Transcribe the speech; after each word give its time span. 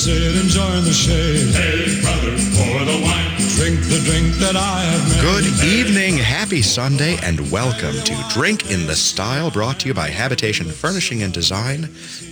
sit, 0.00 0.34
enjoy 0.36 0.72
in 0.78 0.84
the 0.84 0.94
shade. 0.94 1.52
Hey, 1.52 2.00
brother, 2.00 2.32
pour 2.56 2.84
the 2.86 3.02
wine. 3.04 3.36
Drink 3.60 3.80
the 3.92 4.00
drink 4.06 4.34
that 4.36 4.56
I 4.56 4.80
have 4.80 5.06
made. 5.10 5.20
Good 5.20 5.62
evening, 5.62 6.16
happy 6.16 6.62
Sunday, 6.62 7.18
and 7.22 7.50
welcome 7.50 7.92
to 7.92 8.24
Drink 8.30 8.70
in 8.70 8.86
the 8.86 8.96
Style, 8.96 9.50
brought 9.50 9.80
to 9.80 9.88
you 9.88 9.94
by 9.94 10.08
Habitation 10.08 10.70
Furnishing 10.70 11.22
and 11.22 11.34
Design 11.34 11.84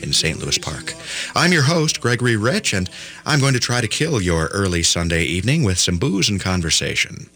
in 0.03 0.15
St. 0.15 0.39
Louis 0.39 0.57
Park. 0.57 0.95
I'm 1.35 1.53
your 1.53 1.65
host, 1.65 2.01
Gregory 2.01 2.37
Rich, 2.37 2.73
and 2.73 2.89
I'm 3.27 3.39
going 3.39 3.53
to 3.53 3.61
try 3.61 3.83
to 3.83 3.89
kill 3.89 4.23
your 4.23 4.47
early 4.47 4.83
Sunday 4.83 5.25
evening 5.25 5.63
with 5.63 5.79
some 5.79 5.99
booze 5.99 6.31
and 6.31 6.41
conversation. 6.41 7.29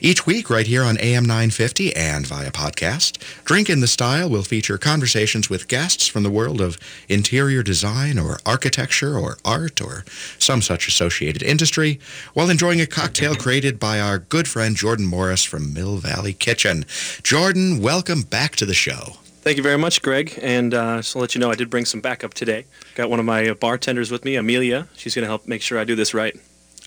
Each 0.00 0.26
week, 0.26 0.50
right 0.50 0.66
here 0.66 0.82
on 0.82 0.98
AM 0.98 1.24
950 1.24 1.94
and 1.94 2.26
via 2.26 2.50
podcast, 2.50 3.18
Drink 3.44 3.70
in 3.70 3.80
the 3.80 3.86
Style 3.86 4.28
will 4.28 4.42
feature 4.42 4.78
conversations 4.78 5.50
with 5.50 5.68
guests 5.68 6.06
from 6.06 6.22
the 6.22 6.30
world 6.30 6.60
of 6.60 6.78
interior 7.08 7.62
design 7.62 8.18
or 8.18 8.38
architecture 8.44 9.18
or 9.18 9.38
art 9.44 9.80
or 9.80 10.04
some 10.38 10.62
such 10.62 10.88
associated 10.88 11.42
industry 11.42 12.00
while 12.34 12.50
enjoying 12.50 12.80
a 12.80 12.86
cocktail 12.86 13.34
created 13.34 13.78
by 13.78 14.00
our 14.00 14.18
good 14.18 14.48
friend 14.48 14.76
Jourdan 14.76 15.06
Morris 15.06 15.44
from 15.44 15.74
Mill 15.74 15.96
Valley 15.96 16.32
Kitchen. 16.32 16.84
Jourdan, 17.22 17.80
welcome 17.80 18.22
back 18.22 18.56
to 18.56 18.66
the 18.66 18.74
show. 18.74 19.16
Thank 19.44 19.58
you 19.58 19.62
very 19.62 19.76
much, 19.76 20.00
Greg. 20.00 20.38
And 20.40 20.72
uh, 20.72 20.96
just 20.96 21.12
to 21.12 21.18
let 21.18 21.34
you 21.34 21.40
know, 21.40 21.50
I 21.50 21.54
did 21.54 21.68
bring 21.68 21.84
some 21.84 22.00
backup 22.00 22.32
today. 22.32 22.64
Got 22.94 23.10
one 23.10 23.18
of 23.20 23.26
my 23.26 23.52
bartenders 23.52 24.10
with 24.10 24.24
me, 24.24 24.36
Amelia. 24.36 24.88
She's 24.96 25.14
going 25.14 25.24
to 25.24 25.28
help 25.28 25.46
make 25.46 25.60
sure 25.60 25.78
I 25.78 25.84
do 25.84 25.94
this 25.94 26.14
right. 26.14 26.34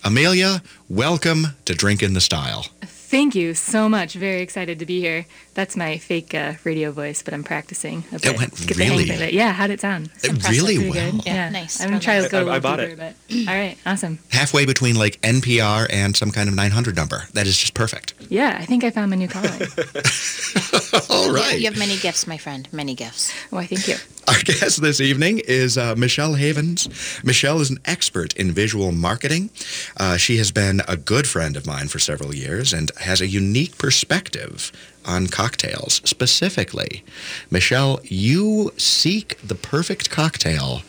Amelia, 0.04 0.62
welcome 0.88 1.48
to 1.64 1.74
Drink 1.74 2.02
in 2.02 2.14
the 2.14 2.20
Style. 2.20 2.66
Thank 3.10 3.34
you 3.34 3.54
so 3.54 3.88
much. 3.88 4.12
Very 4.12 4.42
excited 4.42 4.78
to 4.80 4.86
be 4.86 5.00
here. 5.00 5.24
That's 5.54 5.76
my 5.76 5.96
fake 5.96 6.34
uh, 6.34 6.52
radio 6.64 6.92
voice, 6.92 7.22
but 7.22 7.32
I'm 7.32 7.42
practicing. 7.42 8.04
A 8.12 8.18
bit. 8.18 8.36
went 8.36 8.54
Get 8.66 8.76
the 8.76 8.84
hang 8.84 8.98
really- 8.98 9.10
of 9.10 9.22
it. 9.22 9.32
Yeah, 9.32 9.52
how'd 9.52 9.70
it 9.70 9.80
sound? 9.80 10.10
It 10.22 10.46
really 10.48 10.90
well. 10.90 11.12
good. 11.12 11.24
Yeah, 11.24 11.48
nice. 11.48 11.80
I'm 11.80 11.88
gonna 11.88 12.00
try 12.00 12.16
to 12.16 12.22
nice. 12.22 12.30
go 12.30 12.38
a 12.38 12.40
I- 12.40 12.44
little 12.44 12.56
I 12.56 12.60
bought 12.60 12.76
deeper, 12.80 12.96
but 12.96 13.14
all 13.48 13.54
right, 13.54 13.78
awesome. 13.86 14.18
Halfway 14.30 14.66
between 14.66 14.96
like 14.96 15.18
NPR 15.22 15.86
and 15.90 16.14
some 16.16 16.30
kind 16.30 16.50
of 16.50 16.54
900 16.54 16.94
number. 16.96 17.22
That 17.32 17.46
is 17.46 17.56
just 17.56 17.72
perfect. 17.72 18.12
Yeah, 18.28 18.58
I 18.60 18.66
think 18.66 18.84
I 18.84 18.90
found 18.90 19.08
my 19.10 19.16
new 19.16 19.26
calling. 19.28 19.50
all 21.08 21.32
right. 21.32 21.54
You- 21.54 21.60
You 21.60 21.64
have 21.70 21.78
many 21.78 21.96
gifts, 21.96 22.26
my 22.26 22.36
friend. 22.36 22.68
Many 22.72 22.94
gifts. 22.94 23.32
Why, 23.50 23.64
thank 23.66 23.88
you. 23.88 23.96
Our 24.28 24.38
guest 24.44 24.82
this 24.82 25.00
evening 25.00 25.40
is 25.46 25.78
uh, 25.78 25.94
Michelle 25.96 26.34
Havens. 26.34 26.88
Michelle 27.24 27.60
is 27.62 27.70
an 27.70 27.78
expert 27.86 28.34
in 28.34 28.52
visual 28.52 28.92
marketing. 28.92 29.48
Uh, 29.96 30.18
she 30.18 30.36
has 30.36 30.52
been 30.52 30.82
a 30.86 30.96
good 30.98 31.26
friend 31.26 31.56
of 31.56 31.66
mine 31.66 31.88
for 31.88 31.98
several 31.98 32.34
years 32.34 32.74
and 32.74 32.90
has 33.00 33.20
a 33.20 33.26
unique 33.26 33.78
perspective 33.78 34.72
on 35.04 35.26
cocktails. 35.26 36.00
Specifically, 36.04 37.04
Michelle, 37.50 38.00
you 38.04 38.72
seek 38.76 39.40
the 39.40 39.54
perfect 39.54 40.10
cocktail 40.10 40.82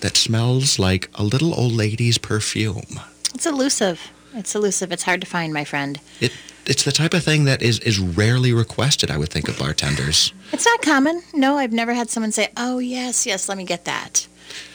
that 0.00 0.16
smells 0.16 0.78
like 0.78 1.10
a 1.14 1.22
little 1.22 1.54
old 1.54 1.72
lady's 1.72 2.18
perfume. 2.18 3.00
It's 3.34 3.46
elusive. 3.46 4.00
It's 4.34 4.54
elusive. 4.54 4.92
It's 4.92 5.02
hard 5.02 5.20
to 5.22 5.26
find, 5.26 5.52
my 5.52 5.64
friend. 5.64 5.98
It, 6.20 6.32
it's 6.66 6.84
the 6.84 6.92
type 6.92 7.14
of 7.14 7.24
thing 7.24 7.44
that 7.44 7.62
is, 7.62 7.78
is 7.80 7.98
rarely 7.98 8.52
requested, 8.52 9.10
I 9.10 9.16
would 9.16 9.30
think, 9.30 9.48
of 9.48 9.58
bartenders. 9.58 10.32
It's 10.52 10.66
not 10.66 10.82
common. 10.82 11.22
No, 11.32 11.56
I've 11.58 11.72
never 11.72 11.94
had 11.94 12.10
someone 12.10 12.32
say, 12.32 12.50
"Oh 12.56 12.78
yes, 12.78 13.26
yes, 13.26 13.48
let 13.48 13.56
me 13.56 13.64
get 13.64 13.84
that." 13.84 14.26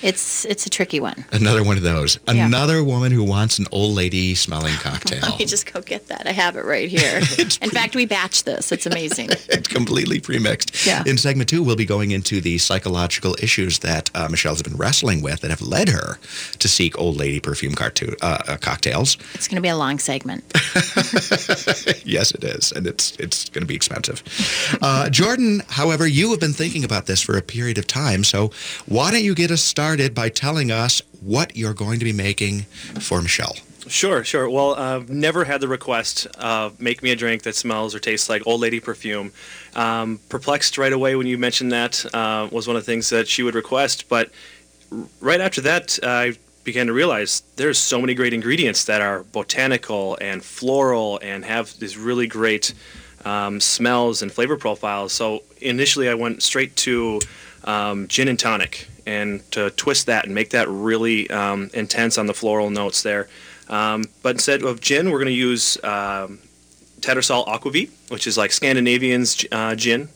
It's 0.01 0.45
it's 0.45 0.65
a 0.65 0.69
tricky 0.69 0.99
one. 0.99 1.25
Another 1.31 1.63
one 1.63 1.77
of 1.77 1.83
those. 1.83 2.19
Yeah. 2.27 2.45
Another 2.45 2.83
woman 2.83 3.11
who 3.11 3.23
wants 3.23 3.59
an 3.59 3.67
old 3.71 3.95
lady 3.95 4.35
smelling 4.35 4.73
cocktail. 4.79 5.21
Let 5.21 5.39
me 5.39 5.45
just 5.45 5.71
go 5.71 5.81
get 5.81 6.07
that. 6.07 6.27
I 6.27 6.31
have 6.31 6.55
it 6.55 6.65
right 6.65 6.89
here. 6.89 7.17
In 7.61 7.69
fact, 7.69 7.95
we 7.95 8.05
batch 8.05 8.43
this. 8.43 8.71
It's 8.71 8.85
amazing. 8.85 9.29
it's 9.49 9.67
completely 9.67 10.19
premixed. 10.19 10.85
Yeah. 10.85 11.03
In 11.05 11.17
segment 11.17 11.49
two, 11.49 11.63
we'll 11.63 11.75
be 11.75 11.85
going 11.85 12.11
into 12.11 12.41
the 12.41 12.57
psychological 12.57 13.35
issues 13.41 13.79
that 13.79 14.09
uh, 14.15 14.27
Michelle 14.29 14.53
has 14.53 14.63
been 14.63 14.77
wrestling 14.77 15.21
with 15.21 15.41
that 15.41 15.51
have 15.51 15.61
led 15.61 15.89
her 15.89 16.17
to 16.57 16.67
seek 16.67 16.97
old 16.97 17.17
lady 17.17 17.39
perfume 17.39 17.75
cartoon, 17.75 18.15
uh, 18.21 18.39
uh, 18.47 18.57
cocktails. 18.57 19.17
It's 19.35 19.47
going 19.47 19.57
to 19.57 19.61
be 19.61 19.69
a 19.69 19.77
long 19.77 19.99
segment. 19.99 20.43
yes, 22.05 22.31
it 22.31 22.43
is, 22.43 22.71
and 22.71 22.87
it's 22.87 23.15
it's 23.17 23.49
going 23.49 23.61
to 23.61 23.67
be 23.67 23.75
expensive. 23.75 24.23
Uh, 24.81 25.09
Jourdan, 25.09 25.63
however, 25.69 26.07
you 26.07 26.31
have 26.31 26.39
been 26.39 26.53
thinking 26.53 26.83
about 26.83 27.05
this 27.05 27.21
for 27.21 27.37
a 27.37 27.41
period 27.41 27.77
of 27.77 27.85
time, 27.85 28.23
so 28.23 28.51
why 28.87 29.11
don't 29.11 29.23
you 29.23 29.35
get 29.35 29.51
us 29.51 29.61
started 29.61 29.90
by 30.13 30.29
telling 30.29 30.71
us 30.71 31.01
what 31.21 31.55
you're 31.55 31.73
going 31.73 31.99
to 31.99 32.05
be 32.05 32.13
making 32.13 32.61
for 32.99 33.21
Michelle? 33.21 33.55
Sure, 33.87 34.23
sure. 34.23 34.49
Well, 34.49 34.75
I've 34.75 35.09
never 35.09 35.43
had 35.43 35.59
the 35.59 35.67
request 35.67 36.27
of 36.37 36.79
make 36.79 37.01
me 37.01 37.11
a 37.11 37.15
drink 37.15 37.43
that 37.43 37.55
smells 37.55 37.95
or 37.95 37.99
tastes 37.99 38.29
like 38.29 38.45
old 38.45 38.61
lady 38.61 38.79
perfume. 38.79 39.31
Um, 39.75 40.19
perplexed 40.29 40.77
right 40.77 40.93
away 40.93 41.15
when 41.15 41.27
you 41.27 41.37
mentioned 41.37 41.71
that 41.71 42.05
uh, 42.13 42.47
was 42.51 42.67
one 42.67 42.75
of 42.75 42.83
the 42.83 42.91
things 42.91 43.09
that 43.09 43.27
she 43.27 43.43
would 43.43 43.55
request. 43.55 44.07
But 44.07 44.29
right 45.19 45.41
after 45.41 45.61
that, 45.61 45.99
I 46.03 46.37
began 46.63 46.87
to 46.87 46.93
realize 46.93 47.41
there's 47.55 47.79
so 47.79 47.99
many 47.99 48.13
great 48.13 48.33
ingredients 48.33 48.85
that 48.85 49.01
are 49.01 49.23
botanical 49.23 50.17
and 50.21 50.43
floral 50.43 51.19
and 51.21 51.43
have 51.43 51.77
these 51.79 51.97
really 51.97 52.27
great 52.27 52.73
um, 53.25 53.59
smells 53.59 54.21
and 54.21 54.31
flavor 54.31 54.57
profiles. 54.57 55.11
So 55.11 55.43
initially, 55.59 56.07
I 56.07 56.13
went 56.13 56.43
straight 56.43 56.75
to 56.77 57.19
um, 57.63 58.07
gin 58.07 58.27
and 58.27 58.39
tonic 58.39 58.87
and 59.05 59.49
to 59.51 59.69
twist 59.71 60.05
that 60.07 60.25
and 60.25 60.35
make 60.35 60.51
that 60.51 60.67
really 60.69 61.29
um, 61.29 61.69
intense 61.73 62.17
on 62.17 62.27
the 62.27 62.33
floral 62.33 62.69
notes 62.69 63.03
there. 63.03 63.27
Um, 63.69 64.05
but 64.21 64.35
instead 64.35 64.63
of 64.63 64.81
gin, 64.81 65.11
we're 65.11 65.19
going 65.19 65.27
to 65.27 65.33
use 65.33 65.77
um, 65.83 66.39
Tattersall 66.99 67.47
Aquavit, 67.47 67.89
which 68.09 68.27
is 68.27 68.37
like 68.37 68.51
Scandinavian's 68.51 69.45
uh, 69.51 69.75
gin. 69.75 70.09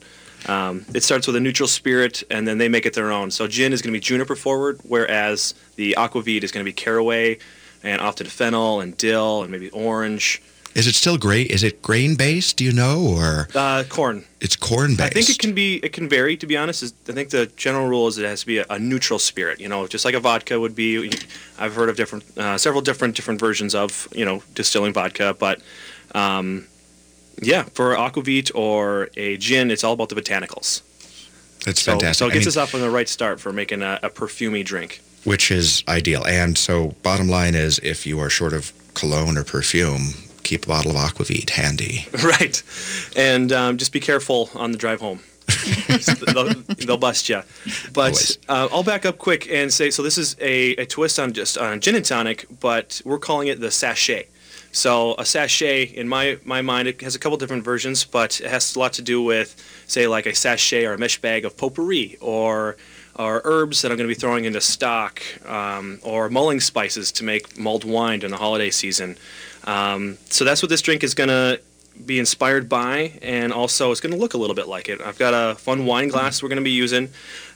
Um, 0.46 0.84
it 0.94 1.02
starts 1.02 1.26
with 1.26 1.36
a 1.36 1.40
neutral 1.40 1.66
spirit, 1.66 2.22
and 2.30 2.46
then 2.46 2.58
they 2.58 2.68
make 2.68 2.86
it 2.86 2.94
their 2.94 3.10
own. 3.10 3.30
So 3.30 3.48
gin 3.48 3.72
is 3.72 3.82
going 3.82 3.92
to 3.92 3.96
be 3.96 4.00
juniper 4.00 4.36
forward, 4.36 4.80
whereas 4.84 5.54
the 5.76 5.94
Aquavit 5.98 6.44
is 6.44 6.52
going 6.52 6.64
to 6.64 6.68
be 6.68 6.74
caraway 6.74 7.38
and 7.82 8.00
often 8.00 8.26
fennel 8.26 8.80
and 8.80 8.96
dill 8.96 9.42
and 9.42 9.50
maybe 9.50 9.70
orange. 9.70 10.42
Is 10.76 10.86
it 10.86 10.94
still 10.94 11.16
great? 11.16 11.50
Is 11.50 11.62
it 11.64 11.80
grain 11.80 12.16
based? 12.16 12.58
Do 12.58 12.64
you 12.64 12.72
know, 12.72 12.98
or 13.00 13.48
Uh, 13.54 13.82
corn. 13.88 14.24
it's 14.42 14.56
corn 14.56 14.90
based? 14.94 15.10
I 15.10 15.14
think 15.14 15.30
it 15.30 15.38
can 15.38 15.54
be. 15.54 15.76
It 15.82 15.92
can 15.94 16.06
vary. 16.06 16.36
To 16.36 16.46
be 16.46 16.54
honest, 16.54 16.94
I 17.08 17.12
think 17.12 17.30
the 17.30 17.46
general 17.56 17.88
rule 17.88 18.06
is 18.08 18.18
it 18.18 18.26
has 18.26 18.40
to 18.40 18.46
be 18.46 18.58
a, 18.58 18.66
a 18.68 18.78
neutral 18.78 19.18
spirit. 19.18 19.58
You 19.58 19.68
know, 19.68 19.86
just 19.86 20.04
like 20.04 20.14
a 20.14 20.20
vodka 20.20 20.60
would 20.60 20.74
be. 20.76 21.10
I've 21.58 21.74
heard 21.74 21.88
of 21.88 21.96
different, 21.96 22.24
uh, 22.36 22.58
several 22.58 22.82
different 22.82 23.16
different 23.16 23.40
versions 23.40 23.74
of 23.74 24.06
you 24.14 24.26
know 24.26 24.42
distilling 24.54 24.92
vodka, 24.92 25.34
but 25.38 25.62
um, 26.14 26.66
yeah, 27.40 27.62
for 27.72 27.96
aquavit 27.96 28.50
or 28.54 29.08
a 29.16 29.38
gin, 29.38 29.70
it's 29.70 29.82
all 29.82 29.94
about 29.94 30.10
the 30.10 30.14
botanicals. 30.14 30.82
It's 31.66 31.82
So, 31.82 31.92
fantastic. 31.92 32.18
so 32.18 32.26
it 32.26 32.30
I 32.30 32.34
gets 32.34 32.44
mean- 32.46 32.48
us 32.50 32.56
off 32.58 32.74
on 32.74 32.80
the 32.82 32.90
right 32.90 33.08
start 33.08 33.40
for 33.40 33.50
making 33.52 33.80
a, 33.82 33.98
a 34.02 34.10
perfumey 34.10 34.62
drink. 34.64 35.00
which 35.24 35.50
is 35.50 35.82
ideal. 35.88 36.22
And 36.24 36.56
so, 36.58 36.94
bottom 37.02 37.28
line 37.28 37.54
is, 37.54 37.80
if 37.82 38.06
you 38.06 38.20
are 38.20 38.30
short 38.30 38.52
of 38.52 38.72
cologne 38.94 39.36
or 39.38 39.42
perfume, 39.44 40.14
keep 40.46 40.64
a 40.64 40.68
bottle 40.68 40.92
of 40.92 40.96
Aquavit 40.96 41.50
handy. 41.50 42.06
right, 42.24 42.62
and 43.16 43.52
um, 43.52 43.76
just 43.76 43.92
be 43.92 44.00
careful 44.00 44.50
on 44.54 44.72
the 44.72 44.78
drive 44.78 45.00
home. 45.00 45.20
they'll, 46.34 46.54
they'll 46.54 46.96
bust 46.96 47.28
you. 47.28 47.42
But 47.92 48.38
uh, 48.48 48.68
I'll 48.72 48.82
back 48.82 49.06
up 49.06 49.18
quick 49.18 49.48
and 49.50 49.72
say 49.72 49.90
so. 49.90 50.02
This 50.02 50.18
is 50.18 50.36
a, 50.40 50.70
a 50.76 50.86
twist 50.86 51.18
on 51.18 51.32
just 51.32 51.58
on 51.58 51.80
gin 51.80 51.94
and 51.94 52.04
tonic, 52.04 52.46
but 52.60 53.00
we're 53.04 53.18
calling 53.18 53.48
it 53.48 53.60
the 53.60 53.70
sachet. 53.70 54.26
So 54.72 55.14
a 55.18 55.24
sachet, 55.24 55.84
in 55.84 56.08
my 56.08 56.38
my 56.44 56.62
mind, 56.62 56.88
it 56.88 57.00
has 57.00 57.14
a 57.14 57.18
couple 57.18 57.38
different 57.38 57.64
versions, 57.64 58.04
but 58.04 58.40
it 58.40 58.50
has 58.50 58.76
a 58.76 58.78
lot 58.78 58.92
to 58.94 59.02
do 59.02 59.22
with, 59.22 59.56
say, 59.86 60.06
like 60.06 60.26
a 60.26 60.34
sachet 60.34 60.84
or 60.84 60.92
a 60.92 60.98
mesh 60.98 61.20
bag 61.20 61.44
of 61.44 61.56
potpourri 61.56 62.18
or 62.20 62.76
or 63.18 63.40
herbs 63.44 63.80
that 63.80 63.90
I'm 63.90 63.96
going 63.96 64.08
to 64.08 64.14
be 64.14 64.20
throwing 64.20 64.44
into 64.44 64.60
stock, 64.60 65.22
um, 65.48 65.98
or 66.02 66.28
mulling 66.28 66.60
spices 66.60 67.10
to 67.12 67.24
make 67.24 67.58
mulled 67.58 67.84
wine 67.84 68.20
during 68.20 68.32
the 68.32 68.38
holiday 68.38 68.70
season. 68.70 69.16
Um, 69.66 70.18
so 70.30 70.44
that's 70.44 70.62
what 70.62 70.68
this 70.68 70.80
drink 70.80 71.02
is 71.02 71.14
going 71.14 71.28
to 71.28 71.60
be 72.04 72.18
inspired 72.18 72.68
by, 72.68 73.12
and 73.22 73.52
also 73.52 73.90
it's 73.90 74.00
going 74.00 74.12
to 74.12 74.18
look 74.18 74.34
a 74.34 74.38
little 74.38 74.54
bit 74.54 74.68
like 74.68 74.88
it. 74.88 75.00
I've 75.00 75.18
got 75.18 75.32
a 75.34 75.54
fun 75.54 75.86
wine 75.86 76.08
glass 76.08 76.42
we're 76.42 76.48
going 76.48 76.58
to 76.58 76.64
be 76.64 76.70
using, 76.70 77.08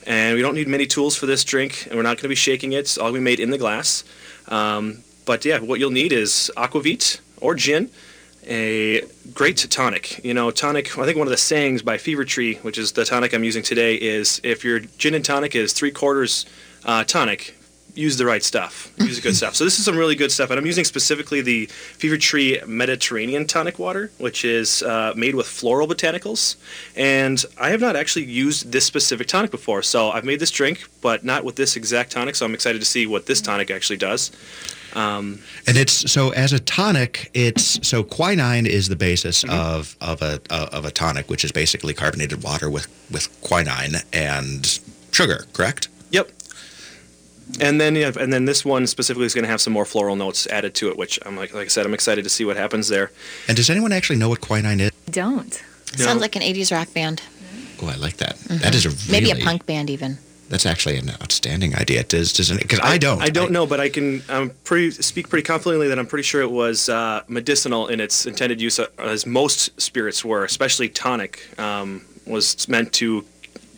and 0.07 0.35
we 0.35 0.43
don't 0.43 0.55
need 0.55 0.69
many 0.69 0.87
tools 0.87 1.17
for 1.17 1.27
this 1.27 1.45
drink, 1.45 1.87
and 1.87 1.97
we're 1.97 2.03
not 2.03 2.17
going 2.17 2.23
to 2.23 2.29
be 2.29 2.35
shaking 2.35 2.73
it. 2.73 2.79
It's 2.79 2.99
all 2.99 3.11
going 3.11 3.15
to 3.15 3.21
be 3.21 3.25
made 3.25 3.41
in 3.41 3.51
the 3.51 3.59
glass. 3.59 4.05
Um, 4.49 5.05
but 5.27 5.45
yeah, 5.45 5.59
what 5.59 5.79
you'll 5.79 5.91
need 5.91 6.13
is 6.13 6.51
aquavit 6.57 7.21
or 7.41 7.55
gin, 7.55 7.91
a 8.47 9.03
great 9.35 9.59
tonic. 9.59 10.25
You 10.25 10.35
know, 10.35 10.51
tonic. 10.51 10.99
I 10.99 11.05
think 11.05 11.19
one 11.19 11.27
of 11.27 11.31
the 11.31 11.37
sayings 11.37 11.83
by 11.83 11.99
Fever 11.99 12.25
Tree, 12.25 12.55
which 12.57 12.79
is 12.79 12.93
the 12.93 13.05
tonic 13.05 13.35
I'm 13.35 13.45
using 13.45 13.63
today, 13.63 13.95
is 13.95 14.41
if 14.43 14.65
your 14.65 14.81
gin 14.81 15.15
and 15.15 15.25
tonic 15.25 15.55
is 15.55 15.73
three 15.73 15.91
quarters 15.91 16.47
uh, 16.85 17.05
tonic, 17.05 17.55
use 17.95 18.17
the 18.17 18.27
right 18.27 18.43
stuff. 18.43 18.93
Use 18.99 19.17
the 19.17 19.23
good 19.23 19.37
stuff. 19.37 19.55
So 19.55 19.65
this 19.65 19.79
is 19.79 19.85
some 19.85 19.97
really 19.97 20.15
good 20.15 20.33
stuff, 20.33 20.51
and 20.51 20.59
I'm 20.59 20.67
using 20.67 20.85
specifically 20.85 21.41
the 21.41 21.67
Fever 21.67 22.17
Tree 22.17 22.61
Mediterranean 22.67 23.47
tonic 23.47 23.79
water, 23.79 24.11
which 24.19 24.45
is 24.45 24.83
uh, 24.83 25.13
made 25.17 25.35
with 25.35 25.47
floral 25.47 25.87
botanicals. 25.89 26.57
And 26.97 27.45
I 27.59 27.71
have 27.71 27.81
not 27.81 27.97
actually 27.97 28.27
used 28.27 28.73
this 28.73 28.85
specific 28.85 29.27
tonic 29.27 29.51
before, 29.51 29.83
so 29.83 30.11
I've 30.11 30.25
made 30.25 30.41
this 30.41 30.51
drink, 30.51 30.89
but 31.01 31.25
not 31.25 31.45
with 31.45 31.57
this 31.57 31.77
exact 31.77 32.13
tonic. 32.13 32.37
So 32.37 32.47
I'm 32.47 32.55
excited 32.55 32.81
to 32.81 32.87
see 32.87 33.07
what 33.07 33.27
this 33.27 33.41
tonic 33.41 33.71
actually 33.71 33.97
does. 33.99 34.31
Um, 34.93 35.41
And 35.69 35.77
it's 35.77 36.11
so 36.11 36.31
as 36.31 36.53
a 36.53 36.59
tonic, 36.59 37.31
it's 37.33 37.87
so 37.87 38.03
quinine 38.03 38.67
is 38.67 38.89
the 38.89 38.97
basis 38.97 39.45
Mm-hmm. 39.45 39.77
of 39.77 39.97
of 40.01 40.21
a 40.23 40.41
uh, 40.51 40.69
of 40.73 40.85
a 40.85 40.91
tonic, 40.91 41.31
which 41.31 41.45
is 41.45 41.53
basically 41.53 41.95
carbonated 41.95 42.43
water 42.43 42.69
with 42.69 42.89
with 43.11 43.29
quinine 43.41 43.97
and 44.13 44.81
sugar. 45.13 45.47
Correct? 45.53 45.89
Yep. 46.11 46.31
And 47.59 47.81
then 47.81 47.97
yeah, 47.97 48.13
and 48.19 48.33
then 48.33 48.45
this 48.45 48.65
one 48.65 48.87
specifically 48.87 49.27
is 49.27 49.35
going 49.35 49.45
to 49.45 49.51
have 49.51 49.61
some 49.61 49.73
more 49.73 49.85
floral 49.85 50.17
notes 50.17 50.47
added 50.47 50.75
to 50.77 50.89
it, 50.91 50.97
which 50.97 51.19
I'm 51.25 51.37
like 51.37 51.53
like 51.55 51.67
I 51.67 51.69
said, 51.69 51.87
I'm 51.87 51.95
excited 51.95 52.25
to 52.25 52.31
see 52.31 52.45
what 52.45 52.57
happens 52.57 52.89
there. 52.89 53.11
And 53.49 53.57
does 53.57 53.71
anyone 53.71 53.93
actually 53.93 54.17
know 54.17 54.29
what 54.29 54.41
quinine 54.41 54.81
is? 54.81 54.91
Don't. 55.11 55.63
No. 55.99 56.05
Sounds 56.05 56.21
like 56.21 56.37
an 56.37 56.43
80s 56.43 56.71
rock 56.71 56.93
band. 56.95 57.23
Oh, 57.83 57.89
I 57.89 57.97
like 57.97 58.19
that. 58.19 58.37
That 58.39 58.75
is 58.75 58.87
a 58.87 58.91
really, 58.91 59.27
Maybe 59.27 59.31
a 59.31 59.45
punk 59.45 59.67
band, 59.67 59.91
even. 59.91 60.19
That's 60.51 60.67
actually 60.67 60.97
an 60.97 61.11
outstanding 61.11 61.77
idea. 61.77 62.03
Does 62.03 62.33
does 62.33 62.51
because 62.51 62.81
I, 62.81 62.99
don't. 62.99 63.23
I 63.23 63.31
don't 63.31 63.53
know, 63.53 63.67
but 63.67 63.79
I 63.79 63.89
can. 63.89 64.23
I'm 64.29 64.51
pretty 64.65 64.91
speak 64.91 65.29
pretty 65.29 65.45
confidently 65.45 65.87
that 65.89 65.99
I'm 65.99 66.07
pretty 66.07 66.25
sure 66.25 66.43
it 66.43 66.51
was 66.51 66.89
uh, 66.89 67.23
medicinal 67.29 67.87
in 67.87 68.01
its 68.01 68.27
intended 68.27 68.61
use, 68.61 68.79
uh, 68.81 68.87
as 68.99 69.27
most 69.27 69.81
spirits 69.81 70.25
were, 70.25 70.45
especially 70.45 70.89
tonic, 70.89 71.49
um, 71.59 72.05
was 72.27 72.69
meant 72.69 72.93
to 72.95 73.25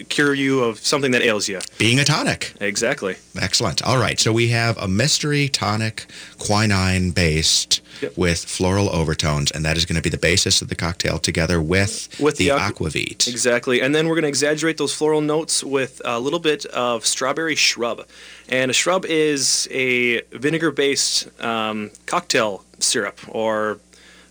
cure 0.08 0.34
you 0.34 0.60
of 0.64 0.78
something 0.78 1.12
that 1.12 1.22
ails 1.22 1.49
you. 1.49 1.60
Being 1.78 1.99
a 2.00 2.04
tonic. 2.04 2.52
Exactly. 2.60 3.16
Excellent. 3.40 3.82
All 3.82 3.99
right. 3.99 4.19
So 4.20 4.32
we 4.32 4.49
have 4.49 4.76
a 4.78 4.88
mystery 4.88 5.49
tonic, 5.49 6.06
quinine 6.38 7.10
based 7.10 7.81
Yep. 8.00 8.16
with 8.16 8.44
floral 8.44 8.88
overtones, 8.90 9.52
and 9.52 9.64
that 9.64 9.76
is 9.76 9.84
going 9.87 9.94
to 9.94 10.02
be 10.02 10.08
the 10.10 10.19
basis 10.19 10.60
of 10.60 10.66
the 10.69 10.75
cocktail 10.75 11.20
together 11.20 11.62
with, 11.62 12.08
With 12.19 12.37
the, 12.37 12.49
the 12.49 12.56
aqu- 12.56 12.72
aquavit. 12.72 13.28
Exactly. 13.28 13.81
And 13.81 13.94
then 13.94 14.08
we're 14.08 14.16
going 14.16 14.22
to 14.25 14.28
exaggerate 14.28 14.76
those 14.76 14.93
floral 14.93 15.20
notes 15.20 15.62
with 15.62 16.02
a 16.05 16.19
little 16.19 16.40
bit 16.40 16.64
of 16.66 17.06
strawberry 17.06 17.55
shrub. 17.55 18.05
And 18.48 18.72
a 18.72 18.75
shrub 18.75 19.05
is 19.05 19.69
a 19.70 20.22
vinegar 20.32 20.72
based 20.72 21.28
um, 21.40 21.93
cocktail 22.06 22.64
syrup 22.81 23.20
or 23.28 23.78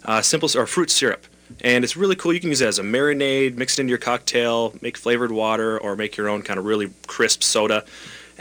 uh, 0.03 0.21
simple 0.21 0.50
or 0.57 0.67
fruit 0.67 0.91
syrup. 0.91 1.25
And 1.62 1.83
it's 1.83 1.98
really 1.98 2.15
cool. 2.15 2.33
You 2.33 2.39
can 2.39 2.50
use 2.50 2.62
it 2.62 2.68
as 2.68 2.80
a 2.80 2.83
marinade, 2.83 3.57
mix 3.57 3.77
it 3.77 3.81
into 3.81 3.89
your 3.89 3.98
cocktail, 3.98 4.74
make 4.81 4.98
flavored 4.98 5.31
water, 5.31 5.77
or 5.77 5.95
make 5.95 6.18
your 6.18 6.30
own 6.30 6.42
kind 6.42 6.57
of 6.57 6.65
really 6.65 6.92
crisp 7.07 7.44
soda. 7.44 7.83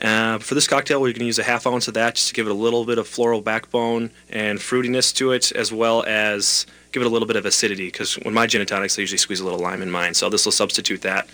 Uh, 0.00 0.38
for 0.38 0.54
this 0.54 0.66
cocktail, 0.66 1.00
we're 1.00 1.08
going 1.08 1.20
to 1.20 1.26
use 1.26 1.38
a 1.38 1.42
half 1.42 1.66
ounce 1.66 1.86
of 1.88 1.94
that 1.94 2.14
just 2.14 2.28
to 2.28 2.34
give 2.34 2.46
it 2.46 2.50
a 2.50 2.54
little 2.54 2.84
bit 2.86 2.96
of 2.96 3.06
floral 3.06 3.42
backbone 3.42 4.10
and 4.30 4.58
fruitiness 4.58 5.14
to 5.14 5.32
it, 5.32 5.52
as 5.52 5.72
well 5.72 6.04
as 6.06 6.64
give 6.92 7.02
it 7.02 7.06
a 7.06 7.10
little 7.10 7.28
bit 7.28 7.36
of 7.36 7.44
acidity. 7.44 7.86
Because 7.86 8.14
when 8.14 8.32
my 8.32 8.46
gin 8.46 8.62
and 8.62 8.68
tonics, 8.68 8.98
I 8.98 9.02
usually 9.02 9.18
squeeze 9.18 9.40
a 9.40 9.44
little 9.44 9.58
lime 9.58 9.82
in 9.82 9.90
mine, 9.90 10.14
so 10.14 10.30
this 10.30 10.46
will 10.46 10.52
substitute 10.52 11.02
that. 11.02 11.28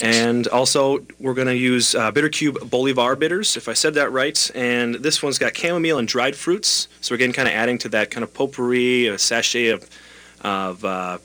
And 0.00 0.46
also, 0.48 1.04
we're 1.18 1.34
going 1.34 1.48
to 1.48 1.56
use 1.56 1.96
uh, 1.96 2.12
Bitter 2.12 2.28
Cube 2.28 2.70
Bolivar 2.70 3.16
bitters, 3.16 3.56
if 3.56 3.68
I 3.68 3.72
said 3.72 3.94
that 3.94 4.12
right. 4.12 4.48
And 4.54 4.94
this 4.96 5.20
one's 5.20 5.38
got 5.38 5.56
chamomile 5.56 5.98
and 5.98 6.06
dried 6.06 6.36
fruits, 6.36 6.86
so 7.00 7.12
we're 7.12 7.18
getting 7.18 7.32
kind 7.32 7.48
of 7.48 7.54
adding 7.54 7.78
to 7.78 7.88
that 7.88 8.12
kind 8.12 8.22
of 8.22 8.32
potpourri, 8.32 9.08
a 9.08 9.18
sachet 9.18 9.70
of, 9.70 9.90
of 10.42 10.84
uh, 10.84 11.18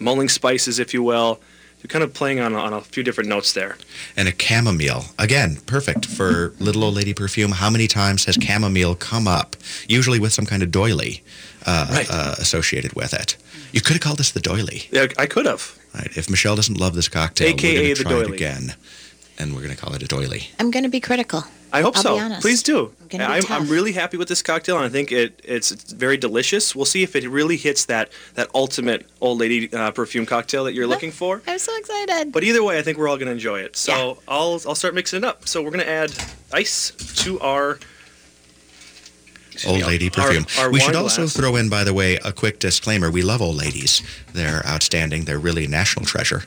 mulling 0.00 0.28
spices, 0.28 0.78
if 0.78 0.92
you 0.94 1.02
will. 1.02 1.40
You're 1.82 1.88
kind 1.88 2.02
of 2.02 2.14
playing 2.14 2.40
on, 2.40 2.54
on 2.54 2.72
a 2.72 2.80
few 2.80 3.02
different 3.02 3.28
notes 3.28 3.52
there. 3.52 3.76
And 4.16 4.26
a 4.26 4.32
chamomile. 4.32 5.04
Again, 5.18 5.56
perfect 5.66 6.06
for 6.06 6.54
little 6.58 6.82
old 6.82 6.94
lady 6.94 7.12
perfume. 7.12 7.52
How 7.52 7.68
many 7.68 7.86
times 7.88 8.24
has 8.24 8.36
chamomile 8.36 8.94
come 8.94 9.28
up? 9.28 9.54
Usually 9.86 10.18
with 10.18 10.32
some 10.32 10.46
kind 10.46 10.62
of 10.62 10.70
doily 10.70 11.22
uh, 11.66 11.86
Right. 11.90 12.06
uh, 12.10 12.36
associated 12.38 12.94
with 12.94 13.12
it. 13.12 13.36
You 13.72 13.82
could 13.82 13.94
have 13.94 14.00
called 14.00 14.16
this 14.18 14.30
the 14.30 14.40
doily. 14.40 14.88
Yeah, 14.92 15.08
I 15.18 15.26
could 15.26 15.44
have. 15.44 15.78
Right? 15.94 16.16
If 16.16 16.30
Michelle 16.30 16.56
doesn't 16.56 16.78
love 16.78 16.94
this 16.94 17.08
cocktail, 17.08 17.48
AKA 17.48 17.74
we're 17.76 17.82
going 17.82 17.96
to 17.96 18.02
try 18.02 18.20
it 18.20 18.30
again. 18.30 18.74
And 19.38 19.54
we're 19.54 19.62
going 19.62 19.74
to 19.74 19.80
call 19.80 19.94
it 19.94 20.02
a 20.02 20.06
doily. 20.06 20.50
I'm 20.60 20.70
going 20.70 20.84
to 20.84 20.88
be 20.88 21.00
critical. 21.00 21.44
I 21.72 21.82
hope 21.82 21.96
I'll 21.96 22.02
so. 22.02 22.14
be 22.14 22.20
honest. 22.20 22.40
Please 22.40 22.62
do. 22.62 22.92
I'm 23.14 23.20
I'm. 23.20 23.42
I'm 23.50 23.68
really 23.68 23.92
happy 23.92 24.16
with 24.16 24.28
this 24.28 24.42
cocktail, 24.42 24.76
and 24.76 24.84
I 24.84 24.88
think 24.88 25.10
it, 25.10 25.40
it's, 25.42 25.72
it's 25.72 25.92
very 25.92 26.16
delicious. 26.16 26.74
We'll 26.76 26.84
see 26.84 27.02
if 27.02 27.16
it 27.16 27.28
really 27.28 27.56
hits 27.56 27.86
that, 27.86 28.10
that 28.34 28.48
ultimate 28.54 29.08
old 29.20 29.38
lady 29.38 29.72
uh, 29.72 29.90
perfume 29.90 30.24
cocktail 30.24 30.62
that 30.64 30.74
you're 30.74 30.86
looking 30.86 31.10
for. 31.10 31.42
I'm 31.48 31.58
so 31.58 31.76
excited. 31.76 32.32
But 32.32 32.44
either 32.44 32.62
way, 32.62 32.78
I 32.78 32.82
think 32.82 32.96
we're 32.96 33.08
all 33.08 33.16
going 33.16 33.26
to 33.26 33.32
enjoy 33.32 33.58
it. 33.60 33.74
So 33.76 33.92
Yeah. 33.92 34.14
I'll 34.28 34.60
I'll 34.68 34.74
start 34.76 34.94
mixing 34.94 35.18
it 35.18 35.24
up. 35.24 35.48
So 35.48 35.62
we're 35.62 35.70
going 35.72 35.84
to 35.84 35.90
add 35.90 36.12
ice 36.52 36.92
to 37.24 37.40
our 37.40 37.72
excuse 37.72 37.88
Old 39.66 39.78
me, 39.78 39.84
lady 39.84 40.10
perfume. 40.10 40.46
our 40.58 40.70
we 40.70 40.80
should 40.80 40.96
also 40.96 41.22
glass. 41.22 41.36
throw 41.36 41.56
in, 41.56 41.68
by 41.68 41.84
the 41.84 41.94
way, 41.94 42.16
a 42.24 42.32
quick 42.32 42.58
disclaimer. 42.58 43.10
We 43.10 43.22
love 43.22 43.40
old 43.42 43.56
ladies. 43.56 44.02
They're 44.32 44.62
outstanding. 44.66 45.24
They're 45.24 45.38
really 45.38 45.64
a 45.66 45.68
national 45.68 46.06
treasure. 46.06 46.42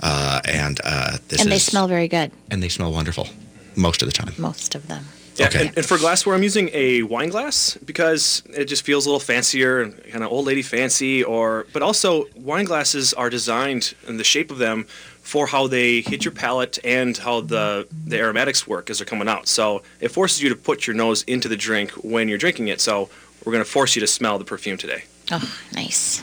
Uh, 0.00 0.40
and 0.44 0.80
uh, 0.84 1.18
this 1.28 1.40
and 1.40 1.50
they 1.50 1.58
smell 1.58 1.88
very 1.88 2.08
good, 2.08 2.30
and 2.50 2.62
they 2.62 2.68
smell 2.68 2.92
wonderful 2.92 3.28
most 3.76 4.02
of 4.02 4.06
the 4.06 4.12
time. 4.12 4.32
most 4.38 4.74
of 4.74 4.86
them. 4.88 5.04
Yeah, 5.36 5.46
Okay. 5.46 5.68
and, 5.68 5.78
and 5.78 5.86
for 5.86 5.96
glassware, 5.96 6.34
I'm 6.36 6.42
using 6.42 6.68
a 6.74 7.02
wine 7.04 7.30
glass 7.30 7.78
because 7.84 8.42
it 8.50 8.66
just 8.66 8.84
feels 8.84 9.06
a 9.06 9.08
little 9.08 9.18
fancier 9.18 9.80
and 9.80 9.96
kind 10.12 10.22
of 10.22 10.30
old 10.30 10.44
lady 10.44 10.60
fancy. 10.60 11.24
Or, 11.24 11.66
but 11.72 11.80
also 11.80 12.26
wine 12.36 12.66
glasses 12.66 13.14
are 13.14 13.30
designed 13.30 13.94
in 14.06 14.18
the 14.18 14.24
shape 14.24 14.50
of 14.50 14.58
them 14.58 14.86
for 15.32 15.46
how 15.46 15.66
they 15.66 16.02
hit 16.02 16.24
your 16.26 16.32
palate 16.44 16.78
and 16.84 17.16
how 17.16 17.40
the 17.40 17.86
the 18.06 18.18
aromatics 18.18 18.66
work 18.66 18.90
as 18.90 18.98
they're 18.98 19.06
coming 19.06 19.28
out. 19.28 19.48
So 19.48 19.82
it 19.98 20.08
forces 20.08 20.42
you 20.42 20.50
to 20.50 20.56
put 20.56 20.86
your 20.86 20.94
nose 20.94 21.22
into 21.22 21.48
the 21.48 21.56
drink 21.56 21.90
when 22.14 22.28
you're 22.28 22.36
drinking 22.46 22.68
it. 22.68 22.80
So 22.82 23.08
we're 23.42 23.52
going 23.52 23.64
to 23.64 23.70
force 23.70 23.96
you 23.96 24.00
to 24.00 24.06
smell 24.06 24.36
the 24.38 24.44
perfume 24.44 24.76
today. 24.76 25.04
Oh, 25.30 25.42
nice. 25.72 26.20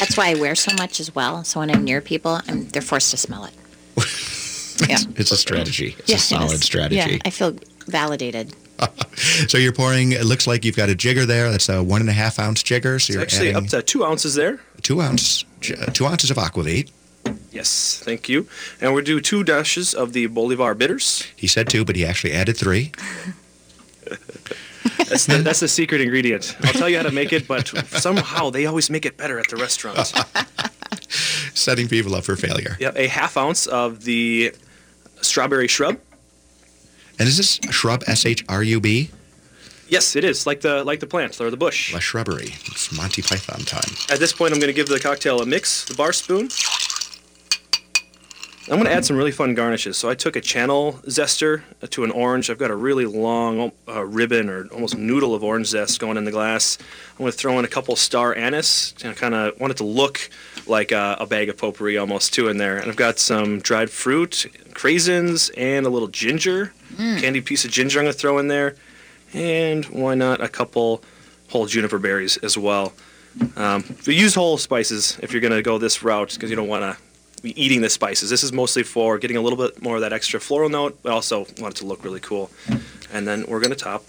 That's 0.00 0.16
why 0.16 0.30
I 0.30 0.34
wear 0.34 0.56
so 0.56 0.74
much 0.76 0.98
as 0.98 1.14
well. 1.14 1.44
So 1.44 1.60
when 1.60 1.70
I'm 1.70 1.84
near 1.84 2.00
people, 2.00 2.40
I'm, 2.48 2.66
they're 2.72 2.82
forced 2.82 3.12
to 3.12 3.16
smell 3.16 3.44
it. 3.44 3.54
yeah. 4.88 4.98
It's 5.16 5.30
a 5.30 5.36
strategy. 5.36 5.94
It's 6.00 6.08
Yeah, 6.10 6.16
a 6.16 6.18
solid 6.18 6.52
is. 6.54 6.62
strategy. 6.64 6.96
Yeah, 6.96 7.18
I 7.24 7.30
feel 7.30 7.56
validated. 7.86 8.54
So 9.46 9.56
you're 9.58 9.72
pouring. 9.72 10.10
It 10.12 10.24
looks 10.24 10.46
like 10.48 10.64
you've 10.64 10.76
got 10.76 10.88
a 10.88 10.94
jigger 10.96 11.24
there. 11.26 11.48
That's 11.50 11.68
a 11.68 11.80
one 11.82 12.00
and 12.00 12.10
a 12.10 12.12
half 12.12 12.40
ounce 12.40 12.60
jigger. 12.64 12.98
So 12.98 13.04
It's 13.04 13.08
you're 13.14 13.22
actually 13.22 13.54
up 13.54 13.66
to 13.68 13.80
two 13.82 14.04
ounces 14.04 14.34
there. 14.34 14.58
two 14.82 15.00
ounce, 15.00 15.44
two 15.92 16.06
ounces 16.06 16.30
of 16.32 16.36
aquavit. 16.38 16.90
Yes, 17.50 18.00
thank 18.04 18.28
you. 18.28 18.48
And 18.80 18.92
we'll 18.94 19.04
do 19.04 19.20
two 19.20 19.44
dashes 19.44 19.94
of 19.94 20.12
the 20.12 20.26
Bolivar 20.26 20.74
bitters. 20.74 21.24
He 21.36 21.46
said 21.46 21.68
two, 21.68 21.84
but 21.84 21.94
he 21.96 22.04
actually 22.04 22.32
added 22.32 22.56
three. 22.56 22.92
That's 25.08 25.26
the, 25.26 25.38
that's 25.38 25.60
the 25.60 25.68
secret 25.68 26.00
ingredient. 26.00 26.56
I'll 26.62 26.72
tell 26.72 26.88
you 26.88 26.96
how 26.96 27.02
to 27.02 27.10
make 27.10 27.32
it, 27.32 27.46
but 27.48 27.68
somehow 27.86 28.50
they 28.50 28.66
always 28.66 28.90
make 28.90 29.06
it 29.06 29.16
better 29.16 29.38
at 29.38 29.48
the 29.48 29.56
restaurant. 29.56 30.12
Setting 31.54 31.88
people 31.88 32.14
up 32.14 32.24
for 32.24 32.36
failure. 32.36 32.76
Yep, 32.80 32.96
a 32.96 33.06
half 33.06 33.36
ounce 33.36 33.66
of 33.66 34.04
the 34.04 34.54
strawberry 35.20 35.68
shrub. 35.68 35.98
And 37.18 37.28
is 37.28 37.36
this 37.36 37.60
shrub? 37.70 38.02
S 38.06 38.26
H 38.26 38.44
R 38.48 38.62
U 38.62 38.80
B? 38.80 39.10
Yes, 39.88 40.16
it 40.16 40.24
is 40.24 40.46
like 40.46 40.62
the 40.62 40.82
like 40.84 41.00
the 41.00 41.06
plant 41.06 41.40
or 41.40 41.50
the 41.50 41.56
bush. 41.56 41.92
La 41.92 42.00
shrubbery. 42.00 42.54
It's 42.66 42.90
Monty 42.92 43.22
Python 43.22 43.60
time. 43.60 43.94
At 44.10 44.18
this 44.18 44.32
point, 44.32 44.52
I'm 44.52 44.60
going 44.60 44.68
to 44.68 44.74
give 44.74 44.88
the 44.88 44.98
cocktail 44.98 45.40
a 45.40 45.46
mix, 45.46 45.84
the 45.84 45.94
bar 45.94 46.12
spoon. 46.12 46.48
I'm 48.66 48.76
going 48.76 48.86
to 48.86 48.92
add 48.92 49.04
some 49.04 49.18
really 49.18 49.30
fun 49.30 49.54
garnishes. 49.54 49.98
So 49.98 50.08
I 50.08 50.14
took 50.14 50.36
a 50.36 50.40
channel 50.40 50.94
zester 51.04 51.62
to 51.90 52.02
an 52.02 52.10
orange. 52.10 52.48
I've 52.48 52.56
got 52.56 52.70
a 52.70 52.74
really 52.74 53.04
long 53.04 53.72
uh, 53.86 54.02
ribbon 54.06 54.48
or 54.48 54.66
almost 54.68 54.96
noodle 54.96 55.34
of 55.34 55.44
orange 55.44 55.66
zest 55.66 56.00
going 56.00 56.16
in 56.16 56.24
the 56.24 56.30
glass. 56.30 56.78
I'm 57.12 57.18
going 57.18 57.32
to 57.32 57.36
throw 57.36 57.58
in 57.58 57.66
a 57.66 57.68
couple 57.68 57.94
star 57.94 58.34
anise. 58.34 58.94
You 59.02 59.10
know, 59.10 59.14
kind 59.14 59.34
of 59.34 59.60
want 59.60 59.72
it 59.72 59.76
to 59.78 59.84
look 59.84 60.30
like 60.66 60.92
a, 60.92 61.18
a 61.20 61.26
bag 61.26 61.50
of 61.50 61.58
potpourri 61.58 61.98
almost 61.98 62.32
too 62.32 62.48
in 62.48 62.56
there. 62.56 62.78
And 62.78 62.90
I've 62.90 62.96
got 62.96 63.18
some 63.18 63.60
dried 63.60 63.90
fruit, 63.90 64.46
craisins, 64.70 65.50
and 65.58 65.84
a 65.84 65.90
little 65.90 66.08
ginger, 66.08 66.72
candied 66.96 67.44
piece 67.44 67.66
of 67.66 67.70
ginger 67.70 67.98
I'm 67.98 68.06
going 68.06 68.14
to 68.14 68.18
throw 68.18 68.38
in 68.38 68.48
there. 68.48 68.76
And 69.34 69.84
why 69.86 70.14
not 70.14 70.40
a 70.40 70.48
couple 70.48 71.02
whole 71.50 71.66
juniper 71.66 71.98
berries 71.98 72.38
as 72.38 72.56
well. 72.56 72.94
Um, 73.56 73.84
but 74.04 74.14
use 74.14 74.34
whole 74.34 74.56
spices 74.56 75.18
if 75.22 75.32
you're 75.32 75.42
going 75.42 75.52
to 75.52 75.60
go 75.60 75.76
this 75.76 76.02
route 76.02 76.32
because 76.32 76.48
you 76.48 76.56
don't 76.56 76.68
want 76.68 76.82
to 76.82 77.03
be 77.44 77.62
eating 77.62 77.82
the 77.82 77.90
spices. 77.90 78.30
This 78.30 78.42
is 78.42 78.52
mostly 78.52 78.82
for 78.82 79.18
getting 79.18 79.36
a 79.36 79.40
little 79.40 79.58
bit 79.58 79.80
more 79.82 79.96
of 79.96 80.00
that 80.00 80.12
extra 80.12 80.40
floral 80.40 80.70
note, 80.70 80.98
but 81.02 81.12
also 81.12 81.46
want 81.60 81.74
it 81.74 81.78
to 81.78 81.86
look 81.86 82.02
really 82.02 82.20
cool. 82.20 82.50
And 83.12 83.28
then 83.28 83.44
we're 83.46 83.60
going 83.60 83.70
to 83.70 83.76
top 83.76 84.02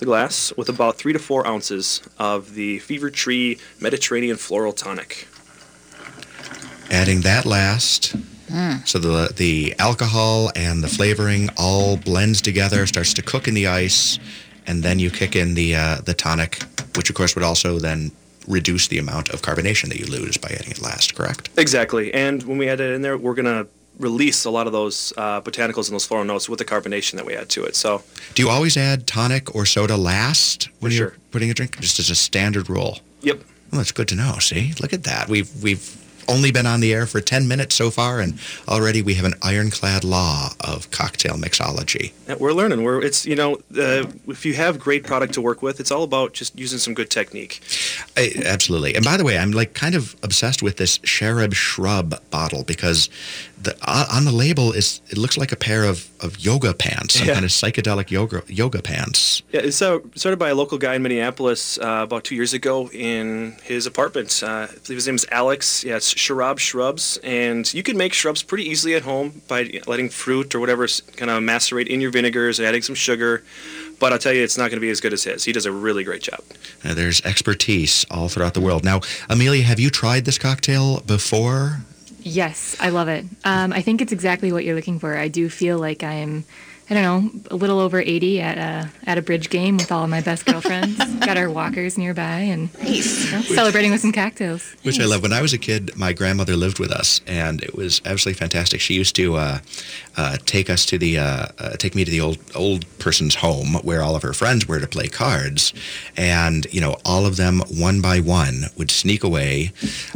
the 0.00 0.06
glass 0.06 0.52
with 0.56 0.68
about 0.68 0.96
three 0.96 1.12
to 1.12 1.18
four 1.18 1.46
ounces 1.46 2.02
of 2.18 2.54
the 2.54 2.80
Fever 2.80 3.10
Tree 3.10 3.58
Mediterranean 3.80 4.36
Floral 4.36 4.72
Tonic. 4.72 5.28
Adding 6.90 7.20
that 7.20 7.44
last. 7.44 8.16
So 8.84 8.98
the 8.98 9.32
the 9.34 9.74
alcohol 9.78 10.50
and 10.54 10.82
the 10.84 10.88
flavoring 10.88 11.48
all 11.56 11.96
blends 11.96 12.42
together, 12.42 12.86
starts 12.86 13.14
to 13.14 13.22
cook 13.22 13.48
in 13.48 13.54
the 13.54 13.66
ice, 13.66 14.18
and 14.66 14.82
then 14.82 14.98
you 14.98 15.10
kick 15.10 15.34
in 15.34 15.54
the 15.54 15.74
uh, 15.74 15.96
the 16.04 16.12
tonic, 16.12 16.62
which 16.94 17.08
of 17.08 17.16
course 17.16 17.34
would 17.34 17.44
also 17.44 17.78
then 17.78 18.10
reduce 18.46 18.88
the 18.88 18.98
amount 18.98 19.30
of 19.30 19.42
carbonation 19.42 19.88
that 19.88 19.98
you 19.98 20.06
lose 20.06 20.36
by 20.36 20.48
adding 20.48 20.70
it 20.70 20.80
last. 20.80 21.14
Correct? 21.14 21.48
Exactly. 21.56 22.12
And 22.12 22.42
when 22.44 22.58
we 22.58 22.68
add 22.68 22.80
it 22.80 22.92
in 22.92 23.02
there, 23.02 23.16
we're 23.16 23.34
going 23.34 23.46
to 23.46 23.66
release 23.98 24.44
a 24.44 24.50
lot 24.50 24.66
of 24.66 24.72
those 24.72 25.12
uh, 25.16 25.40
botanicals 25.42 25.88
and 25.88 25.94
those 25.94 26.06
floral 26.06 26.24
notes 26.24 26.48
with 26.48 26.58
the 26.58 26.64
carbonation 26.64 27.12
that 27.12 27.26
we 27.26 27.34
add 27.34 27.48
to 27.50 27.64
it. 27.64 27.76
So 27.76 28.02
Do 28.34 28.42
you 28.42 28.48
always 28.48 28.76
add 28.76 29.06
tonic 29.06 29.54
or 29.54 29.66
soda 29.66 29.96
last 29.96 30.68
when 30.80 30.92
you're 30.92 31.14
putting 31.30 31.50
a 31.50 31.54
drink? 31.54 31.78
Just 31.78 31.98
as 31.98 32.10
a 32.10 32.14
standard 32.14 32.68
rule. 32.70 33.00
Yep. 33.20 33.38
Well, 33.70 33.78
that's 33.78 33.92
good 33.92 34.08
to 34.08 34.14
know. 34.14 34.38
See, 34.38 34.72
look 34.80 34.92
at 34.92 35.04
that. 35.04 35.28
We've 35.28 35.50
we've 35.62 36.01
only 36.28 36.50
been 36.52 36.66
on 36.66 36.80
the 36.80 36.92
air 36.92 37.06
for 37.06 37.20
10 37.20 37.46
minutes 37.48 37.74
so 37.74 37.90
far, 37.90 38.20
and 38.20 38.38
already 38.68 39.02
we 39.02 39.14
have 39.14 39.24
an 39.24 39.34
ironclad 39.42 40.04
law 40.04 40.50
of 40.60 40.90
cocktail 40.90 41.34
mixology. 41.36 42.12
We're 42.38 42.52
learning. 42.52 42.82
We're 42.82 43.02
it's 43.02 43.26
you 43.26 43.36
know 43.36 43.54
uh, 43.76 44.04
if 44.28 44.44
you 44.46 44.54
have 44.54 44.78
great 44.78 45.04
product 45.04 45.34
to 45.34 45.40
work 45.40 45.62
with, 45.62 45.80
it's 45.80 45.90
all 45.90 46.02
about 46.02 46.32
just 46.32 46.58
using 46.58 46.78
some 46.78 46.94
good 46.94 47.10
technique. 47.10 47.60
I, 48.16 48.32
absolutely. 48.46 48.94
And 48.94 49.04
by 49.04 49.16
the 49.16 49.24
way, 49.24 49.38
I'm 49.38 49.52
like 49.52 49.74
kind 49.74 49.94
of 49.94 50.16
obsessed 50.22 50.62
with 50.62 50.76
this 50.76 50.98
Cherub 50.98 51.54
Shrub 51.54 52.14
bottle 52.30 52.64
because 52.64 53.08
the 53.60 53.76
uh, 53.82 54.06
on 54.12 54.24
the 54.24 54.32
label 54.32 54.72
is 54.72 55.00
it 55.10 55.18
looks 55.18 55.36
like 55.36 55.52
a 55.52 55.56
pair 55.56 55.84
of, 55.84 56.08
of 56.20 56.38
yoga 56.40 56.72
pants, 56.74 57.14
some 57.18 57.28
Yeah. 57.28 57.34
kind 57.34 57.44
of 57.44 57.50
psychedelic 57.50 58.10
yoga 58.10 58.42
yoga 58.48 58.80
pants. 58.82 59.42
Yeah, 59.52 59.60
it's 59.60 59.80
uh, 59.82 59.98
started 60.14 60.38
by 60.38 60.48
a 60.48 60.54
local 60.54 60.78
guy 60.78 60.94
in 60.94 61.02
Minneapolis 61.02 61.78
uh, 61.78 62.00
about 62.02 62.24
two 62.24 62.34
years 62.34 62.54
ago 62.54 62.88
in 62.92 63.56
his 63.62 63.86
apartment. 63.86 64.42
Uh, 64.42 64.66
I 64.70 64.74
believe 64.84 64.96
his 64.96 65.06
name 65.06 65.16
is 65.16 65.26
Alex. 65.30 65.84
Yeah, 65.84 65.96
it's 65.96 66.11
Sharab 66.14 66.58
Shrubs, 66.58 67.18
and 67.22 67.72
you 67.72 67.82
can 67.82 67.96
make 67.96 68.12
shrubs 68.12 68.42
pretty 68.42 68.64
easily 68.64 68.94
at 68.94 69.02
home 69.02 69.42
by 69.48 69.80
letting 69.86 70.08
fruit 70.08 70.54
or 70.54 70.60
whatever 70.60 70.86
kind 71.16 71.30
of 71.30 71.42
macerate 71.42 71.88
in 71.88 72.00
your 72.00 72.10
vinegars, 72.10 72.60
adding 72.60 72.82
some 72.82 72.94
sugar. 72.94 73.42
But 73.98 74.12
I'll 74.12 74.18
tell 74.18 74.32
you, 74.32 74.42
it's 74.42 74.58
not 74.58 74.70
going 74.70 74.78
to 74.78 74.80
be 74.80 74.90
as 74.90 75.00
good 75.00 75.12
as 75.12 75.24
his. 75.24 75.44
He 75.44 75.52
does 75.52 75.66
a 75.66 75.72
really 75.72 76.02
great 76.02 76.22
job. 76.22 76.40
Uh, 76.84 76.94
there's 76.94 77.20
expertise 77.24 78.04
all 78.10 78.28
throughout 78.28 78.54
the 78.54 78.60
world. 78.60 78.84
Now, 78.84 79.00
Amelia, 79.28 79.62
have 79.62 79.78
you 79.78 79.90
tried 79.90 80.24
this 80.24 80.38
cocktail 80.38 81.00
before? 81.00 81.82
Yes, 82.20 82.76
I 82.80 82.90
love 82.90 83.08
it. 83.08 83.24
Um, 83.44 83.72
I 83.72 83.82
think 83.82 84.00
it's 84.00 84.12
exactly 84.12 84.52
what 84.52 84.64
you're 84.64 84.74
looking 84.74 84.98
for. 84.98 85.16
I 85.16 85.28
do 85.28 85.48
feel 85.48 85.78
like 85.78 86.02
I'm, 86.02 86.44
I 86.92 86.94
don't 86.94 87.04
know, 87.04 87.40
a 87.50 87.56
little 87.56 87.78
over 87.78 88.02
80 88.02 88.42
at 88.42 88.58
a 88.58 88.90
at 89.06 89.16
a 89.16 89.22
bridge 89.22 89.48
game 89.48 89.78
with 89.78 89.90
all 89.90 90.04
of 90.04 90.10
my 90.10 90.20
best 90.20 90.44
girlfriends. 90.44 91.02
Got 91.20 91.38
our 91.38 91.48
walkers 91.48 91.96
nearby 91.96 92.40
and 92.40 92.68
you 92.82 92.98
know, 93.32 93.40
celebrating 93.40 93.92
with 93.92 94.02
some 94.02 94.12
cocktails. 94.12 94.62
Which 94.82 95.00
I 95.00 95.06
love. 95.06 95.22
When 95.22 95.32
I 95.32 95.40
was 95.40 95.54
a 95.54 95.58
kid, 95.58 95.96
my 95.96 96.12
grandmother 96.12 96.54
lived 96.54 96.78
with 96.78 96.90
us, 96.92 97.22
and 97.26 97.62
it 97.62 97.74
was 97.74 98.02
absolutely 98.04 98.38
fantastic. 98.38 98.82
She 98.82 98.92
used 98.92 99.16
to 99.16 99.36
uh, 99.36 99.58
uh, 100.18 100.36
take 100.44 100.68
us 100.68 100.84
to 100.84 100.98
the 100.98 101.16
uh, 101.16 101.46
uh, 101.58 101.76
take 101.78 101.94
me 101.94 102.04
to 102.04 102.10
the 102.10 102.20
old 102.20 102.36
old 102.54 102.84
person's 102.98 103.36
home 103.36 103.72
where 103.82 104.02
all 104.02 104.14
of 104.14 104.20
her 104.20 104.34
friends 104.34 104.68
were 104.68 104.78
to 104.78 104.86
play 104.86 105.08
cards, 105.08 105.72
and 106.14 106.66
you 106.74 106.80
know 106.82 106.98
all 107.06 107.24
of 107.24 107.38
them 107.38 107.60
one 107.70 108.02
by 108.02 108.20
one 108.20 108.64
would 108.76 108.90
sneak 108.90 109.24
away 109.24 109.72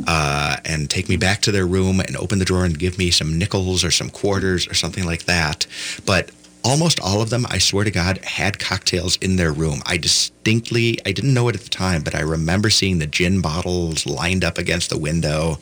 uh, 0.06 0.58
and 0.66 0.90
take 0.90 1.08
me 1.08 1.16
back 1.16 1.40
to 1.40 1.50
their 1.50 1.66
room 1.66 2.00
and 2.00 2.18
open 2.18 2.38
the 2.38 2.44
drawer 2.44 2.66
and 2.66 2.78
give 2.78 2.98
me 2.98 3.10
some 3.10 3.38
nickels 3.38 3.82
or 3.82 3.90
some 3.90 4.10
quarters 4.10 4.68
or 4.68 4.74
something 4.74 5.06
like 5.06 5.24
that. 5.24 5.66
But 6.04 6.30
almost 6.66 6.98
all 7.00 7.22
of 7.22 7.30
them, 7.30 7.46
I 7.48 7.58
swear 7.58 7.84
to 7.84 7.90
God, 7.90 8.18
had 8.24 8.58
cocktails 8.58 9.16
in 9.18 9.36
their 9.36 9.52
room. 9.52 9.80
I 9.86 9.96
distinctly, 9.96 10.98
I 11.06 11.12
didn't 11.12 11.32
know 11.32 11.48
it 11.48 11.54
at 11.54 11.62
the 11.62 11.68
time, 11.70 12.02
but 12.02 12.14
I 12.14 12.20
remember 12.20 12.70
seeing 12.70 12.98
the 12.98 13.06
gin 13.06 13.40
bottles 13.40 14.04
lined 14.06 14.44
up 14.44 14.58
against 14.58 14.90
the 14.90 14.98
window. 14.98 15.58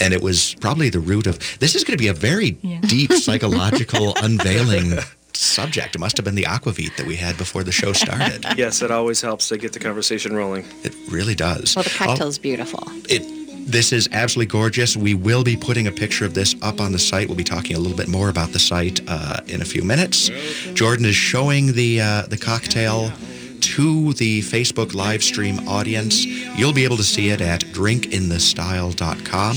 And 0.00 0.12
it 0.12 0.22
was 0.22 0.54
probably 0.60 0.90
the 0.90 1.00
root 1.00 1.26
of 1.26 1.38
this 1.58 1.74
is 1.74 1.84
going 1.84 1.96
to 1.96 2.02
be 2.02 2.08
a 2.08 2.12
very 2.14 2.56
Yeah. 2.62 2.80
deep 2.82 3.12
psychological 3.26 4.14
unveiling 4.16 4.98
subject. 5.32 5.94
It 5.96 5.98
must 5.98 6.16
have 6.18 6.24
been 6.24 6.34
the 6.34 6.44
aquavit 6.44 6.96
that 6.96 7.06
we 7.06 7.16
had 7.16 7.36
before 7.38 7.64
the 7.64 7.72
show 7.72 7.92
started. 7.94 8.44
Yes, 8.56 8.82
it 8.82 8.90
always 8.90 9.20
helps 9.22 9.48
to 9.48 9.56
get 9.56 9.72
the 9.72 9.78
conversation 9.80 10.34
rolling. 10.36 10.64
It 10.84 10.94
really 11.10 11.34
does. 11.34 11.74
Well, 11.74 11.82
the 11.84 11.90
cocktail's 11.90 12.38
beautiful. 12.38 12.82
It, 13.08 13.22
this 13.66 13.92
is 13.92 14.08
absolutely 14.12 14.50
gorgeous. 14.50 14.96
We 14.96 15.14
will 15.14 15.44
be 15.44 15.56
putting 15.56 15.86
a 15.86 15.92
picture 15.92 16.24
of 16.24 16.34
this 16.34 16.54
up 16.62 16.80
on 16.80 16.92
the 16.92 16.98
site. 16.98 17.28
We'll 17.28 17.36
be 17.36 17.44
talking 17.44 17.76
a 17.76 17.78
little 17.78 17.96
bit 17.96 18.08
more 18.08 18.28
about 18.28 18.50
the 18.50 18.58
site 18.58 19.00
uh, 19.08 19.40
in 19.46 19.62
a 19.62 19.64
few 19.64 19.82
minutes. 19.82 20.30
Jourdan 20.74 21.04
is 21.04 21.14
showing 21.14 21.72
the 21.72 22.00
uh, 22.00 22.22
the 22.22 22.36
cocktail 22.36 23.12
to 23.60 24.12
the 24.14 24.40
Facebook 24.40 24.94
live 24.94 25.22
stream 25.22 25.68
audience. 25.68 26.24
You'll 26.24 26.72
be 26.72 26.84
able 26.84 26.96
to 26.96 27.04
see 27.04 27.30
it 27.30 27.40
at 27.40 27.60
drinkinthestyle.com. 27.62 29.56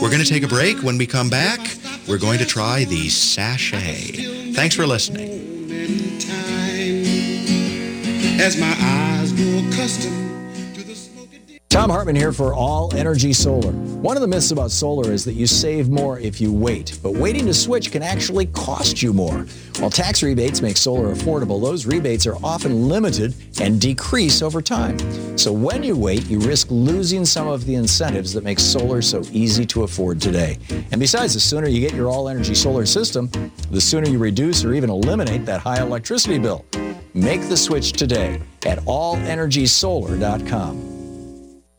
We're 0.00 0.10
going 0.10 0.22
to 0.22 0.28
take 0.28 0.42
a 0.42 0.48
break. 0.48 0.82
When 0.82 0.96
we 0.96 1.06
come 1.06 1.28
back, 1.28 1.60
we're 2.08 2.18
going 2.18 2.38
to 2.38 2.46
try 2.46 2.84
the 2.84 3.08
sachet. 3.08 4.52
Thanks 4.54 4.74
for 4.74 4.86
listening. 4.86 5.44
as 8.44 8.58
my 8.58 8.76
eyes 8.78 9.32
grow 9.32 9.66
accustomed 9.68 10.23
Tom 11.74 11.90
Hartman 11.90 12.14
here 12.14 12.30
for 12.30 12.54
All 12.54 12.94
Energy 12.94 13.32
Solar. 13.32 13.72
One 13.72 14.16
of 14.16 14.20
the 14.20 14.28
myths 14.28 14.52
about 14.52 14.70
solar 14.70 15.10
is 15.10 15.24
that 15.24 15.32
you 15.32 15.48
save 15.48 15.88
more 15.88 16.20
if 16.20 16.40
you 16.40 16.52
wait, 16.52 17.00
but 17.02 17.14
waiting 17.14 17.46
to 17.46 17.52
switch 17.52 17.90
can 17.90 18.00
actually 18.00 18.46
cost 18.46 19.02
you 19.02 19.12
more. 19.12 19.44
While 19.80 19.90
tax 19.90 20.22
rebates 20.22 20.62
make 20.62 20.76
solar 20.76 21.12
affordable, 21.12 21.60
those 21.60 21.84
rebates 21.84 22.28
are 22.28 22.36
often 22.44 22.86
limited 22.86 23.34
and 23.60 23.80
decrease 23.80 24.40
over 24.40 24.62
time. 24.62 24.96
So 25.36 25.52
when 25.52 25.82
you 25.82 25.96
wait, 25.96 26.24
you 26.26 26.38
risk 26.38 26.68
losing 26.70 27.24
some 27.24 27.48
of 27.48 27.66
the 27.66 27.74
incentives 27.74 28.32
that 28.34 28.44
make 28.44 28.60
solar 28.60 29.02
so 29.02 29.24
easy 29.32 29.66
to 29.66 29.82
afford 29.82 30.20
today. 30.20 30.58
And 30.92 31.00
besides, 31.00 31.34
the 31.34 31.40
sooner 31.40 31.66
you 31.66 31.80
get 31.80 31.92
your 31.92 32.08
all 32.08 32.28
energy 32.28 32.54
solar 32.54 32.86
system, 32.86 33.28
the 33.72 33.80
sooner 33.80 34.08
you 34.08 34.20
reduce 34.20 34.64
or 34.64 34.74
even 34.74 34.90
eliminate 34.90 35.44
that 35.46 35.60
high 35.60 35.82
electricity 35.82 36.38
bill. 36.38 36.64
Make 37.14 37.48
the 37.48 37.56
switch 37.56 37.94
today 37.94 38.40
at 38.64 38.78
allenergysolar.com. 38.82 40.93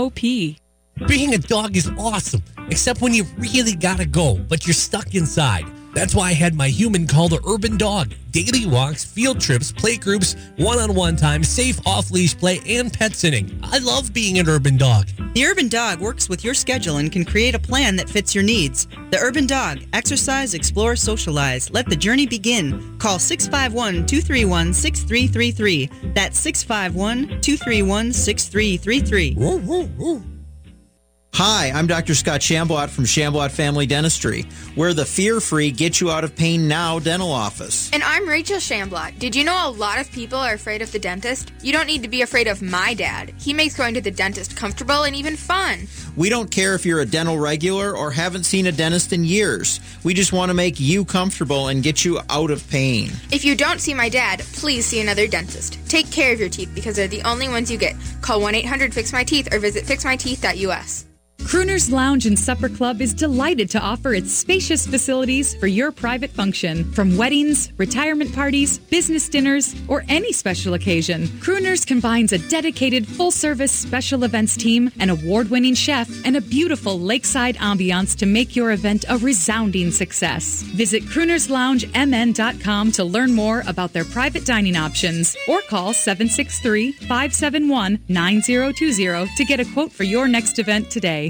seward.coop. 0.00 0.56
Being 1.08 1.34
a 1.34 1.38
dog 1.38 1.76
is 1.76 1.90
awesome, 1.98 2.42
except 2.68 3.00
when 3.00 3.14
you 3.14 3.24
really 3.38 3.74
gotta 3.74 4.04
go, 4.04 4.34
but 4.48 4.66
you're 4.66 4.74
stuck 4.74 5.14
inside. 5.14 5.64
That's 5.92 6.14
why 6.14 6.28
I 6.28 6.32
had 6.32 6.54
my 6.54 6.68
human 6.68 7.06
call 7.06 7.28
the 7.28 7.40
Urban 7.46 7.76
Dog. 7.76 8.14
Daily 8.30 8.64
walks, 8.64 9.04
field 9.04 9.40
trips, 9.40 9.72
play 9.72 9.96
groups, 9.96 10.36
one 10.56 10.78
on 10.78 10.94
one 10.94 11.16
time, 11.16 11.42
safe 11.42 11.84
off 11.84 12.12
leash 12.12 12.36
play, 12.36 12.60
and 12.66 12.92
pet 12.92 13.14
sitting. 13.14 13.58
I 13.64 13.78
love 13.78 14.12
being 14.12 14.38
an 14.38 14.48
urban 14.48 14.76
dog. 14.76 15.08
The 15.34 15.46
Urban 15.46 15.68
Dog 15.68 16.00
works 16.00 16.28
with 16.28 16.44
your 16.44 16.54
schedule 16.54 16.98
and 16.98 17.10
can 17.10 17.24
create 17.24 17.56
a 17.56 17.58
plan 17.58 17.96
that 17.96 18.08
fits 18.08 18.34
your 18.34 18.44
needs. 18.44 18.86
The 19.10 19.18
Urban 19.18 19.46
Dog. 19.46 19.80
Exercise, 19.92 20.54
explore, 20.54 20.94
socialize. 20.94 21.70
Let 21.70 21.88
the 21.88 21.96
journey 21.96 22.26
begin. 22.26 22.96
Call 22.98 23.18
651 23.18 24.06
231 24.06 24.72
6333. 24.72 25.90
That's 26.14 26.38
651 26.38 27.40
231 27.40 28.12
6333. 28.12 29.34
Hi, 31.34 31.70
I'm 31.70 31.86
Dr. 31.86 32.14
Scott 32.14 32.40
Shamblot 32.40 32.90
from 32.90 33.04
Shamblot 33.04 33.50
Family 33.52 33.86
Dentistry. 33.86 34.46
We're 34.76 34.92
the 34.92 35.06
fear-free, 35.06 35.70
get 35.70 36.00
you 36.00 36.10
out 36.10 36.24
of 36.24 36.34
pain 36.34 36.66
now 36.68 36.98
dental 36.98 37.30
office. 37.30 37.88
And 37.92 38.02
I'm 38.02 38.28
Rachel 38.28 38.58
Shamblot. 38.58 39.18
Did 39.18 39.34
you 39.36 39.44
know 39.44 39.68
a 39.68 39.70
lot 39.70 40.00
of 40.00 40.10
people 40.10 40.38
are 40.38 40.54
afraid 40.54 40.82
of 40.82 40.90
the 40.92 40.98
dentist? 40.98 41.52
You 41.62 41.72
don't 41.72 41.86
need 41.86 42.02
to 42.02 42.08
be 42.08 42.22
afraid 42.22 42.48
of 42.48 42.60
my 42.60 42.94
dad. 42.94 43.32
He 43.38 43.54
makes 43.54 43.76
going 43.76 43.94
to 43.94 44.00
the 44.00 44.10
dentist 44.10 44.56
comfortable 44.56 45.04
and 45.04 45.14
even 45.14 45.36
fun. 45.36 45.86
We 46.20 46.28
don't 46.28 46.50
care 46.50 46.74
if 46.74 46.84
you're 46.84 47.00
a 47.00 47.06
dental 47.06 47.38
regular 47.38 47.96
or 47.96 48.10
haven't 48.10 48.44
seen 48.44 48.66
a 48.66 48.72
dentist 48.72 49.14
in 49.14 49.24
years. 49.24 49.80
We 50.04 50.12
just 50.12 50.34
want 50.34 50.50
to 50.50 50.54
make 50.54 50.78
you 50.78 51.02
comfortable 51.02 51.68
and 51.68 51.82
get 51.82 52.04
you 52.04 52.20
out 52.28 52.50
of 52.50 52.68
pain. 52.68 53.10
If 53.32 53.42
you 53.42 53.56
don't 53.56 53.80
see 53.80 53.94
my 53.94 54.10
dad, 54.10 54.40
please 54.52 54.84
see 54.84 55.00
another 55.00 55.26
dentist. 55.26 55.78
Take 55.88 56.12
care 56.12 56.34
of 56.34 56.38
your 56.38 56.50
teeth 56.50 56.72
because 56.74 56.94
they're 56.94 57.08
the 57.08 57.22
only 57.22 57.48
ones 57.48 57.70
you 57.70 57.78
get. 57.78 57.96
Call 58.20 58.42
1 58.42 58.54
800 58.54 58.92
Fix 58.92 59.14
My 59.14 59.24
Teeth 59.24 59.48
or 59.50 59.60
visit 59.60 59.86
fixmyteeth.us. 59.86 61.06
Crooners 61.44 61.90
Lounge 61.90 62.26
and 62.26 62.38
Supper 62.38 62.68
Club 62.68 63.00
is 63.00 63.12
delighted 63.12 63.68
to 63.70 63.80
offer 63.80 64.14
its 64.14 64.32
spacious 64.32 64.86
facilities 64.86 65.54
for 65.56 65.66
your 65.66 65.90
private 65.90 66.30
function. 66.30 66.90
From 66.92 67.16
weddings, 67.16 67.72
retirement 67.76 68.32
parties, 68.32 68.78
business 68.78 69.28
dinners, 69.28 69.74
or 69.88 70.04
any 70.08 70.32
special 70.32 70.74
occasion, 70.74 71.26
Crooners 71.40 71.84
combines 71.84 72.32
a 72.32 72.38
dedicated 72.38 73.06
full 73.06 73.30
service 73.32 73.72
special 73.72 74.22
events 74.22 74.56
team, 74.56 74.92
an 75.00 75.10
award 75.10 75.50
winning 75.50 75.74
chef, 75.74 76.08
and 76.24 76.36
a 76.36 76.40
beautiful 76.40 77.00
lakeside 77.00 77.56
ambiance 77.56 78.16
to 78.16 78.26
make 78.26 78.54
your 78.54 78.70
event 78.70 79.04
a 79.08 79.18
resounding 79.18 79.90
success. 79.90 80.62
Visit 80.62 81.02
CroonersLoungeMN.com 81.04 82.92
to 82.92 83.04
learn 83.04 83.32
more 83.32 83.64
about 83.66 83.92
their 83.92 84.04
private 84.04 84.46
dining 84.46 84.76
options 84.76 85.36
or 85.48 85.62
call 85.62 85.92
763 85.92 86.92
571 86.92 87.98
9020 88.08 89.34
to 89.36 89.44
get 89.44 89.58
a 89.58 89.64
quote 89.64 89.90
for 89.90 90.04
your 90.04 90.28
next 90.28 90.58
event 90.58 90.90
today. 90.90 91.29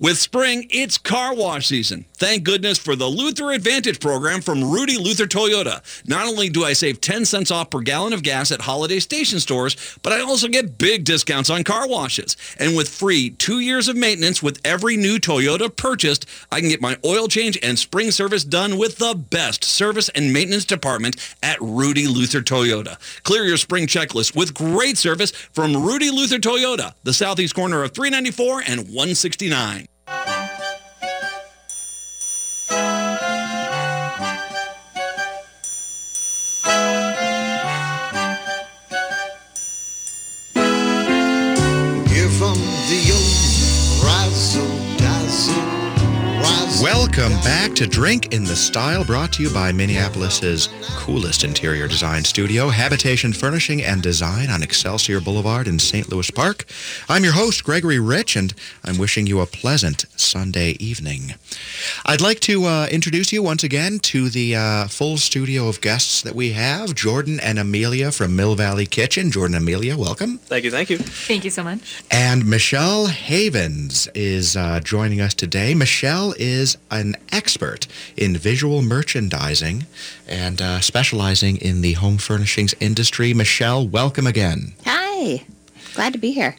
With 0.00 0.16
spring, 0.16 0.66
it's 0.70 0.96
car 0.96 1.34
wash 1.34 1.66
season. 1.66 2.06
Thank 2.20 2.44
goodness 2.44 2.76
for 2.76 2.96
the 2.96 3.06
Luther 3.06 3.50
Advantage 3.50 3.98
program 3.98 4.42
from 4.42 4.62
Rudy 4.62 4.98
Luther 4.98 5.24
Toyota. 5.24 5.80
Not 6.06 6.26
only 6.26 6.50
do 6.50 6.66
I 6.66 6.74
save 6.74 7.00
10 7.00 7.24
cents 7.24 7.50
off 7.50 7.70
per 7.70 7.80
gallon 7.80 8.12
of 8.12 8.22
gas 8.22 8.52
at 8.52 8.60
holiday 8.60 8.98
station 9.00 9.40
stores, 9.40 9.74
but 10.02 10.12
I 10.12 10.20
also 10.20 10.46
get 10.46 10.76
big 10.76 11.04
discounts 11.04 11.48
on 11.48 11.64
car 11.64 11.88
washes. 11.88 12.36
And 12.58 12.76
with 12.76 12.90
free 12.90 13.30
two 13.30 13.60
years 13.60 13.88
of 13.88 13.96
maintenance 13.96 14.42
with 14.42 14.60
every 14.66 14.98
new 14.98 15.16
Toyota 15.16 15.74
purchased, 15.74 16.26
I 16.52 16.60
can 16.60 16.68
get 16.68 16.82
my 16.82 16.98
oil 17.06 17.26
change 17.26 17.58
and 17.62 17.78
spring 17.78 18.10
service 18.10 18.44
done 18.44 18.76
with 18.76 18.98
the 18.98 19.14
best 19.14 19.64
service 19.64 20.10
and 20.10 20.30
maintenance 20.30 20.66
department 20.66 21.16
at 21.42 21.58
Rudy 21.62 22.06
Luther 22.06 22.42
Toyota. 22.42 22.98
Clear 23.22 23.44
your 23.44 23.56
spring 23.56 23.86
checklist 23.86 24.36
with 24.36 24.52
great 24.52 24.98
service 24.98 25.30
from 25.30 25.74
Rudy 25.74 26.10
Luther 26.10 26.36
Toyota, 26.36 26.92
the 27.02 27.14
southeast 27.14 27.54
corner 27.54 27.82
of 27.82 27.92
394 27.92 28.64
and 28.66 28.80
169. 28.88 29.86
Welcome 47.20 47.38
back 47.40 47.74
to 47.74 47.86
Drink 47.86 48.32
in 48.32 48.44
the 48.44 48.56
Style, 48.56 49.04
brought 49.04 49.30
to 49.34 49.42
you 49.42 49.50
by 49.52 49.72
Minneapolis's 49.72 50.70
coolest 50.96 51.44
interior 51.44 51.86
design 51.86 52.24
studio, 52.24 52.70
Habitation 52.70 53.34
Furnishing 53.34 53.82
and 53.82 54.02
Design 54.02 54.48
on 54.48 54.62
Excelsior 54.62 55.20
Boulevard 55.20 55.68
in 55.68 55.78
St. 55.78 56.08
Louis 56.08 56.30
Park. 56.30 56.64
I'm 57.10 57.22
your 57.22 57.34
host, 57.34 57.62
Gregory 57.62 57.98
Rich, 57.98 58.36
and 58.36 58.54
I'm 58.86 58.96
wishing 58.96 59.26
you 59.26 59.40
a 59.40 59.46
pleasant 59.46 60.06
Sunday 60.16 60.70
evening. 60.80 61.34
I'd 62.06 62.22
like 62.22 62.40
to 62.40 62.64
uh, 62.64 62.86
introduce 62.90 63.34
you 63.34 63.42
once 63.42 63.64
again 63.64 63.98
to 63.98 64.30
the 64.30 64.56
uh, 64.56 64.88
full 64.88 65.18
studio 65.18 65.68
of 65.68 65.82
guests 65.82 66.22
that 66.22 66.34
we 66.34 66.52
have, 66.52 66.94
Jourdan 66.94 67.38
and 67.42 67.58
Amelia 67.58 68.12
from 68.12 68.34
Mill 68.34 68.54
Valley 68.54 68.86
Kitchen. 68.86 69.30
Jourdan 69.30 69.46
and 69.48 69.56
Amelia, 69.56 69.98
welcome. 69.98 70.38
Thank 70.38 70.64
you, 70.64 70.70
thank 70.70 70.88
you. 70.88 70.96
Thank 70.96 71.44
you 71.44 71.50
so 71.50 71.64
much. 71.64 72.02
And 72.10 72.46
Michelle 72.46 73.08
Havens 73.08 74.08
is 74.14 74.56
uh, 74.56 74.80
joining 74.80 75.20
us 75.20 75.34
today. 75.34 75.74
Michelle 75.74 76.34
is 76.38 76.78
an 76.90 77.09
expert 77.32 77.86
in 78.16 78.36
visual 78.36 78.82
merchandising 78.82 79.86
and 80.26 80.60
uh, 80.60 80.80
specializing 80.80 81.56
in 81.56 81.80
the 81.80 81.94
home 81.94 82.18
furnishings 82.18 82.74
industry. 82.80 83.34
Michelle, 83.34 83.86
welcome 83.86 84.26
again. 84.26 84.74
Hi. 84.84 85.44
Glad 85.94 86.12
to 86.12 86.18
be 86.18 86.32
here. 86.32 86.56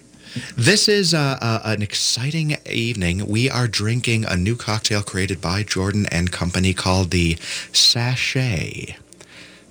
This 0.55 0.87
is 0.87 1.13
uh, 1.13 1.37
uh, 1.41 1.61
an 1.65 1.81
exciting 1.81 2.55
evening. 2.65 3.27
We 3.27 3.49
are 3.49 3.67
drinking 3.67 4.25
a 4.25 4.37
new 4.37 4.55
cocktail 4.55 5.03
created 5.03 5.41
by 5.41 5.63
Jourdan 5.63 6.07
and 6.09 6.31
Company 6.31 6.73
called 6.73 7.11
the 7.11 7.37
Sashay. 7.73 8.95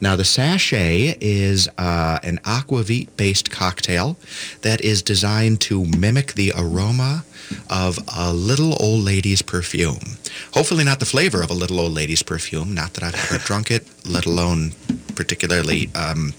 Now, 0.03 0.17
the 0.17 0.25
Sashay 0.25 1.17
is 1.21 1.69
uh, 1.77 2.19
an 2.23 2.39
aquavit 2.39 3.09
based 3.17 3.51
cocktail 3.51 4.17
that 4.63 4.81
is 4.81 5.03
designed 5.03 5.61
to 5.63 5.85
mimic 5.85 6.35
the 6.35 6.53
aroma 6.57 7.25
of 7.69 7.99
a 8.17 8.33
little 8.33 8.77
old 8.83 9.05
lady's 9.05 9.43
perfume. 9.43 10.19
Hopefully, 10.53 10.85
not 10.85 11.01
the 11.01 11.07
flavor 11.07 11.43
of 11.43 11.51
a 11.51 11.55
little 11.55 11.81
old 11.81 11.93
lady's 11.93 12.23
perfume, 12.23 12.75
not 12.75 12.95
that 12.95 13.05
I've 13.05 13.15
ever 13.15 13.39
drunk 13.45 13.71
it, 13.71 13.87
let 14.07 14.27
alone 14.27 14.73
particularly. 15.15 15.91
Um, 15.95 16.33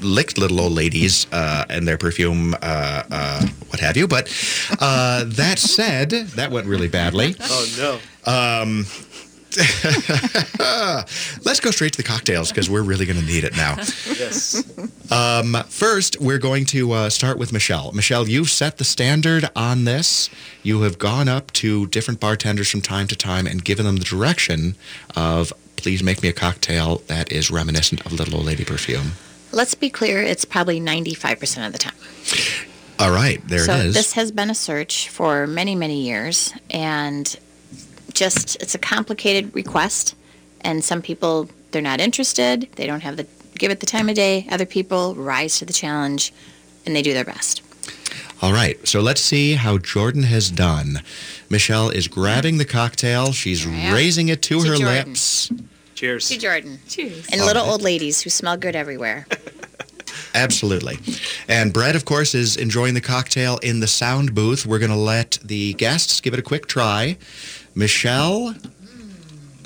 licked 0.00 0.38
little 0.38 0.60
old 0.60 0.72
ladies 0.72 1.26
uh, 1.32 1.64
and 1.68 1.86
their 1.86 1.98
perfume, 1.98 2.54
uh, 2.62 3.02
uh, 3.10 3.46
what 3.68 3.80
have 3.80 3.96
you. 3.96 4.08
But 4.08 4.28
uh, 4.80 5.24
that 5.26 5.58
said, 5.58 6.10
that 6.10 6.50
went 6.50 6.66
really 6.66 6.88
badly. 6.88 7.34
Oh, 7.48 7.66
no. 7.78 7.92
Um, 8.30 8.86
let's 11.44 11.60
go 11.60 11.70
straight 11.70 11.92
to 11.92 11.96
the 11.96 12.06
cocktails 12.06 12.50
because 12.50 12.68
we're 12.68 12.82
really 12.82 13.06
going 13.06 13.18
to 13.18 13.24
need 13.24 13.44
it 13.44 13.56
now. 13.56 13.76
Yes. 14.18 14.62
Um, 15.10 15.56
first, 15.68 16.20
we're 16.20 16.38
going 16.38 16.64
to 16.66 16.92
uh, 16.92 17.10
start 17.10 17.38
with 17.38 17.52
Michelle. 17.52 17.92
Michelle, 17.92 18.28
you've 18.28 18.50
set 18.50 18.78
the 18.78 18.84
standard 18.84 19.48
on 19.56 19.84
this. 19.84 20.28
You 20.62 20.82
have 20.82 20.98
gone 20.98 21.28
up 21.28 21.52
to 21.52 21.86
different 21.88 22.20
bartenders 22.20 22.70
from 22.70 22.80
time 22.80 23.06
to 23.08 23.16
time 23.16 23.46
and 23.46 23.64
given 23.64 23.86
them 23.86 23.96
the 23.96 24.04
direction 24.04 24.76
of 25.14 25.52
please 25.76 26.02
make 26.02 26.22
me 26.22 26.28
a 26.28 26.32
cocktail 26.32 27.02
that 27.06 27.30
is 27.30 27.50
reminiscent 27.50 28.04
of 28.04 28.12
Little 28.12 28.36
Old 28.36 28.46
Lady 28.46 28.64
perfume. 28.64 29.12
Let's 29.52 29.74
be 29.74 29.88
clear, 29.88 30.20
it's 30.20 30.44
probably 30.44 30.80
95% 30.80 31.66
of 31.66 31.72
the 31.72 31.78
time. 31.78 31.94
All 32.98 33.10
right, 33.10 33.46
there 33.46 33.60
so 33.60 33.74
it 33.74 33.86
is. 33.86 33.94
this 33.94 34.12
has 34.14 34.32
been 34.32 34.50
a 34.50 34.54
search 34.54 35.08
for 35.10 35.46
many, 35.46 35.74
many 35.74 36.02
years, 36.02 36.52
and 36.70 37.38
just 38.16 38.56
it's 38.62 38.74
a 38.74 38.78
complicated 38.78 39.54
request. 39.54 40.14
And 40.62 40.82
some 40.82 41.02
people 41.02 41.48
they're 41.70 41.82
not 41.82 42.00
interested. 42.00 42.68
They 42.76 42.86
don't 42.86 43.00
have 43.02 43.16
the 43.16 43.26
give 43.58 43.70
it 43.70 43.80
the 43.80 43.86
time 43.86 44.08
of 44.08 44.16
day. 44.16 44.46
Other 44.50 44.66
people 44.66 45.14
rise 45.14 45.58
to 45.60 45.64
the 45.64 45.72
challenge, 45.72 46.32
and 46.84 46.96
they 46.96 47.02
do 47.02 47.12
their 47.14 47.24
best. 47.24 47.62
All 48.42 48.52
right, 48.52 48.76
so 48.86 49.00
let's 49.00 49.20
see 49.22 49.54
how 49.54 49.78
Jourdan 49.78 50.24
has 50.24 50.50
done. 50.50 51.00
Michelle 51.48 51.88
is 51.88 52.06
grabbing 52.06 52.58
the 52.58 52.66
cocktail. 52.66 53.32
She's 53.32 53.64
Yeah. 53.64 53.94
raising 53.94 54.28
it 54.28 54.42
to, 54.42 54.60
To 54.62 54.68
her 54.68 54.74
Jourdan. 54.76 55.06
lips. 55.06 55.50
Cheers. 55.94 56.28
To 56.28 56.36
Jourdan. 56.36 56.78
Cheers. 56.86 57.26
And 57.32 57.40
All 57.40 57.46
little 57.46 57.62
right. 57.62 57.70
old 57.70 57.80
ladies 57.82 58.20
who 58.20 58.28
smell 58.28 58.58
good 58.58 58.76
everywhere. 58.76 59.26
Absolutely. 60.34 60.98
And 61.48 61.72
Brett, 61.72 61.96
of 61.96 62.04
course, 62.04 62.34
is 62.34 62.56
enjoying 62.56 62.92
the 62.92 63.00
cocktail 63.00 63.56
in 63.62 63.80
the 63.80 63.86
sound 63.86 64.34
booth. 64.34 64.66
We're 64.66 64.78
going 64.78 64.90
to 64.90 64.96
let 64.96 65.38
the 65.42 65.72
guests 65.74 66.20
give 66.20 66.34
it 66.34 66.38
a 66.38 66.42
quick 66.42 66.66
try. 66.66 67.16
Michelle, 67.76 68.54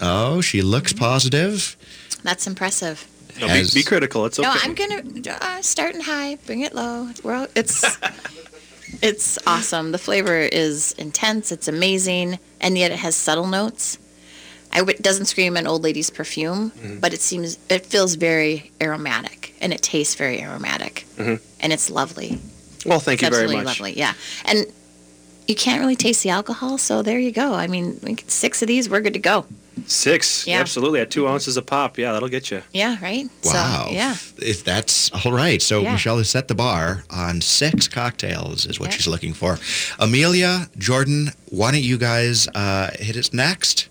oh, 0.00 0.40
she 0.40 0.60
looks 0.62 0.92
positive. 0.92 1.76
That's 2.24 2.46
impressive. 2.46 3.06
No, 3.40 3.46
be, 3.46 3.52
Has- 3.52 3.72
be 3.72 3.82
critical. 3.84 4.26
It's 4.26 4.38
okay. 4.38 4.48
No, 4.48 4.54
I'm 4.60 4.74
gonna 4.74 5.02
uh, 5.40 5.62
starting 5.62 6.00
high, 6.02 6.36
bring 6.44 6.60
it 6.60 6.74
low. 6.74 7.08
Well, 7.22 7.46
it's 7.54 7.84
it's 9.00 9.38
awesome. 9.46 9.92
The 9.92 9.98
flavor 9.98 10.36
is 10.40 10.92
intense. 10.98 11.52
It's 11.52 11.68
amazing, 11.68 12.38
and 12.60 12.76
yet 12.76 12.90
it 12.90 12.98
has 12.98 13.14
subtle 13.16 13.46
notes. 13.46 13.96
I 14.72 14.78
w- 14.80 14.96
it 14.96 15.02
doesn't 15.02 15.26
scream 15.26 15.56
an 15.56 15.66
old 15.66 15.82
lady's 15.84 16.10
perfume, 16.10 16.72
Mm-hmm. 16.72 16.98
but 16.98 17.14
it 17.14 17.20
seems 17.20 17.58
it 17.70 17.86
feels 17.86 18.16
very 18.16 18.72
aromatic, 18.82 19.54
and 19.60 19.72
it 19.72 19.82
tastes 19.82 20.16
very 20.16 20.42
aromatic, 20.42 21.06
Mhm. 21.16 21.40
and 21.60 21.72
it's 21.72 21.88
lovely. 21.90 22.40
Well, 22.84 22.98
thank 23.00 23.22
It's 23.22 23.28
you 23.28 23.30
very 23.30 23.44
absolutely 23.44 23.64
much. 23.64 23.80
lovely. 23.80 23.98
Yeah, 23.98 24.14
and 24.44 24.66
you 25.50 25.56
can't 25.56 25.80
really 25.80 25.96
taste 25.96 26.22
the 26.22 26.30
alcohol, 26.30 26.78
so 26.78 27.02
there 27.02 27.18
you 27.18 27.32
go. 27.32 27.52
I 27.52 27.66
mean, 27.66 27.98
we 28.02 28.14
get 28.14 28.30
six 28.30 28.62
of 28.62 28.68
these, 28.68 28.88
we're 28.88 29.00
good 29.00 29.12
to 29.14 29.18
go. 29.18 29.44
Six. 29.86 30.46
Yeah. 30.46 30.60
Absolutely. 30.60 31.00
At 31.00 31.10
two 31.10 31.26
ounces 31.26 31.56
a 31.56 31.62
pop. 31.62 31.96
Yeah, 31.98 32.12
that'll 32.12 32.28
get 32.28 32.50
you. 32.50 32.62
Yeah, 32.72 32.96
right. 33.02 33.28
Wow. 33.44 33.86
So, 33.88 33.92
yeah. 33.92 34.14
If 34.38 34.62
that's 34.62 35.10
all 35.24 35.32
right. 35.32 35.60
So 35.62 35.80
Yeah. 35.80 35.92
Michelle 35.92 36.18
has 36.18 36.28
set 36.28 36.48
the 36.48 36.54
bar 36.54 37.04
on 37.08 37.40
six 37.40 37.88
cocktails, 37.88 38.66
is 38.66 38.78
what 38.78 38.90
Yeah. 38.90 38.96
she's 38.96 39.06
looking 39.06 39.32
for. 39.32 39.58
Amelia, 39.98 40.68
Jourdan, 40.78 41.34
why 41.48 41.72
don't 41.72 41.82
you 41.82 41.96
guys 41.98 42.46
uh, 42.54 42.90
hit 42.98 43.16
us 43.16 43.32
next 43.32 43.88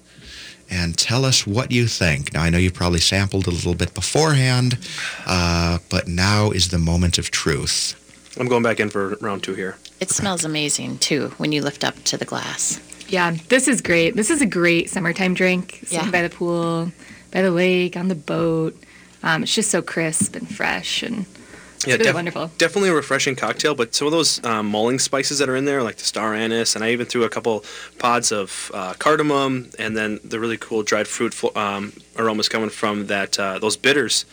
and 0.70 0.96
tell 0.96 1.26
us 1.26 1.48
what 1.48 1.72
you 1.72 1.88
think? 1.88 2.34
Now, 2.34 2.44
I 2.44 2.50
know 2.52 2.60
you 2.60 2.72
probably 2.72 3.00
sampled 3.00 3.48
a 3.48 3.52
little 3.52 3.74
bit 3.76 3.94
beforehand, 3.96 4.78
uh, 5.26 5.80
but 5.90 6.08
now 6.08 6.52
is 6.52 6.68
the 6.70 6.78
moment 6.80 7.18
of 7.18 7.32
truth. 7.32 7.96
I'm 8.40 8.48
going 8.48 8.64
back 8.64 8.80
in 8.80 8.90
for 8.92 9.18
round 9.22 9.42
two 9.44 9.56
here. 9.56 9.78
It 10.00 10.10
smells 10.12 10.46
amazing 10.46 11.00
too 11.00 11.34
when 11.38 11.52
you 11.52 11.62
lift 11.62 11.84
up 11.84 11.96
to 12.06 12.18
the 12.18 12.26
glass. 12.26 12.80
Yeah, 13.10 13.36
this 13.50 13.68
is 13.68 13.82
great. 13.82 14.16
This 14.16 14.30
is 14.30 14.42
a 14.42 14.46
great 14.46 14.90
summertime 14.90 15.34
drink. 15.34 15.80
Sitting 15.84 16.06
Yeah. 16.06 16.12
by 16.12 16.22
the 16.22 16.30
pool, 16.30 16.92
by 17.32 17.42
the 17.42 17.52
lake, 17.52 17.98
on 17.98 18.08
the 18.08 18.16
boat. 18.16 18.78
Um, 19.24 19.44
it's 19.44 19.54
just 19.54 19.72
so 19.72 19.82
crisp 19.82 20.36
and 20.36 20.48
fresh 20.54 21.04
and 21.04 21.26
it's 21.78 21.88
really 21.88 21.98
def- 22.04 22.14
wonderful. 22.14 22.52
Definitely 22.58 22.90
a 22.90 22.94
refreshing 22.94 23.36
cocktail, 23.38 23.74
but 23.74 23.96
some 23.96 24.06
of 24.06 24.12
those 24.12 24.44
um, 24.46 24.68
mulling 24.68 25.00
spices 25.00 25.40
that 25.40 25.48
are 25.50 25.56
in 25.56 25.64
there, 25.66 25.82
like 25.82 25.96
the 25.96 26.04
star 26.04 26.34
anise, 26.36 26.76
and 26.76 26.84
I 26.84 26.92
even 26.92 27.06
threw 27.06 27.24
a 27.24 27.30
couple 27.30 27.64
pods 27.98 28.32
of 28.34 28.70
uh, 28.74 28.94
cardamom, 29.00 29.70
and 29.80 29.96
then 29.96 30.20
the 30.26 30.40
really 30.42 30.58
cool 30.58 30.84
dried 30.84 31.08
fruit 31.08 31.34
fl- 31.34 31.58
um, 31.58 31.94
aromas 32.18 32.50
coming 32.50 32.70
from 32.70 33.08
that 33.08 33.40
uh, 33.40 33.60
those 33.60 33.78
bitters. 33.78 34.26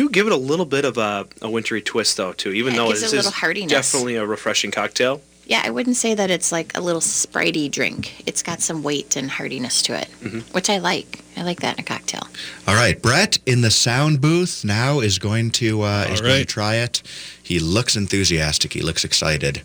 Do 0.00 0.08
give 0.08 0.26
it 0.26 0.32
a 0.32 0.36
little 0.36 0.64
bit 0.64 0.86
of 0.86 0.96
a, 0.96 1.26
a 1.42 1.50
wintry 1.50 1.82
twist, 1.82 2.16
though, 2.16 2.32
too. 2.32 2.52
Even 2.52 2.72
Yeah, 2.72 2.80
though 2.84 2.90
it's 2.92 3.02
it 3.02 3.12
a 3.12 3.16
little 3.16 3.30
hardiness. 3.32 3.70
definitely 3.70 4.16
a 4.16 4.24
refreshing 4.24 4.70
cocktail. 4.70 5.20
Yeah, 5.46 5.60
I 5.62 5.68
wouldn't 5.68 5.96
say 5.96 6.14
that 6.14 6.30
it's 6.30 6.50
like 6.50 6.74
a 6.74 6.80
little 6.80 7.02
spritey 7.02 7.70
drink. 7.70 8.22
It's 8.24 8.42
got 8.42 8.62
some 8.62 8.82
weight 8.82 9.14
and 9.16 9.30
hardiness 9.30 9.82
to 9.82 10.00
it, 10.00 10.08
Mhm. 10.24 10.42
which 10.54 10.70
I 10.70 10.78
like. 10.78 11.22
I 11.36 11.42
like 11.42 11.60
that 11.60 11.74
in 11.76 11.80
a 11.80 11.82
cocktail. 11.82 12.26
All 12.66 12.74
right, 12.76 13.00
Brett 13.02 13.40
in 13.44 13.60
the 13.60 13.70
sound 13.70 14.22
booth 14.22 14.64
now 14.64 15.00
is 15.00 15.18
going 15.18 15.50
to 15.52 15.82
uh, 15.82 16.06
is 16.10 16.20
All 16.22 16.28
going 16.28 16.40
to 16.40 16.46
try 16.46 16.76
it. 16.76 17.02
He 17.42 17.58
looks 17.58 17.94
enthusiastic. 17.94 18.72
He 18.72 18.80
looks 18.80 19.04
excited, 19.04 19.60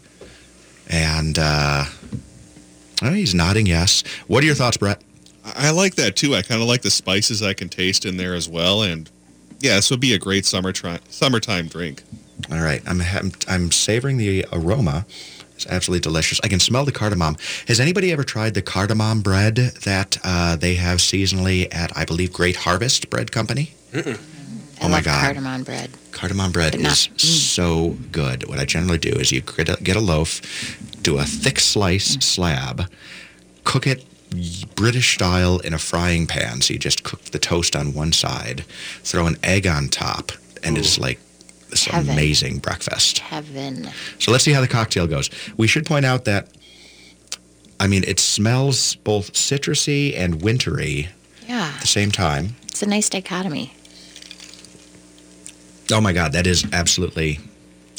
and 0.90 1.40
uh, 1.40 1.86
oh, 3.04 3.12
he's 3.14 3.34
nodding 3.34 3.68
yes. 3.68 4.04
What 4.28 4.44
are 4.44 4.48
your 4.48 4.56
thoughts, 4.56 4.76
Brett? 4.78 5.02
I 5.46 5.68
I 5.68 5.70
like 5.70 5.96
that 5.96 6.16
too. 6.18 6.36
I 6.36 6.42
kind 6.42 6.62
of 6.62 6.68
like 6.68 6.82
the 6.82 6.92
spices 6.92 7.42
I 7.42 7.54
can 7.54 7.70
taste 7.70 8.06
in 8.06 8.18
there 8.18 8.34
as 8.36 8.50
well, 8.50 8.82
and 8.82 9.10
yeah, 9.60 9.76
this 9.76 9.90
would 9.92 10.00
be 10.00 10.14
a 10.14 10.20
great 10.20 10.46
summer 10.46 10.72
tri- 10.72 11.00
summertime 11.10 11.68
drink. 11.68 12.04
All 12.52 12.60
right, 12.62 12.82
I'm 12.86 13.02
I'm, 13.02 13.32
I'm 13.48 13.72
savoring 13.72 14.18
the 14.18 14.46
aroma 14.52 15.06
It's 15.56 15.66
absolutely 15.68 16.02
delicious. 16.02 16.40
I 16.44 16.48
can 16.50 16.60
smell 16.60 16.84
the 16.86 16.92
cardamom. 16.92 17.38
Has 17.68 17.80
anybody 17.80 18.12
ever 18.12 18.24
tried 18.26 18.54
the 18.56 18.62
cardamom 18.62 19.22
bread 19.22 19.56
that 19.56 20.18
uh, 20.24 20.56
they 20.58 20.76
have 20.76 20.98
seasonally 21.00 21.74
at, 21.74 21.96
I 21.98 22.04
believe, 22.06 22.34
Great 22.34 22.58
Harvest 22.58 23.10
Bread 23.10 23.32
Company? 23.32 23.74
Mm-mm. 23.94 24.20
Oh 24.82 24.90
my 24.90 24.96
love 24.98 25.06
God. 25.06 25.22
cardamom 25.24 25.64
bread. 25.64 25.90
Cardamom 26.12 26.52
bread 26.52 26.78
not- 26.80 26.92
is 26.92 27.10
so 27.54 27.96
good. 28.12 28.46
What 28.50 28.60
I 28.60 28.66
generally 28.66 28.98
do 28.98 29.12
is 29.12 29.32
you 29.32 29.40
get 29.42 29.70
a, 29.70 29.78
get 29.82 29.96
a 29.96 30.02
loaf, 30.02 30.42
do 31.02 31.18
a 31.18 31.24
thick 31.24 31.60
slice 31.62 32.18
slab, 32.20 32.84
cook 33.64 33.88
it 33.88 34.04
British 34.76 35.14
style 35.16 35.60
in 35.60 35.74
a 35.74 35.78
frying 35.78 36.28
pan. 36.28 36.62
So 36.62 36.74
you 36.74 36.80
just 36.80 37.04
cook 37.04 37.22
the 37.26 37.40
toast 37.40 37.76
on 37.76 37.94
one 37.94 38.12
side, 38.12 38.62
throw 39.04 39.28
an 39.28 39.38
egg 39.44 39.66
on 39.68 39.88
top, 39.90 40.32
and 40.64 40.78
it's 40.78 40.98
like 41.00 41.20
this 41.70 41.86
Heaven. 41.86 42.10
amazing 42.12 42.58
breakfast. 42.60 43.20
Heaven. 43.20 43.90
So 44.20 44.32
let's 44.32 44.44
see 44.44 44.52
how 44.54 44.62
the 44.62 44.68
cocktail 44.68 45.08
goes. 45.08 45.30
We 45.58 45.68
should 45.68 45.86
point 45.86 46.06
out 46.06 46.26
that, 46.26 46.50
I 47.80 47.88
mean, 47.88 48.04
it 48.06 48.20
smells 48.20 48.96
both 48.96 49.34
citrusy 49.34 50.18
and 50.18 50.42
wintry 50.42 51.10
Yeah. 51.48 51.72
at 51.76 51.82
the 51.82 51.88
same 51.88 52.12
time. 52.12 52.56
It's 52.64 52.82
a 52.84 52.88
nice 52.88 53.10
dichotomy. 53.10 53.74
Oh 55.92 56.02
my 56.02 56.14
God, 56.14 56.32
that 56.34 56.48
is 56.48 56.66
absolutely, 56.74 57.40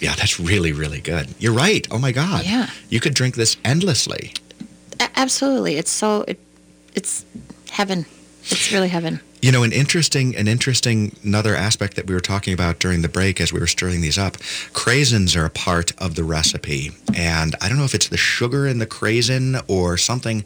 yeah, 0.01 0.15
that's 0.17 0.41
really, 0.41 0.73
really 0.73 1.01
good. 1.01 1.29
You're 1.39 1.53
right. 1.55 1.87
Oh 1.91 1.99
my 1.99 2.11
God. 2.13 2.45
Yeah. 2.45 2.69
You 2.91 3.01
could 3.01 3.15
drink 3.15 3.37
this 3.37 3.57
endlessly. 3.65 4.33
A- 5.01 5.11
absolutely. 5.17 5.77
It's 5.77 5.91
so 5.91 6.25
it, 6.29 6.39
it's 6.95 7.25
heaven. 7.71 8.07
It's 8.43 8.73
really 8.73 8.89
heaven. 8.89 9.21
You 9.43 9.53
know, 9.53 9.63
an 9.63 9.73
interesting, 9.73 10.35
an 10.35 10.49
interesting 10.49 11.15
another 11.23 11.55
aspect 11.55 11.97
that 11.97 12.07
we 12.07 12.15
were 12.15 12.21
talking 12.21 12.55
about 12.55 12.79
during 12.79 13.03
the 13.03 13.09
break 13.09 13.41
as 13.41 13.53
we 13.53 13.61
were 13.61 13.67
stirring 13.67 14.01
these 14.01 14.19
up. 14.19 14.39
Craisins 14.73 15.37
are 15.37 15.45
a 15.45 15.51
part 15.51 15.93
of 16.01 16.15
the 16.15 16.25
recipe, 16.25 16.91
and 17.15 17.55
I 17.61 17.69
don't 17.69 17.77
know 17.77 17.85
if 17.85 17.95
it's 17.95 18.09
the 18.09 18.17
sugar 18.17 18.67
in 18.67 18.79
the 18.79 18.87
craisin 18.87 19.61
or 19.69 19.97
something, 19.99 20.45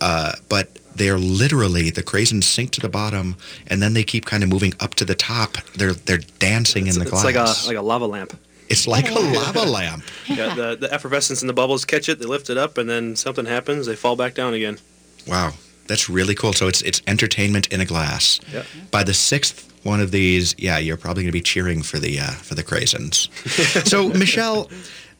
uh, 0.00 0.32
but 0.48 0.78
they're 0.94 1.18
literally 1.18 1.90
the 1.90 2.02
craisins 2.02 2.44
sink 2.44 2.70
to 2.72 2.80
the 2.80 2.88
bottom, 2.88 3.36
and 3.66 3.82
then 3.82 3.94
they 3.94 4.04
keep 4.04 4.26
kind 4.26 4.42
of 4.42 4.48
moving 4.48 4.74
up 4.80 4.94
to 4.94 5.04
the 5.04 5.14
top. 5.14 5.56
They're 5.74 5.94
they're 5.94 6.18
dancing 6.38 6.86
in 6.86 6.94
the 6.94 7.02
It's 7.02 7.10
glass. 7.10 7.24
It's 7.24 7.66
like 7.66 7.74
a 7.74 7.76
like 7.76 7.76
a 7.76 7.86
lava 7.86 8.06
lamp. 8.06 8.38
It's 8.68 8.86
like 8.86 9.10
a 9.10 9.14
lava 9.14 9.64
lamp. 9.64 10.04
Yeah, 10.26 10.54
the, 10.54 10.76
the 10.76 10.92
effervescence 10.92 11.40
in 11.40 11.46
the 11.46 11.54
bubbles 11.54 11.84
catch 11.84 12.08
it, 12.08 12.18
they 12.18 12.26
lift 12.26 12.50
it 12.50 12.58
up, 12.58 12.78
and 12.78 12.90
then 12.90 13.16
something 13.16 13.46
happens, 13.46 13.86
they 13.86 13.94
fall 13.94 14.16
back 14.16 14.34
down 14.34 14.54
again. 14.54 14.78
Wow, 15.26 15.52
that's 15.86 16.10
really 16.10 16.34
cool. 16.34 16.52
So 16.52 16.68
it's 16.68 16.82
it's 16.82 17.00
entertainment 17.06 17.68
in 17.72 17.80
a 17.80 17.84
glass. 17.84 18.40
Yeah. 18.52 18.64
By 18.90 19.04
the 19.04 19.14
sixth 19.14 19.72
one 19.84 20.00
of 20.00 20.10
these, 20.10 20.54
yeah, 20.58 20.78
you're 20.78 20.96
probably 20.96 21.22
going 21.22 21.30
to 21.30 21.38
be 21.38 21.40
cheering 21.40 21.82
for 21.82 21.98
the 21.98 22.18
uh, 22.18 22.32
for 22.32 22.54
the 22.54 22.64
craisins. 22.64 23.28
so 23.86 24.08
Michelle, 24.08 24.68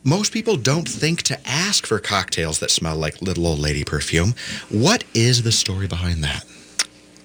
most 0.04 0.32
people 0.32 0.56
don't 0.56 0.88
think 0.88 1.22
to 1.22 1.38
ask 1.48 1.86
for 1.86 1.98
cocktails 1.98 2.58
that 2.58 2.70
smell 2.70 2.96
like 2.96 3.22
little 3.22 3.46
old 3.46 3.58
lady 3.58 3.84
perfume. 3.84 4.34
What 4.68 5.04
is 5.14 5.44
the 5.44 5.52
story 5.52 5.86
behind 5.86 6.22
that? 6.24 6.44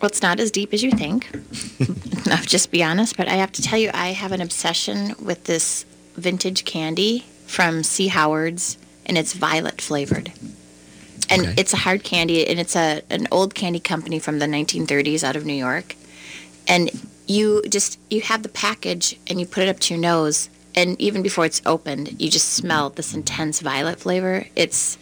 Well, 0.02 0.10
it's 0.10 0.22
not 0.24 0.40
as 0.40 0.50
deep 0.50 0.74
as 0.74 0.82
you 0.82 0.92
think. 0.92 1.30
I'll 2.32 2.44
just 2.44 2.72
be 2.72 2.84
honest, 2.84 3.18
but 3.18 3.28
I 3.28 3.34
have 3.34 3.52
to 3.54 3.62
tell 3.62 3.78
you, 3.78 3.92
I 3.94 4.08
have 4.08 4.32
an 4.32 4.42
obsession 4.42 5.14
with 5.22 5.44
this 5.44 5.86
vintage 6.16 6.66
candy 6.66 7.26
from 7.48 7.84
C. 7.84 8.08
Howard's, 8.08 8.78
and 9.06 9.18
it's 9.18 9.34
violet 9.34 9.82
flavored. 9.82 10.32
And 11.30 11.44
Okay. 11.44 11.54
it's 11.58 11.74
a 11.74 11.78
hard 11.78 12.04
candy, 12.04 12.46
and 12.48 12.60
it's 12.60 12.76
a 12.76 13.02
an 13.10 13.28
old 13.32 13.56
candy 13.56 13.80
company 13.80 14.20
from 14.20 14.40
the 14.40 14.46
1930s 14.48 15.24
out 15.24 15.36
of 15.36 15.46
New 15.46 15.54
York. 15.54 15.96
And 16.68 16.92
you 17.28 17.62
just 17.70 17.98
you 18.10 18.22
have 18.22 18.44
the 18.44 18.50
package, 18.50 19.18
and 19.28 19.40
you 19.40 19.46
put 19.46 19.64
it 19.64 19.70
up 19.70 19.80
to 19.82 19.94
your 19.94 20.02
nose, 20.02 20.50
and 20.76 21.00
even 21.02 21.22
before 21.22 21.46
it's 21.46 21.62
opened, 21.66 22.22
you 22.22 22.30
just 22.30 22.50
smell 22.50 22.90
this 22.90 23.14
intense 23.14 23.60
violet 23.62 24.00
flavor. 24.00 24.46
It's 24.56 24.98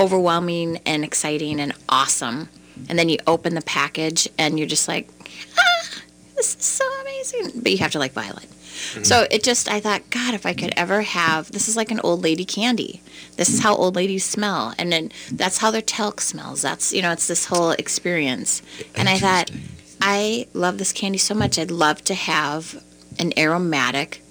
overwhelming 0.00 0.78
and 0.84 1.04
exciting 1.04 1.60
and 1.60 1.72
awesome. 1.88 2.48
And 2.88 2.98
then 2.98 3.08
you 3.08 3.18
open 3.26 3.54
the 3.54 3.62
package 3.62 4.28
and 4.36 4.58
you're 4.58 4.66
just 4.68 4.88
like, 4.88 5.08
ah, 5.56 5.88
this 6.34 6.56
is 6.56 6.64
so 6.64 6.84
amazing. 7.02 7.60
But 7.62 7.70
you 7.70 7.78
have 7.78 7.92
to 7.92 8.00
like 8.00 8.12
violet. 8.12 8.46
Mm-hmm. 8.74 9.04
So 9.04 9.26
it 9.30 9.42
just, 9.42 9.68
I 9.68 9.80
thought, 9.80 10.10
God, 10.10 10.34
if 10.34 10.44
I 10.44 10.52
could 10.52 10.74
ever 10.76 11.02
have, 11.02 11.52
this 11.52 11.68
is 11.68 11.76
like 11.76 11.90
an 11.90 12.00
old 12.00 12.22
lady 12.22 12.44
candy. 12.44 13.00
This 13.36 13.48
is 13.48 13.60
how 13.62 13.74
old 13.74 13.96
ladies 13.96 14.24
smell. 14.24 14.74
And 14.78 14.92
then 14.92 15.12
that's 15.30 15.58
how 15.58 15.70
their 15.70 15.82
talc 15.82 16.20
smells. 16.20 16.62
That's, 16.62 16.92
you 16.92 17.02
know, 17.02 17.12
it's 17.12 17.26
this 17.26 17.46
whole 17.46 17.70
experience. 17.70 18.62
And 18.94 19.08
I 19.08 19.18
thought, 19.18 19.50
I 20.00 20.48
love 20.52 20.78
this 20.78 20.92
candy 20.92 21.18
so 21.18 21.34
much. 21.34 21.58
I'd 21.58 21.70
love 21.70 22.02
to 22.04 22.14
have 22.14 22.82
an 23.18 23.32
aromatic 23.38 24.22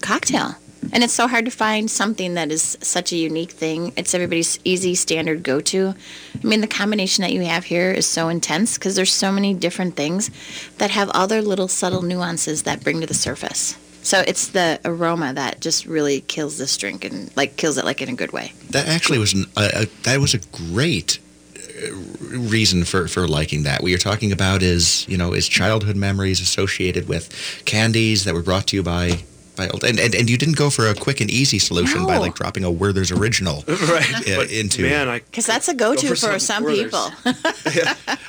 cocktail. 0.00 0.56
And 0.92 1.02
it's 1.02 1.12
so 1.12 1.26
hard 1.26 1.44
to 1.44 1.50
find 1.50 1.90
something 1.90 2.34
that 2.34 2.50
is 2.50 2.78
such 2.80 3.12
a 3.12 3.16
unique 3.16 3.50
thing. 3.50 3.92
It's 3.96 4.14
everybody's 4.14 4.58
easy 4.64 4.94
standard 4.94 5.42
go 5.42 5.60
to. 5.60 5.94
I 6.42 6.46
mean, 6.46 6.60
the 6.60 6.66
combination 6.66 7.22
that 7.22 7.32
you 7.32 7.42
have 7.42 7.64
here 7.64 7.90
is 7.90 8.06
so 8.06 8.28
intense 8.28 8.78
because 8.78 8.94
there's 8.96 9.12
so 9.12 9.32
many 9.32 9.54
different 9.54 9.96
things 9.96 10.30
that 10.78 10.90
have 10.90 11.10
other 11.10 11.42
little 11.42 11.68
subtle 11.68 12.02
nuances 12.02 12.62
that 12.64 12.82
bring 12.84 13.00
to 13.00 13.06
the 13.06 13.14
surface. 13.14 13.76
So 14.02 14.22
it's 14.24 14.48
the 14.48 14.78
aroma 14.84 15.32
that 15.34 15.60
just 15.60 15.84
really 15.84 16.20
kills 16.20 16.58
this 16.58 16.76
drink 16.76 17.04
and 17.04 17.36
like 17.36 17.56
kills 17.56 17.76
it 17.76 17.84
like 17.84 18.00
in 18.00 18.08
a 18.08 18.14
good 18.14 18.30
way. 18.32 18.52
That 18.70 18.86
actually 18.86 19.18
was 19.18 19.34
an, 19.34 19.46
uh, 19.56 19.86
that 20.04 20.20
was 20.20 20.32
a 20.32 20.38
great 20.52 21.18
uh, 21.58 21.92
reason 22.30 22.84
for, 22.84 23.08
for 23.08 23.26
liking 23.26 23.64
that. 23.64 23.82
What 23.82 23.88
you're 23.88 23.98
talking 23.98 24.30
about 24.30 24.62
is 24.62 25.08
you 25.08 25.16
know 25.16 25.32
is 25.32 25.48
childhood 25.48 25.96
memories 25.96 26.40
associated 26.40 27.08
with 27.08 27.28
candies 27.64 28.22
that 28.24 28.34
were 28.34 28.42
brought 28.42 28.68
to 28.68 28.76
you 28.76 28.84
by 28.84 29.24
by 29.56 29.68
old 29.68 29.82
and, 29.84 29.98
and, 29.98 30.14
and 30.14 30.28
you 30.30 30.36
didn't 30.38 30.56
go 30.56 30.70
for 30.70 30.86
a 30.88 30.94
quick 30.94 31.20
and 31.20 31.30
easy 31.30 31.58
solution 31.58 32.06
by 32.06 32.18
like 32.18 32.34
dropping 32.34 32.64
a 32.64 32.70
Werther's 32.70 33.10
original 33.10 33.64
right 33.68 34.28
uh, 34.28 34.42
into. 34.50 34.82
Man, 34.82 35.08
I 35.08 35.20
Because 35.20 35.46
that's 35.46 35.68
a 35.68 35.74
go 35.74 35.94
to 35.94 36.02
Go 36.08 36.14
for, 36.14 36.32
for 36.32 36.38
some, 36.38 36.64
some 36.64 36.66
people. 36.66 37.10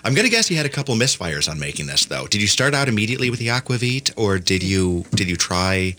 I'm 0.03 0.13
gonna 0.13 0.29
guess 0.29 0.49
you 0.49 0.57
had 0.57 0.65
a 0.65 0.69
couple 0.69 0.95
misfires 0.95 1.49
on 1.49 1.59
making 1.59 1.87
this 1.87 2.05
though. 2.05 2.27
Did 2.27 2.41
you 2.41 2.47
start 2.47 2.73
out 2.73 2.87
immediately 2.87 3.29
with 3.29 3.39
the 3.39 3.47
aquavit, 3.47 4.11
or 4.15 4.39
did 4.39 4.63
you 4.63 5.05
did 5.11 5.29
you 5.29 5.35
try, 5.35 5.95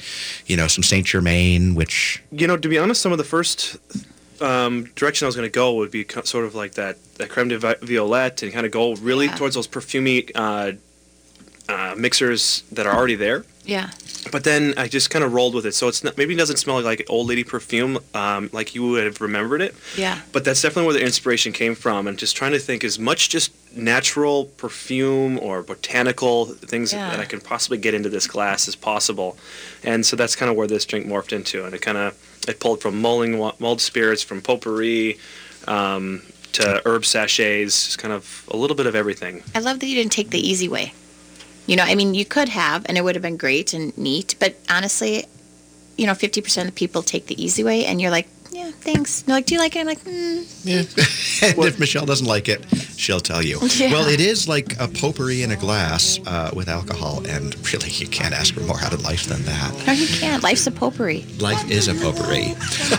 you 0.46 0.56
know, 0.56 0.66
some 0.66 0.82
Saint 0.82 1.06
Germain, 1.06 1.74
which 1.74 2.22
You 2.32 2.46
know, 2.46 2.56
to 2.56 2.68
be 2.68 2.78
honest, 2.78 3.00
some 3.02 3.12
of 3.12 3.18
the 3.18 3.24
first 3.24 3.76
um, 4.40 4.84
direction 4.94 5.26
I 5.26 5.28
was 5.28 5.36
going 5.36 5.48
to 5.48 5.52
go 5.52 5.74
would 5.74 5.90
be 5.90 6.04
co- 6.04 6.22
sort 6.22 6.44
of 6.44 6.54
like 6.54 6.74
that, 6.74 6.96
that 7.16 7.28
creme 7.28 7.48
de 7.48 7.58
violette 7.58 8.42
and 8.42 8.52
kind 8.52 8.64
of 8.66 8.72
go 8.72 8.94
really 8.96 9.26
Yeah. 9.26 9.34
towards 9.36 9.56
those 9.56 9.66
perfumey 9.66 10.30
uh, 10.34 10.72
uh, 11.68 11.94
mixers 11.96 12.62
that 12.72 12.86
are 12.86 12.94
already 12.94 13.14
there. 13.14 13.44
Yeah. 13.64 13.90
But 14.32 14.44
then 14.44 14.74
I 14.76 14.88
just 14.88 15.10
kind 15.10 15.24
of 15.24 15.32
rolled 15.32 15.54
with 15.54 15.64
it. 15.66 15.74
So 15.74 15.88
it's 15.88 16.02
not, 16.02 16.16
maybe 16.16 16.34
it 16.34 16.38
doesn't 16.38 16.56
smell 16.56 16.80
like 16.82 17.04
old 17.08 17.28
lady 17.28 17.44
perfume 17.44 17.98
um, 18.14 18.48
like 18.52 18.74
you 18.74 18.86
would 18.88 19.04
have 19.04 19.20
remembered 19.20 19.60
it. 19.60 19.74
Yeah. 19.96 20.20
But 20.32 20.44
that's 20.44 20.60
definitely 20.62 20.86
where 20.86 20.94
the 20.94 21.04
inspiration 21.04 21.52
came 21.52 21.74
from, 21.74 22.06
and 22.06 22.18
just 22.18 22.36
trying 22.36 22.52
to 22.52 22.58
think 22.58 22.84
as 22.84 22.98
much 22.98 23.28
just 23.28 23.52
natural 23.76 24.46
perfume 24.56 25.38
or 25.40 25.62
botanical 25.62 26.46
things 26.46 26.92
Yeah. 26.92 27.10
that 27.10 27.20
I 27.20 27.26
can 27.26 27.40
possibly 27.40 27.76
get 27.78 27.92
into 27.94 28.08
this 28.08 28.26
glass 28.26 28.66
as 28.68 28.74
possible. 28.74 29.36
And 29.84 30.04
so 30.04 30.16
that's 30.16 30.34
kind 30.34 30.50
of 30.50 30.56
where 30.56 30.66
this 30.66 30.84
drink 30.86 31.06
morphed 31.06 31.32
into, 31.32 31.64
and 31.64 31.74
it 31.74 31.82
kind 31.82 31.98
of 31.98 32.14
it 32.48 32.60
pulled 32.60 32.80
from 32.80 33.00
mulling 33.00 33.38
mulled 33.58 33.80
spirits, 33.82 34.22
from 34.22 34.40
potpourri, 34.40 35.18
um, 35.66 36.22
to 36.52 36.80
herb 36.86 37.04
sachets, 37.04 37.84
just 37.84 37.98
kind 37.98 38.12
of 38.12 38.48
a 38.50 38.56
little 38.56 38.76
bit 38.76 38.86
of 38.86 38.94
everything. 38.94 39.42
I 39.54 39.60
love 39.60 39.80
that 39.80 39.86
you 39.86 39.94
didn't 39.94 40.12
take 40.12 40.30
the 40.30 40.40
easy 40.40 40.68
way. 40.68 40.92
You 41.68 41.76
know, 41.76 41.84
I 41.84 41.94
mean, 41.94 42.14
you 42.14 42.24
could 42.24 42.48
have, 42.48 42.86
and 42.88 42.96
it 42.96 43.04
would 43.04 43.14
have 43.14 43.20
been 43.20 43.36
great 43.36 43.74
and 43.74 43.96
neat, 43.98 44.34
but 44.40 44.56
honestly, 44.70 45.26
you 45.98 46.06
know, 46.06 46.14
50% 46.14 46.66
of 46.66 46.74
people 46.74 47.02
take 47.02 47.26
the 47.26 47.40
easy 47.40 47.62
way, 47.62 47.84
and 47.84 48.00
you're 48.00 48.10
like, 48.10 48.26
yeah, 48.50 48.70
thanks. 48.70 49.22
They're 49.22 49.36
like, 49.36 49.46
do 49.46 49.54
you 49.54 49.60
like 49.60 49.76
it? 49.76 49.80
I'm 49.80 49.86
like, 49.86 50.02
mm. 50.04 50.64
Yeah. 50.64 50.78
and 51.48 51.58
if 51.66 51.78
Michelle 51.78 52.06
doesn't 52.06 52.26
like 52.26 52.48
it, 52.48 52.64
she'll 52.96 53.20
tell 53.20 53.42
you. 53.42 53.58
Yeah. 53.76 53.92
Well, 53.92 54.08
it 54.08 54.20
is 54.20 54.48
like 54.48 54.78
a 54.80 54.88
potpourri 54.88 55.42
in 55.42 55.52
a 55.52 55.56
glass 55.56 56.18
uh, 56.26 56.50
with 56.54 56.68
alcohol, 56.68 57.22
and 57.26 57.54
really, 57.72 57.90
you 57.90 58.08
can't 58.08 58.34
ask 58.34 58.54
for 58.54 58.60
more 58.60 58.80
out 58.80 58.92
of 58.92 59.02
life 59.02 59.26
than 59.26 59.42
that. 59.42 59.86
No, 59.86 59.92
you 59.92 60.06
can't. 60.06 60.42
Life's 60.42 60.66
a 60.66 60.70
potpourri. 60.70 61.24
Life 61.38 61.70
is 61.70 61.88
a 61.88 61.94
potpourri. 61.94 62.54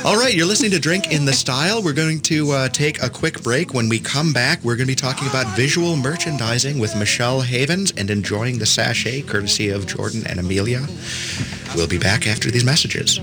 All 0.06 0.18
right, 0.18 0.34
you're 0.34 0.46
listening 0.46 0.72
to 0.72 0.80
Drink 0.80 1.12
in 1.12 1.26
the 1.26 1.34
Style. 1.34 1.82
We're 1.84 1.94
going 1.94 2.22
to 2.22 2.52
uh, 2.52 2.70
take 2.70 3.02
a 3.02 3.10
quick 3.10 3.42
break. 3.44 3.74
When 3.74 3.90
we 3.90 4.00
come 4.00 4.34
back, 4.34 4.64
we're 4.64 4.76
going 4.76 4.88
to 4.88 4.92
be 4.92 4.96
talking 4.96 5.28
about 5.28 5.48
visual 5.56 5.96
merchandising 5.96 6.80
with 6.80 6.96
Michelle 6.96 7.42
Havens 7.42 7.92
and 7.98 8.10
enjoying 8.10 8.60
the 8.60 8.66
sachet 8.66 9.24
courtesy 9.24 9.70
of 9.70 9.86
Jourdan 9.86 10.26
and 10.26 10.40
Amelia. 10.40 10.86
We'll 11.76 11.88
be 11.88 12.00
back 12.00 12.28
after 12.28 12.50
these 12.50 12.66
messages. 12.66 13.20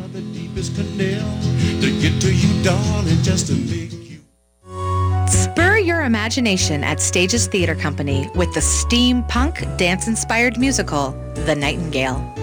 To 2.21 2.33
you, 2.33 2.63
darling, 2.63 3.23
just 3.23 3.51
make 3.51 3.91
Spur 3.91 4.06
your 5.97 6.05
imagination 6.05 6.85
at 6.85 7.01
Stages 7.01 7.47
Theater 7.47 7.75
Company 7.75 8.29
with 8.35 8.53
the 8.53 8.61
steampunk 8.61 9.79
dance-inspired 9.79 10.59
musical, 10.59 11.13
The 11.47 11.55
Nightingale. 11.55 12.35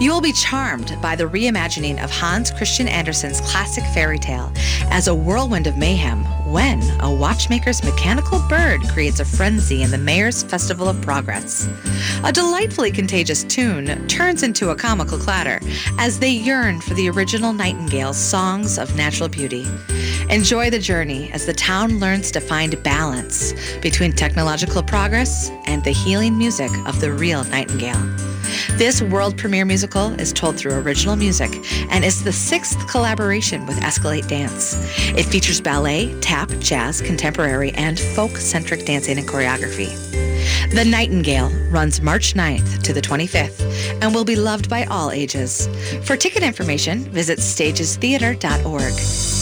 You 0.00 0.10
will 0.10 0.22
be 0.22 0.32
charmed 0.32 0.96
by 1.02 1.14
the 1.14 1.24
reimagining 1.24 2.02
of 2.02 2.10
Hans 2.10 2.50
Christian 2.50 2.88
Andersen's 2.88 3.42
classic 3.42 3.84
fairy 3.92 4.18
tale 4.18 4.50
as 4.90 5.08
a 5.08 5.14
whirlwind 5.14 5.66
of 5.66 5.76
mayhem 5.76 6.24
when 6.50 6.80
a 7.00 7.14
watchmaker's 7.14 7.84
mechanical 7.84 8.38
bird 8.48 8.80
creates 8.88 9.20
a 9.20 9.26
frenzy 9.26 9.82
in 9.82 9.90
the 9.90 9.98
mayor's 9.98 10.42
Festival 10.42 10.88
of 10.88 10.98
Progress. 11.02 11.68
A 12.24 12.32
delightfully 12.32 12.90
contagious 12.90 13.44
tune 13.44 14.08
turns 14.08 14.42
into 14.42 14.70
a 14.70 14.76
comical 14.76 15.18
clatter 15.18 15.60
as 15.98 16.18
they 16.18 16.30
yearn 16.30 16.80
for 16.80 16.94
the 16.94 17.10
original 17.10 17.52
Nightingale's 17.52 18.16
songs 18.16 18.78
of 18.78 18.96
natural 18.96 19.28
beauty. 19.28 19.66
Enjoy 20.30 20.70
the 20.70 20.78
journey 20.78 21.30
as 21.32 21.46
the 21.46 21.52
town 21.52 21.98
learns 21.98 22.30
to 22.32 22.40
find 22.40 22.80
balance 22.82 23.52
between 23.80 24.12
technological 24.12 24.82
progress 24.82 25.50
and 25.66 25.82
the 25.84 25.90
healing 25.90 26.38
music 26.38 26.70
of 26.86 27.00
the 27.00 27.12
real 27.12 27.44
Nightingale. 27.44 28.00
This 28.76 29.02
world 29.02 29.36
premiere 29.36 29.64
musical 29.64 30.08
is 30.20 30.32
told 30.32 30.56
through 30.56 30.74
original 30.74 31.16
music 31.16 31.50
and 31.90 32.04
is 32.04 32.24
the 32.24 32.32
sixth 32.32 32.86
collaboration 32.88 33.66
with 33.66 33.78
Escalate 33.80 34.28
Dance. 34.28 34.74
It 35.16 35.24
features 35.24 35.60
ballet, 35.60 36.18
tap, 36.20 36.48
jazz, 36.58 37.00
contemporary, 37.00 37.72
and 37.72 37.98
folk-centric 37.98 38.84
dancing 38.84 39.18
and 39.18 39.28
choreography. 39.28 39.90
The 40.74 40.84
Nightingale 40.84 41.50
runs 41.70 42.00
March 42.00 42.34
9th 42.34 42.82
to 42.82 42.92
the 42.92 43.02
25th 43.02 44.02
and 44.02 44.14
will 44.14 44.24
be 44.24 44.36
loved 44.36 44.68
by 44.68 44.84
all 44.84 45.10
ages. 45.10 45.68
For 46.04 46.16
ticket 46.16 46.42
information, 46.42 47.00
visit 47.10 47.38
stagestheater.org. 47.38 49.41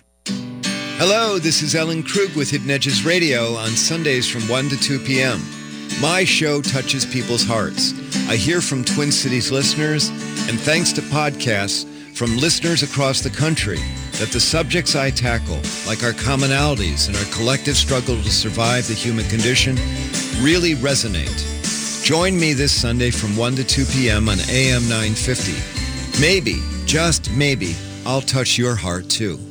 Hello, 1.03 1.39
this 1.39 1.63
is 1.63 1.73
Ellen 1.73 2.03
Krug 2.03 2.35
with 2.35 2.51
Hidden 2.51 2.69
Edges 2.69 3.03
Radio 3.03 3.55
on 3.55 3.69
Sundays 3.69 4.29
from 4.29 4.47
1 4.47 4.69
to 4.69 4.77
2 4.77 4.99
p.m. 4.99 5.41
My 5.99 6.23
show 6.23 6.61
touches 6.61 7.07
people's 7.07 7.43
hearts. 7.43 7.93
I 8.29 8.35
hear 8.35 8.61
from 8.61 8.85
Twin 8.85 9.11
Cities 9.11 9.51
listeners, 9.51 10.09
and 10.47 10.59
thanks 10.59 10.91
to 10.93 11.01
podcasts 11.01 11.87
from 12.15 12.37
listeners 12.37 12.83
across 12.83 13.21
the 13.21 13.31
country, 13.31 13.79
that 14.19 14.29
the 14.31 14.39
subjects 14.39 14.95
I 14.95 15.09
tackle, 15.09 15.59
like 15.87 16.03
our 16.03 16.13
commonalities 16.13 17.07
and 17.07 17.17
our 17.17 17.33
collective 17.33 17.77
struggle 17.77 18.21
to 18.21 18.29
survive 18.29 18.87
the 18.87 18.93
human 18.93 19.25
condition, 19.25 19.77
really 20.39 20.75
resonate. 20.75 22.05
Join 22.05 22.39
me 22.39 22.53
this 22.53 22.71
Sunday 22.71 23.09
from 23.09 23.35
1 23.35 23.55
to 23.55 23.63
2 23.63 23.85
p.m. 23.85 24.29
on 24.29 24.37
AM 24.51 24.83
950. 24.83 26.21
Maybe, 26.21 26.57
just 26.85 27.31
maybe, 27.31 27.75
I'll 28.05 28.21
touch 28.21 28.57
your 28.59 28.75
heart 28.75 29.09
too. 29.09 29.50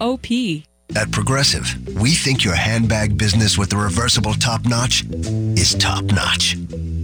At 0.95 1.11
Progressive, 1.11 1.95
we 2.01 2.15
think 2.15 2.43
your 2.43 2.55
handbag 2.55 3.19
business 3.19 3.55
with 3.55 3.69
the 3.69 3.77
reversible 3.77 4.33
top 4.33 4.65
notch 4.65 5.05
is 5.55 5.75
top 5.75 6.03
notch. 6.05 6.57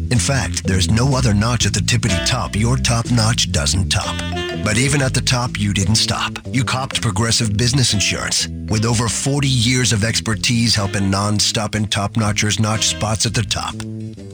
In 0.09 0.19
fact, 0.19 0.65
there's 0.65 0.89
no 0.89 1.17
other 1.17 1.33
notch 1.33 1.65
at 1.65 1.73
the 1.73 1.81
tippity 1.81 2.25
top 2.25 2.55
your 2.55 2.77
top 2.77 3.11
notch 3.11 3.51
doesn't 3.51 3.89
top. 3.89 4.15
But 4.63 4.77
even 4.77 5.01
at 5.01 5.13
the 5.13 5.21
top, 5.21 5.59
you 5.59 5.73
didn't 5.73 5.95
stop. 5.95 6.39
You 6.47 6.63
copped 6.63 7.01
Progressive 7.01 7.57
Business 7.57 7.93
Insurance 7.93 8.47
with 8.69 8.85
over 8.85 9.09
40 9.09 9.47
years 9.47 9.91
of 9.91 10.03
expertise 10.03 10.75
helping 10.75 11.09
non-stop 11.09 11.75
and 11.75 11.91
top 11.91 12.13
notchers 12.13 12.59
notch 12.59 12.87
spots 12.87 13.25
at 13.25 13.33
the 13.33 13.43
top. 13.43 13.75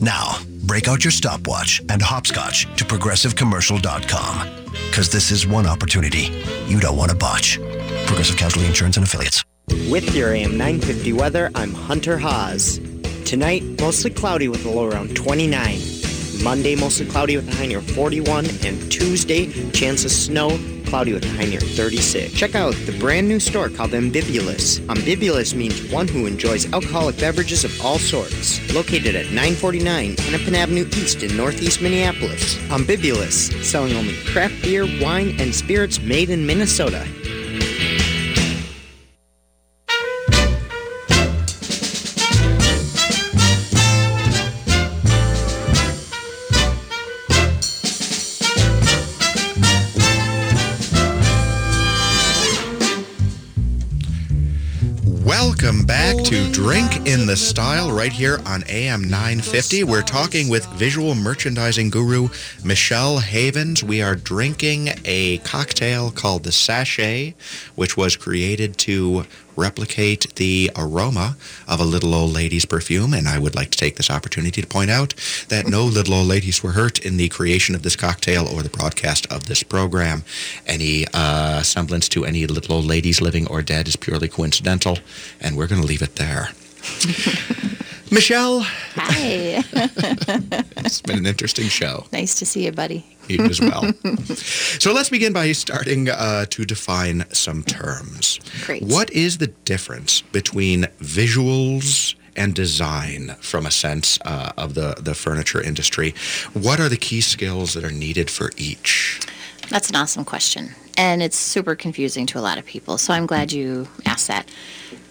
Now, 0.02 0.38
break 0.66 0.88
out 0.88 1.04
your 1.04 1.12
stopwatch 1.12 1.82
and 1.90 2.02
hopscotch 2.02 2.68
to 2.76 2.86
progressivecommercial.com. 2.86 4.66
Because 4.90 5.10
this 5.10 5.32
is 5.32 5.48
one 5.48 5.66
opportunity 5.66 6.30
you 6.68 6.80
don't 6.80 6.98
want 6.98 7.10
to 7.10 7.18
botch. 7.18 7.58
Progressive 8.06 8.38
Casualty 8.38 8.68
Insurance 8.68 8.98
and 8.98 9.06
Affiliates. 9.06 9.44
With 9.90 10.14
your 10.14 10.34
AM 10.34 10.52
950 10.52 11.14
weather, 11.14 11.50
I'm 11.56 11.74
Hunter 11.74 12.18
Haas. 12.18 12.80
Tonight, 13.26 13.64
mostly 13.80 14.12
cloudy 14.12 14.48
with 14.48 14.66
a 14.66 14.70
low 14.70 14.90
around 14.90 15.16
29. 15.16 15.80
Monday, 16.44 16.76
mostly 16.76 17.06
cloudy 17.06 17.38
with 17.38 17.48
a 17.48 17.56
high 17.56 17.66
near 17.66 17.82
41. 17.82 18.46
And 18.66 18.92
Tuesday, 18.92 19.52
chance 19.72 20.04
of 20.04 20.12
snow, 20.12 20.60
cloudy 20.86 21.14
with 21.14 21.24
a 21.24 21.30
high 21.30 21.46
near 21.46 21.62
36. 21.62 22.34
Check 22.34 22.54
out 22.54 22.76
the 22.86 22.96
brand 23.00 23.28
new 23.28 23.40
store 23.40 23.70
called 23.70 23.94
Ambibulous. 23.94 24.80
Ambibulous 24.90 25.56
means 25.56 25.90
one 25.92 26.08
who 26.08 26.28
enjoys 26.28 26.72
alcoholic 26.74 27.18
beverages 27.18 27.64
of 27.64 27.84
all 27.84 27.98
sorts. 27.98 28.60
Located 28.74 29.16
at 29.16 29.28
949 29.28 30.18
Hennepin 30.18 30.56
Avenue 30.56 30.86
East 30.88 31.24
in 31.24 31.36
Northeast 31.38 31.82
Minneapolis. 31.82 32.60
Ambibulous, 32.70 33.48
selling 33.68 33.96
only 33.96 34.16
craft 34.26 34.62
beer, 34.62 34.86
wine, 35.02 35.36
and 35.40 35.56
spirits 35.56 36.02
made 36.02 36.30
in 36.30 36.46
Minnesota. 36.46 37.08
Drink 56.64 57.06
in 57.06 57.26
the 57.26 57.36
Style 57.36 57.92
right 57.92 58.14
here 58.14 58.40
on 58.46 58.64
AM 58.70 59.04
950. 59.04 59.84
We're 59.84 60.02
talking 60.02 60.48
with 60.48 60.66
visual 60.68 61.14
merchandising 61.14 61.90
guru 61.90 62.30
Michelle 62.64 63.20
Havens. 63.20 63.84
We 63.84 64.02
are 64.02 64.16
drinking 64.16 64.92
a 65.04 65.40
cocktail 65.40 66.10
called 66.10 66.44
the 66.44 66.54
Sashay, 66.54 67.36
which 67.76 67.98
was 67.98 68.16
created 68.16 68.78
to 68.78 69.26
replicate 69.56 70.36
the 70.36 70.72
aroma 70.76 71.38
of 71.68 71.80
a 71.80 71.86
little 71.86 72.14
old 72.14 72.34
lady's 72.34 72.66
perfume. 72.66 73.14
And 73.14 73.28
I 73.28 73.40
would 73.40 73.56
like 73.56 73.72
to 73.72 73.78
take 73.78 73.96
this 73.96 74.10
opportunity 74.10 74.62
to 74.62 74.68
point 74.68 74.90
out 74.90 75.14
that 75.50 75.68
no 75.68 75.84
little 75.84 76.14
old 76.14 76.28
ladies 76.28 76.64
were 76.64 76.72
hurt 76.72 77.00
in 77.00 77.18
the 77.18 77.30
creation 77.30 77.76
of 77.76 77.84
this 77.84 77.96
cocktail 77.96 78.48
or 78.48 78.64
the 78.64 78.70
broadcast 78.70 79.26
of 79.32 79.46
this 79.46 79.64
program. 79.64 80.24
Any 80.66 81.06
uh, 81.14 81.62
semblance 81.64 82.10
to 82.10 82.26
any 82.26 82.46
little 82.48 82.76
old 82.76 82.86
ladies 82.86 83.22
living 83.22 83.48
or 83.48 83.62
dead 83.62 83.88
is 83.88 83.96
purely 83.96 84.28
coincidental, 84.28 85.00
and 85.40 85.58
we're 85.58 85.68
going 85.68 85.82
to 85.82 85.88
leave 85.88 86.02
it 86.02 86.16
there. 86.16 86.50
Michelle. 88.14 88.62
Hi. 88.96 89.64
it's 90.78 91.02
been 91.02 91.18
an 91.18 91.26
interesting 91.26 91.68
show. 91.68 92.06
nice 92.12 92.38
to 92.40 92.46
see 92.46 92.66
you, 92.66 92.72
buddy. 92.72 93.06
You 93.28 93.44
as 93.46 93.60
well. 93.60 93.92
so 94.26 94.94
let's 94.94 95.10
begin 95.10 95.34
by 95.34 95.52
starting 95.54 96.10
uh, 96.10 96.46
to 96.50 96.66
define 96.66 97.26
some 97.34 97.64
terms. 97.64 98.40
Great. 98.66 98.84
What 98.84 99.10
is 99.12 99.40
the 99.40 99.48
difference 99.48 100.22
between 100.22 100.84
visuals 101.00 102.16
and 102.36 102.54
design 102.54 103.36
from 103.42 103.66
a 103.66 103.72
sense 103.72 104.20
uh, 104.26 104.52
of 104.58 104.76
the, 104.76 104.96
the 105.00 105.16
furniture 105.16 105.62
industry? 105.62 106.14
What 106.54 106.80
are 106.80 106.90
the 106.90 106.98
key 106.98 107.22
skills 107.22 107.74
that 107.74 107.84
are 107.84 107.92
needed 107.92 108.30
for 108.30 108.52
each? 108.58 109.22
That's 109.70 109.90
an 109.90 109.96
awesome 109.96 110.26
question. 110.26 110.76
And 110.98 111.24
it's 111.24 111.38
super 111.38 111.76
confusing 111.76 112.26
to 112.28 112.40
a 112.40 112.42
lot 112.42 112.58
of 112.58 112.66
people. 112.66 112.98
So 112.98 113.14
I'm 113.14 113.26
glad 113.26 113.52
you 113.52 113.88
asked 114.06 114.28
that. 114.28 114.48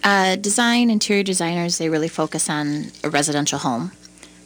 Uh, 0.03 0.35
design, 0.35 0.89
interior 0.89 1.23
designers, 1.23 1.77
they 1.77 1.87
really 1.87 2.09
focus 2.09 2.49
on 2.49 2.91
a 3.03 3.09
residential 3.09 3.57
home. 3.57 3.91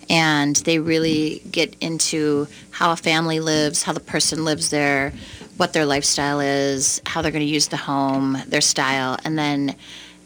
And 0.10 0.56
they 0.58 0.80
really 0.80 1.42
get 1.52 1.76
into 1.82 2.48
how 2.72 2.92
a 2.92 2.96
family 2.96 3.40
lives, 3.40 3.84
how 3.84 3.92
the 3.92 4.00
person 4.00 4.46
lives 4.46 4.70
there, 4.70 5.12
what 5.58 5.74
their 5.74 5.86
lifestyle 5.86 6.40
is, 6.40 7.02
how 7.06 7.22
they're 7.22 7.32
going 7.32 7.46
to 7.46 7.52
use 7.52 7.68
the 7.68 7.78
home, 7.78 8.38
their 8.48 8.62
style, 8.62 9.18
and 9.26 9.38
then 9.38 9.76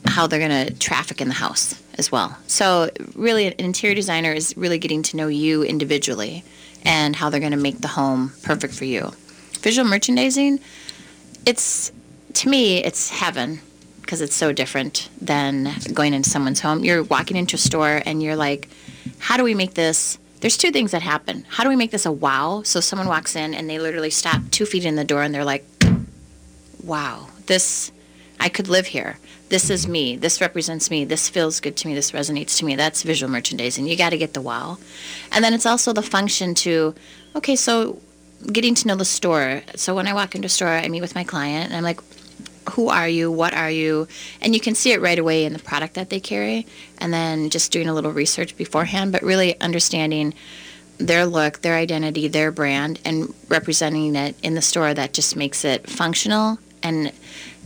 how 0.06 0.28
they're 0.28 0.46
going 0.48 0.68
to 0.68 0.74
traffic 0.76 1.22
in 1.22 1.30
the 1.30 1.34
house 1.34 1.82
as 1.98 2.12
well. 2.12 2.38
So 2.48 2.92
really, 3.16 3.48
an 3.48 3.54
interior 3.58 3.96
designer 3.96 4.34
is 4.34 4.56
really 4.56 4.78
getting 4.78 5.02
to 5.04 5.18
know 5.18 5.28
you 5.28 5.64
individually 5.64 6.44
and 6.84 7.16
how 7.16 7.30
they're 7.30 7.40
going 7.40 7.52
to 7.52 7.58
make 7.58 7.82
the 7.82 7.88
home 7.88 8.34
perfect 8.44 8.74
for 8.74 8.86
you. 8.86 9.12
Visual 9.62 9.88
merchandising, 9.88 10.60
it's 11.46 11.92
to 12.34 12.50
me, 12.50 12.84
it's 12.84 13.10
heaven 13.10 13.62
because 14.02 14.22
it's 14.22 14.36
so 14.36 14.52
different 14.52 15.10
than 15.22 15.74
going 15.94 16.14
into 16.14 16.30
someone's 16.30 16.60
home. 16.60 16.84
You're 16.84 17.04
walking 17.04 17.38
into 17.38 17.56
a 17.56 17.60
store 17.60 18.02
and 18.06 18.22
you're 18.22 18.36
like, 18.36 18.70
how 19.20 19.38
do 19.38 19.44
we 19.44 19.54
make 19.56 19.74
this? 19.74 20.18
There's 20.42 20.58
two 20.58 20.72
things 20.72 20.92
that 20.92 21.02
happen. 21.02 21.46
How 21.50 21.64
do 21.64 21.70
we 21.70 21.76
make 21.76 21.92
this 21.92 22.06
a 22.06 22.12
wow? 22.12 22.64
So 22.64 22.80
someone 22.80 23.08
walks 23.08 23.36
in 23.36 23.54
and 23.54 23.70
they 23.70 23.80
literally 23.80 24.10
stop 24.10 24.42
two 24.50 24.66
feet 24.66 24.86
in 24.86 24.96
the 24.96 25.04
door 25.04 25.22
and 25.22 25.34
they're 25.34 25.46
like, 25.46 25.66
wow, 26.84 27.28
this, 27.46 27.92
I 28.40 28.50
could 28.50 28.68
live 28.68 28.88
here. 28.88 29.20
This 29.50 29.70
is 29.70 29.88
me. 29.88 30.16
This 30.16 30.42
represents 30.42 30.90
me. 30.90 31.06
This 31.06 31.30
feels 31.30 31.60
good 31.60 31.76
to 31.78 31.88
me. 31.88 31.94
This 31.94 32.12
resonates 32.12 32.58
to 32.58 32.66
me. 32.66 32.76
That's 32.76 33.04
visual 33.04 33.32
merchandising. 33.32 33.86
You 33.86 33.98
got 33.98 34.12
to 34.12 34.18
get 34.18 34.34
the 34.34 34.42
wow. 34.42 34.78
And 35.32 35.44
then 35.44 35.54
it's 35.54 35.66
also 35.66 35.94
the 35.94 36.02
function 36.02 36.56
to, 36.56 36.96
okay, 37.36 37.56
so 37.56 38.00
getting 38.52 38.74
to 38.76 38.88
know 38.88 38.96
the 38.96 39.06
store. 39.06 39.62
So 39.76 39.94
when 39.94 40.08
I 40.08 40.14
walk 40.14 40.36
into 40.36 40.46
a 40.46 40.50
store, 40.50 40.70
I 40.70 40.88
meet 40.88 41.02
with 41.02 41.16
my 41.16 41.24
client 41.24 41.68
and 41.68 41.76
I'm 41.76 41.84
like, 41.84 42.00
who 42.72 42.90
are 42.90 43.08
you? 43.08 43.32
What 43.32 43.54
are 43.54 43.72
you? 43.72 44.08
And 44.42 44.54
you 44.54 44.62
can 44.62 44.76
see 44.76 44.92
it 44.92 45.02
right 45.02 45.20
away 45.20 45.46
in 45.46 45.54
the 45.54 45.60
product 45.60 45.96
that 45.96 46.10
they 46.10 46.20
carry. 46.20 46.68
And 47.00 47.14
then 47.14 47.50
just 47.50 47.72
doing 47.72 47.88
a 47.88 47.94
little 47.94 48.12
research 48.12 48.56
beforehand, 48.56 49.12
but 49.12 49.24
really 49.24 49.60
understanding 49.60 50.34
their 50.98 51.26
look, 51.26 51.62
their 51.62 51.76
identity, 51.76 52.28
their 52.28 52.52
brand, 52.52 53.00
and 53.04 53.34
representing 53.50 54.16
it 54.16 54.36
in 54.44 54.54
the 54.54 54.62
store 54.62 54.94
that 54.94 55.14
just 55.14 55.36
makes 55.36 55.66
it 55.66 55.90
functional 55.90 56.60
and 56.84 57.12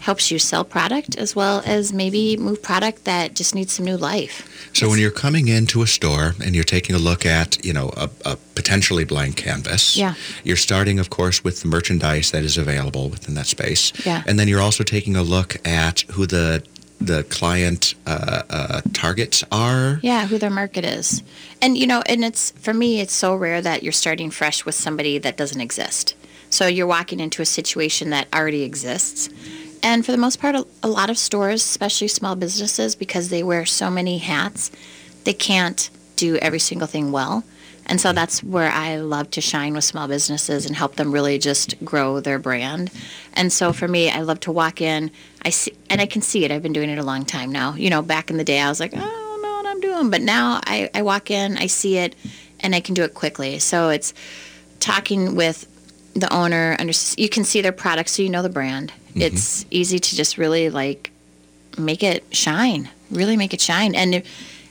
helps 0.06 0.30
you 0.30 0.38
sell 0.38 0.64
product 0.64 1.18
as 1.18 1.36
well 1.36 1.64
as 1.66 1.92
maybe 1.92 2.38
move 2.38 2.62
product 2.62 3.06
that 3.06 3.34
just 3.34 3.56
needs 3.56 3.74
some 3.74 3.86
new 3.86 3.98
life. 3.98 4.48
So 4.72 4.88
when 4.88 5.00
you're 5.00 5.10
coming 5.26 5.48
into 5.48 5.82
a 5.82 5.88
store 5.88 6.36
and 6.44 6.54
you're 6.54 6.64
taking 6.78 6.96
a 6.96 7.00
look 7.00 7.26
at, 7.26 7.58
you 7.66 7.74
know, 7.74 7.90
a, 7.98 8.08
a 8.24 8.36
potentially 8.54 9.04
blank 9.04 9.36
canvas, 9.36 9.98
Yeah. 9.98 10.14
you're 10.44 10.58
starting, 10.70 11.00
of 11.00 11.10
course, 11.10 11.44
with 11.44 11.62
the 11.62 11.68
merchandise 11.68 12.30
that 12.32 12.44
is 12.44 12.56
available 12.58 13.10
within 13.10 13.34
that 13.34 13.48
space. 13.48 13.92
Yeah. 14.06 14.22
And 14.28 14.38
then 14.38 14.48
you're 14.48 14.62
also 14.62 14.84
taking 14.84 15.16
a 15.16 15.24
look 15.24 15.58
at 15.68 16.02
who 16.12 16.26
the 16.28 16.62
the 17.02 17.24
client 17.26 17.94
uh, 18.08 18.44
uh, 18.50 18.82
targets 18.94 19.44
are. 19.52 20.00
Yeah, 20.02 20.28
who 20.28 20.38
their 20.38 20.50
market 20.50 20.86
is. 20.86 21.24
And 21.62 21.78
you 21.78 21.88
know, 21.88 22.02
and 22.06 22.24
it's 22.24 22.52
for 22.52 22.74
me 22.74 23.02
it's 23.02 23.14
so 23.14 23.36
rare 23.36 23.62
that 23.62 23.82
you're 23.84 23.92
starting 24.04 24.32
fresh 24.32 24.66
with 24.66 24.76
somebody 24.76 25.20
that 25.20 25.36
doesn't 25.36 25.62
exist. 25.62 26.16
So 26.50 26.68
you're 26.68 26.88
walking 26.88 27.20
into 27.20 27.42
a 27.42 27.46
situation 27.46 28.12
that 28.12 28.28
already 28.34 28.64
exists. 28.64 29.30
And 29.86 30.04
for 30.04 30.12
the 30.12 30.18
most 30.18 30.40
part 30.40 30.56
a, 30.56 30.66
a 30.82 30.88
lot 30.88 31.12
of 31.12 31.18
stores, 31.18 31.62
especially 31.62 32.08
small 32.08 32.36
businesses 32.36 32.96
because 32.96 33.30
they 33.30 33.44
wear 33.44 33.68
so 33.68 33.92
many 33.92 34.18
hats, 34.18 34.72
they 35.26 35.34
can't 35.34 35.92
do 36.16 36.38
every 36.38 36.58
single 36.58 36.88
thing 36.88 37.12
well. 37.12 37.44
And 37.86 38.02
so 38.02 38.12
that's 38.12 38.42
where 38.42 38.72
I 38.72 38.96
love 38.96 39.30
to 39.32 39.42
shine 39.42 39.76
with 39.76 39.84
small 39.84 40.08
businesses 40.08 40.66
and 40.66 40.76
help 40.76 40.96
them 40.96 41.12
really 41.12 41.38
just 41.38 41.76
grow 41.86 42.20
their 42.20 42.40
brand. 42.40 42.90
And 43.34 43.54
so 43.54 43.72
for 43.74 43.88
me, 43.88 44.10
I 44.10 44.22
love 44.22 44.40
to 44.42 44.52
walk 44.52 44.82
in, 44.82 45.12
I 45.44 45.52
see, 45.52 45.74
and 45.88 46.02
I 46.02 46.08
can 46.08 46.24
see 46.24 46.44
it. 46.44 46.52
I've 46.52 46.64
been 46.64 46.74
doing 46.74 46.90
it 46.90 46.98
a 46.98 47.04
long 47.04 47.24
time 47.24 47.52
now. 47.52 47.76
You 47.76 47.92
know, 47.92 48.02
back 48.02 48.32
in 48.32 48.38
the 48.38 48.44
day, 48.44 48.60
I 48.60 48.70
was 48.70 48.80
like, 48.80 48.96
I 48.96 48.98
don't 48.98 49.42
know 49.44 49.56
what 49.58 49.68
I'm 49.68 49.82
doing, 49.82 50.10
but 50.10 50.24
now 50.24 50.62
I, 50.66 50.90
I 50.96 51.04
walk 51.04 51.30
in, 51.30 51.58
I 51.58 51.68
see 51.68 52.00
it, 52.00 52.16
and 52.60 52.74
I 52.74 52.80
can 52.80 52.96
do 52.96 53.04
it 53.04 53.14
quickly. 53.14 53.60
So 53.60 53.90
it's 53.90 54.16
talking 54.80 55.36
with 55.36 55.68
the 56.16 56.32
owner. 56.34 56.76
Under, 56.80 56.94
you 57.18 57.30
can 57.30 57.44
see 57.44 57.62
their 57.62 57.72
product, 57.72 58.10
so 58.10 58.24
you 58.24 58.30
know 58.30 58.42
the 58.42 58.50
brand. 58.50 58.92
Mm-hmm. 59.10 59.22
It's 59.22 59.66
easy 59.70 60.00
to 60.00 60.16
just 60.16 60.38
really 60.38 60.70
like 60.70 61.12
make 61.78 62.02
it 62.02 62.24
shine, 62.32 62.90
really 63.12 63.38
make 63.38 63.54
it 63.54 63.62
shine, 63.62 63.94
and 63.94 64.24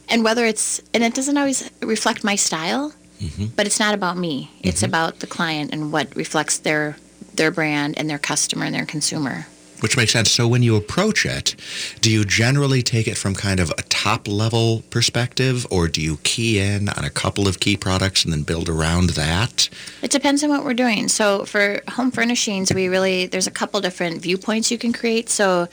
and 0.08 0.24
whether 0.24 0.44
it's 0.44 0.80
and 0.92 1.04
it 1.04 1.14
doesn't 1.14 1.36
always 1.36 1.70
reflect 1.80 2.24
my 2.24 2.36
style, 2.36 2.92
mm-hmm. 3.20 3.46
but 3.56 3.66
it's 3.66 3.78
not 3.78 3.94
about 3.94 4.16
me. 4.16 4.50
It's 4.62 4.78
mm-hmm. 4.78 4.86
about 4.86 5.20
the 5.20 5.26
client 5.26 5.72
and 5.72 5.92
what 5.92 6.14
reflects 6.16 6.58
their 6.58 6.96
their 7.34 7.50
brand 7.50 7.98
and 7.98 8.08
their 8.08 8.18
customer 8.18 8.64
and 8.64 8.74
their 8.74 8.86
consumer. 8.86 9.46
Which 9.84 9.98
makes 9.98 10.12
sense. 10.12 10.30
So 10.30 10.48
when 10.48 10.62
you 10.62 10.76
approach 10.76 11.26
it, 11.26 11.56
do 12.00 12.10
you 12.10 12.24
generally 12.24 12.80
take 12.80 13.06
it 13.06 13.18
from 13.18 13.34
kind 13.34 13.60
of 13.60 13.70
a 13.76 13.82
top 13.82 14.26
level 14.26 14.82
perspective 14.88 15.66
or 15.70 15.88
do 15.88 16.00
you 16.00 16.16
key 16.22 16.58
in 16.58 16.88
on 16.88 17.04
a 17.04 17.10
couple 17.10 17.46
of 17.46 17.60
key 17.60 17.76
products 17.76 18.24
and 18.24 18.32
then 18.32 18.44
build 18.44 18.70
around 18.70 19.10
that? 19.10 19.68
It 20.00 20.10
depends 20.10 20.42
on 20.42 20.48
what 20.48 20.64
we're 20.64 20.72
doing. 20.72 21.08
So 21.08 21.44
for 21.44 21.82
home 21.86 22.10
furnishings, 22.10 22.72
we 22.72 22.88
really 22.88 23.26
there's 23.26 23.46
a 23.46 23.50
couple 23.50 23.78
different 23.82 24.22
viewpoints 24.22 24.70
you 24.70 24.78
can 24.78 24.94
create. 24.94 25.28
So 25.28 25.68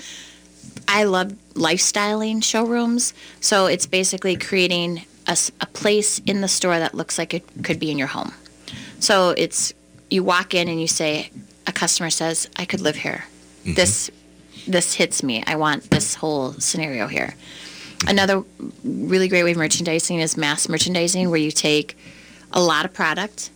I 0.90 1.06
love 1.06 1.32
lifestyling 1.54 2.44
showrooms. 2.44 3.14
So 3.40 3.68
it's 3.68 3.86
basically 3.86 4.36
creating 4.36 5.06
a 5.26 5.66
place 5.68 6.20
in 6.26 6.42
the 6.42 6.50
store 6.50 6.80
that 6.80 6.94
looks 6.94 7.18
like 7.18 7.34
it 7.34 7.46
could 7.64 7.80
be 7.80 7.90
in 7.90 7.98
your 7.98 8.10
home. 8.10 8.34
So 9.00 9.30
it's 9.30 9.74
you 10.10 10.22
walk 10.22 10.54
in 10.54 10.68
and 10.68 10.82
you 10.82 10.88
say, 10.88 11.32
a 11.66 11.72
customer 11.72 12.10
says, 12.10 12.50
"I 12.58 12.66
could 12.66 12.82
live 12.82 12.98
here. 12.98 13.24
Mm-hmm. 13.62 13.74
This 13.74 14.12
this 14.68 14.94
hits 14.94 15.24
me. 15.24 15.44
I 15.48 15.56
want 15.56 15.90
this 15.90 16.16
whole 16.16 16.54
scenario 16.54 17.08
here." 17.08 17.36
Another 18.08 18.44
really 18.84 19.28
great 19.28 19.44
way 19.44 19.52
of 19.52 19.58
merchandising 19.58 20.20
is 20.20 20.36
mass 20.36 20.68
merchandising, 20.68 21.30
where 21.30 21.40
you 21.40 21.52
take 21.52 21.98
a 22.52 22.62
lot 22.62 22.86
of 22.86 22.94
product, 22.94 23.52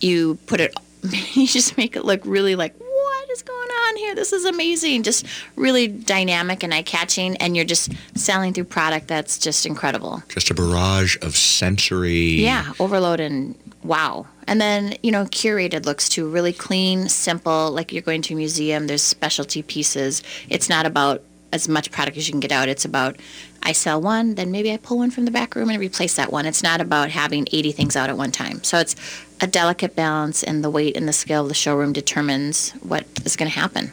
you 0.00 0.36
put 0.46 0.60
it, 0.60 0.74
you 1.34 1.46
just 1.46 1.76
make 1.76 1.96
it 1.96 2.04
look 2.04 2.20
really 2.24 2.54
like, 2.54 2.78
what 2.78 3.30
is 3.30 3.42
going 3.42 3.68
on 3.68 3.96
here? 3.96 4.14
This 4.14 4.32
is 4.32 4.44
amazing. 4.44 5.02
Just 5.02 5.26
really 5.56 5.88
dynamic 5.88 6.62
and 6.62 6.72
eye 6.72 6.82
catching, 6.82 7.36
and 7.38 7.56
you're 7.56 7.64
just 7.64 7.92
selling 8.14 8.52
through 8.52 8.64
product 8.64 9.08
that's 9.08 9.38
just 9.38 9.66
incredible. 9.66 10.22
Just 10.28 10.50
a 10.50 10.54
barrage 10.54 11.16
of 11.20 11.36
sensory. 11.36 12.40
Yeah, 12.40 12.72
overload 12.78 13.20
and 13.20 13.56
wow. 13.88 14.26
And 14.46 14.60
then, 14.60 14.96
you 15.02 15.10
know, 15.10 15.24
curated 15.24 15.86
looks 15.86 16.08
too, 16.08 16.28
really 16.28 16.52
clean, 16.52 17.08
simple, 17.08 17.70
like 17.70 17.92
you're 17.92 18.02
going 18.02 18.22
to 18.22 18.34
a 18.34 18.36
museum, 18.36 18.86
there's 18.86 19.02
specialty 19.02 19.62
pieces. 19.62 20.22
It's 20.48 20.68
not 20.68 20.86
about 20.86 21.22
as 21.52 21.68
much 21.68 21.90
product 21.90 22.16
as 22.16 22.28
you 22.28 22.32
can 22.32 22.40
get 22.40 22.52
out. 22.52 22.68
It's 22.68 22.84
about 22.84 23.16
I 23.62 23.72
sell 23.72 24.00
one, 24.00 24.36
then 24.36 24.52
maybe 24.52 24.72
I 24.72 24.76
pull 24.76 24.98
one 24.98 25.10
from 25.10 25.24
the 25.24 25.30
back 25.30 25.56
room 25.56 25.70
and 25.70 25.80
replace 25.80 26.14
that 26.16 26.30
one. 26.30 26.46
It's 26.46 26.62
not 26.62 26.80
about 26.80 27.10
having 27.10 27.48
80 27.50 27.72
things 27.72 27.96
out 27.96 28.10
at 28.10 28.16
one 28.16 28.30
time. 28.30 28.62
So 28.62 28.78
it's 28.78 28.94
a 29.40 29.46
delicate 29.46 29.96
balance 29.96 30.42
and 30.42 30.62
the 30.62 30.70
weight 30.70 30.96
and 30.96 31.08
the 31.08 31.12
scale 31.12 31.42
of 31.42 31.48
the 31.48 31.54
showroom 31.54 31.92
determines 31.92 32.70
what 32.82 33.06
is 33.24 33.36
going 33.36 33.50
to 33.50 33.58
happen. 33.58 33.92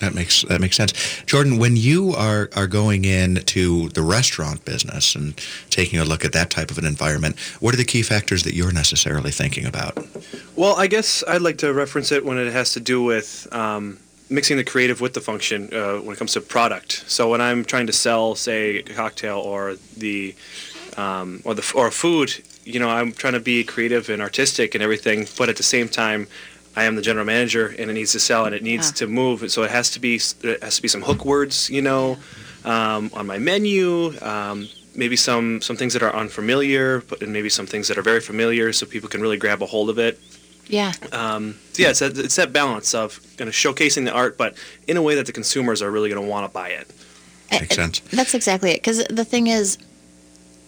That 0.00 0.14
makes 0.14 0.42
that 0.42 0.60
makes 0.60 0.76
sense. 0.76 0.92
Jourdan, 1.24 1.58
when 1.58 1.76
you 1.76 2.12
are 2.12 2.50
are 2.54 2.66
going 2.66 3.04
into 3.04 3.88
the 3.90 4.02
restaurant 4.02 4.64
business 4.64 5.14
and 5.14 5.34
taking 5.70 5.98
a 5.98 6.04
look 6.04 6.24
at 6.24 6.32
that 6.32 6.50
type 6.50 6.70
of 6.70 6.78
an 6.78 6.84
environment, 6.84 7.38
what 7.60 7.72
are 7.72 7.78
the 7.78 7.84
key 7.84 8.02
factors 8.02 8.42
that 8.42 8.54
you're 8.54 8.72
necessarily 8.72 9.30
thinking 9.30 9.64
about? 9.64 10.06
Well, 10.54 10.76
I 10.76 10.86
guess 10.86 11.24
I'd 11.26 11.42
like 11.42 11.58
to 11.58 11.72
reference 11.72 12.12
it 12.12 12.24
when 12.24 12.36
it 12.38 12.52
has 12.52 12.72
to 12.74 12.80
do 12.80 13.02
with 13.02 13.48
um, 13.52 13.98
mixing 14.28 14.56
the 14.56 14.64
creative 14.64 15.00
with 15.00 15.14
the 15.14 15.20
function 15.20 15.72
uh, 15.72 15.96
when 15.96 16.14
it 16.14 16.18
comes 16.18 16.32
to 16.34 16.40
product. 16.40 17.04
So 17.06 17.30
when 17.30 17.40
I'm 17.40 17.64
trying 17.64 17.86
to 17.86 17.92
sell, 17.92 18.34
say, 18.34 18.78
a 18.78 18.82
cocktail 18.82 19.38
or 19.38 19.76
the 19.96 20.34
um, 20.96 21.40
or 21.44 21.54
the 21.54 21.72
or 21.74 21.90
food, 21.90 22.42
you 22.64 22.80
know, 22.80 22.88
I'm 22.88 23.12
trying 23.12 23.34
to 23.34 23.40
be 23.40 23.64
creative 23.64 24.08
and 24.10 24.20
artistic 24.20 24.74
and 24.74 24.82
everything, 24.82 25.26
but 25.38 25.48
at 25.48 25.56
the 25.56 25.62
same 25.62 25.88
time. 25.88 26.26
I 26.76 26.84
am 26.84 26.94
the 26.94 27.02
general 27.02 27.24
manager, 27.24 27.74
and 27.78 27.90
it 27.90 27.94
needs 27.94 28.12
to 28.12 28.20
sell, 28.20 28.44
and 28.44 28.54
it 28.54 28.62
needs 28.62 28.92
to 28.92 29.06
move. 29.06 29.50
So 29.50 29.62
it 29.62 29.70
has 29.70 29.90
to 29.92 30.00
be 30.00 30.18
there 30.42 30.58
has 30.62 30.76
to 30.76 30.82
be 30.82 30.88
some 30.88 31.02
hook 31.02 31.24
words, 31.24 31.70
you 31.70 31.82
know, 31.82 32.18
um, 32.64 33.10
on 33.14 33.26
my 33.26 33.38
menu. 33.38 34.12
Um, 34.20 34.68
maybe 34.94 35.16
some 35.16 35.60
some 35.62 35.76
things 35.76 35.94
that 35.94 36.02
are 36.02 36.14
unfamiliar, 36.14 37.00
but 37.00 37.22
and 37.22 37.32
maybe 37.32 37.48
some 37.48 37.66
things 37.66 37.88
that 37.88 37.96
are 37.96 38.02
very 38.02 38.20
familiar, 38.20 38.72
so 38.72 38.86
people 38.86 39.08
can 39.08 39.20
really 39.20 39.38
grab 39.38 39.62
a 39.62 39.66
hold 39.66 39.88
of 39.88 39.98
it. 39.98 40.20
Yeah. 40.68 40.92
Um, 41.12 41.56
so 41.72 41.82
yeah, 41.82 41.90
it's 41.90 42.00
that, 42.00 42.18
it's 42.18 42.36
that 42.36 42.52
balance 42.52 42.94
of 42.94 43.20
kind 43.36 43.48
of 43.48 43.54
showcasing 43.54 44.04
the 44.04 44.12
art, 44.12 44.36
but 44.36 44.54
in 44.86 44.96
a 44.96 45.02
way 45.02 45.14
that 45.14 45.26
the 45.26 45.32
consumers 45.32 45.80
are 45.80 45.90
really 45.90 46.10
going 46.10 46.22
to 46.22 46.28
want 46.28 46.44
to 46.46 46.52
buy 46.52 46.70
it. 46.70 46.88
Makes 47.50 47.76
sense. 47.76 48.00
That's 48.00 48.34
exactly 48.34 48.72
it. 48.72 48.78
Because 48.78 49.04
the 49.04 49.24
thing 49.24 49.46
is, 49.46 49.78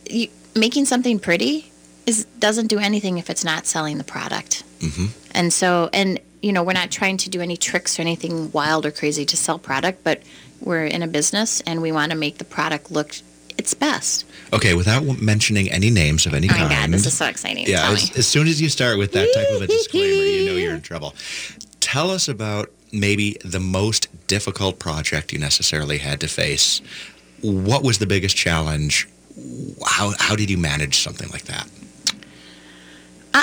you, 0.09 0.29
making 0.55 0.85
something 0.85 1.18
pretty 1.18 1.67
is 2.09 2.25
doesn't 2.38 2.68
do 2.68 2.79
anything 2.79 3.18
if 3.18 3.29
it's 3.29 3.44
not 3.44 3.66
selling 3.66 3.99
the 3.99 4.05
product. 4.05 4.64
Mm-hmm. 4.81 5.07
And 5.33 5.53
so, 5.53 5.90
and 5.92 6.18
you 6.40 6.53
know, 6.53 6.62
we're 6.62 6.73
not 6.73 6.90
trying 6.90 7.18
to 7.18 7.31
do 7.31 7.40
any 7.40 7.57
tricks 7.57 7.99
or 7.99 8.03
anything 8.03 8.51
wild 8.53 8.87
or 8.87 8.90
crazy 8.90 9.25
to 9.27 9.37
sell 9.37 9.59
product, 9.59 10.03
but 10.05 10.23
we're 10.61 10.87
in 10.87 11.03
a 11.03 11.07
business 11.07 11.61
and 11.62 11.83
we 11.83 11.92
want 11.92 12.11
to 12.12 12.16
make 12.16 12.38
the 12.38 12.44
product 12.44 12.90
look 12.90 13.14
its 13.59 13.75
best. 13.75 14.25
Okay, 14.53 14.75
without 14.75 15.03
mentioning 15.21 15.71
any 15.71 15.90
names 15.90 16.27
of 16.27 16.33
any 16.33 16.49
Oh 16.49 16.53
my 16.53 16.59
kind. 16.59 16.71
God, 16.71 16.90
this 16.92 17.07
is 17.07 17.16
so 17.16 17.27
exciting. 17.27 17.66
Yeah, 17.66 17.90
as, 17.90 18.16
as 18.16 18.27
soon 18.27 18.47
as 18.47 18.61
you 18.61 18.68
start 18.68 18.99
with 18.99 19.12
that 19.12 19.29
type 19.35 19.49
of 19.55 19.62
a 19.62 19.66
disclaimer, 19.66 20.25
you 20.25 20.47
know 20.47 20.57
you're 20.57 20.75
in 20.75 20.81
trouble. 20.81 21.14
Tell 21.81 22.11
us 22.11 22.29
about 22.29 22.71
maybe 22.92 23.37
the 23.44 23.61
most 23.61 24.09
difficult 24.29 24.79
project 24.79 25.33
you 25.33 25.38
necessarily 25.38 25.99
had 25.99 26.21
to 26.21 26.29
face. 26.29 26.81
What 27.42 27.83
was 27.83 27.99
the 27.99 28.07
biggest 28.07 28.37
challenge? 28.37 29.09
How 29.85 30.12
how 30.18 30.37
did 30.37 30.51
you 30.51 30.59
manage 30.59 31.01
something 31.01 31.29
like 31.31 31.44
that? 31.44 31.68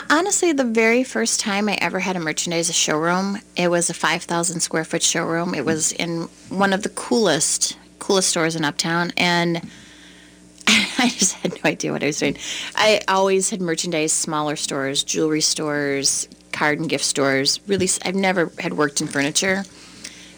Honestly, 0.09 0.51
the 0.51 0.63
very 0.63 1.03
first 1.03 1.39
time 1.39 1.69
I 1.69 1.77
ever 1.81 1.99
had 1.99 2.15
a 2.15 2.19
merchandise 2.19 2.73
showroom, 2.75 3.39
it 3.55 3.69
was 3.69 3.89
a 3.89 3.93
5,000 3.93 4.59
square 4.59 4.83
foot 4.83 5.03
showroom. 5.03 5.53
It 5.53 5.65
was 5.65 5.91
in 5.91 6.23
one 6.49 6.73
of 6.73 6.83
the 6.83 6.89
coolest, 6.89 7.77
coolest 7.99 8.29
stores 8.29 8.55
in 8.55 8.65
Uptown, 8.65 9.11
and 9.17 9.57
I 10.67 11.09
just 11.09 11.33
had 11.35 11.53
no 11.53 11.61
idea 11.69 11.91
what 11.91 12.03
I 12.03 12.07
was 12.07 12.19
doing. 12.19 12.37
I 12.75 13.01
always 13.07 13.49
had 13.49 13.61
merchandise, 13.61 14.11
smaller 14.11 14.55
stores, 14.55 15.03
jewelry 15.03 15.41
stores, 15.41 16.27
card 16.51 16.79
and 16.79 16.89
gift 16.89 17.05
stores. 17.05 17.59
Really, 17.67 17.89
I've 18.03 18.15
never 18.15 18.51
had 18.59 18.73
worked 18.73 19.01
in 19.01 19.07
furniture. 19.07 19.63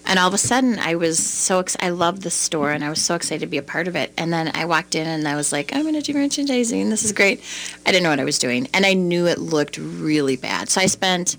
And 0.07 0.17
all 0.17 0.29
of 0.29 0.33
a 0.33 0.37
sudden, 0.37 0.79
I 0.79 0.95
was 0.95 1.19
so 1.19 1.59
ex- 1.59 1.75
I 1.81 1.89
loved 1.89 2.21
the 2.21 2.29
store, 2.29 2.71
and 2.71 2.83
I 2.83 2.89
was 2.89 3.01
so 3.01 3.13
excited 3.13 3.41
to 3.41 3.47
be 3.47 3.57
a 3.57 3.61
part 3.61 3.89
of 3.89 3.95
it. 3.97 4.13
And 4.17 4.31
then 4.31 4.51
I 4.53 4.63
walked 4.63 4.95
in, 4.95 5.05
and 5.05 5.27
I 5.27 5.35
was 5.35 5.51
like, 5.51 5.75
I'm 5.75 5.81
going 5.81 5.95
to 5.95 6.01
do 6.01 6.13
merchandising. 6.13 6.89
This 6.89 7.03
is 7.03 7.11
great. 7.11 7.43
I 7.85 7.91
didn't 7.91 8.03
know 8.03 8.11
what 8.11 8.19
I 8.21 8.23
was 8.23 8.39
doing, 8.39 8.69
and 8.73 8.85
I 8.85 8.93
knew 8.93 9.27
it 9.27 9.37
looked 9.37 9.77
really 9.77 10.37
bad. 10.37 10.69
So 10.69 10.79
I 10.79 10.85
spent, 10.85 11.35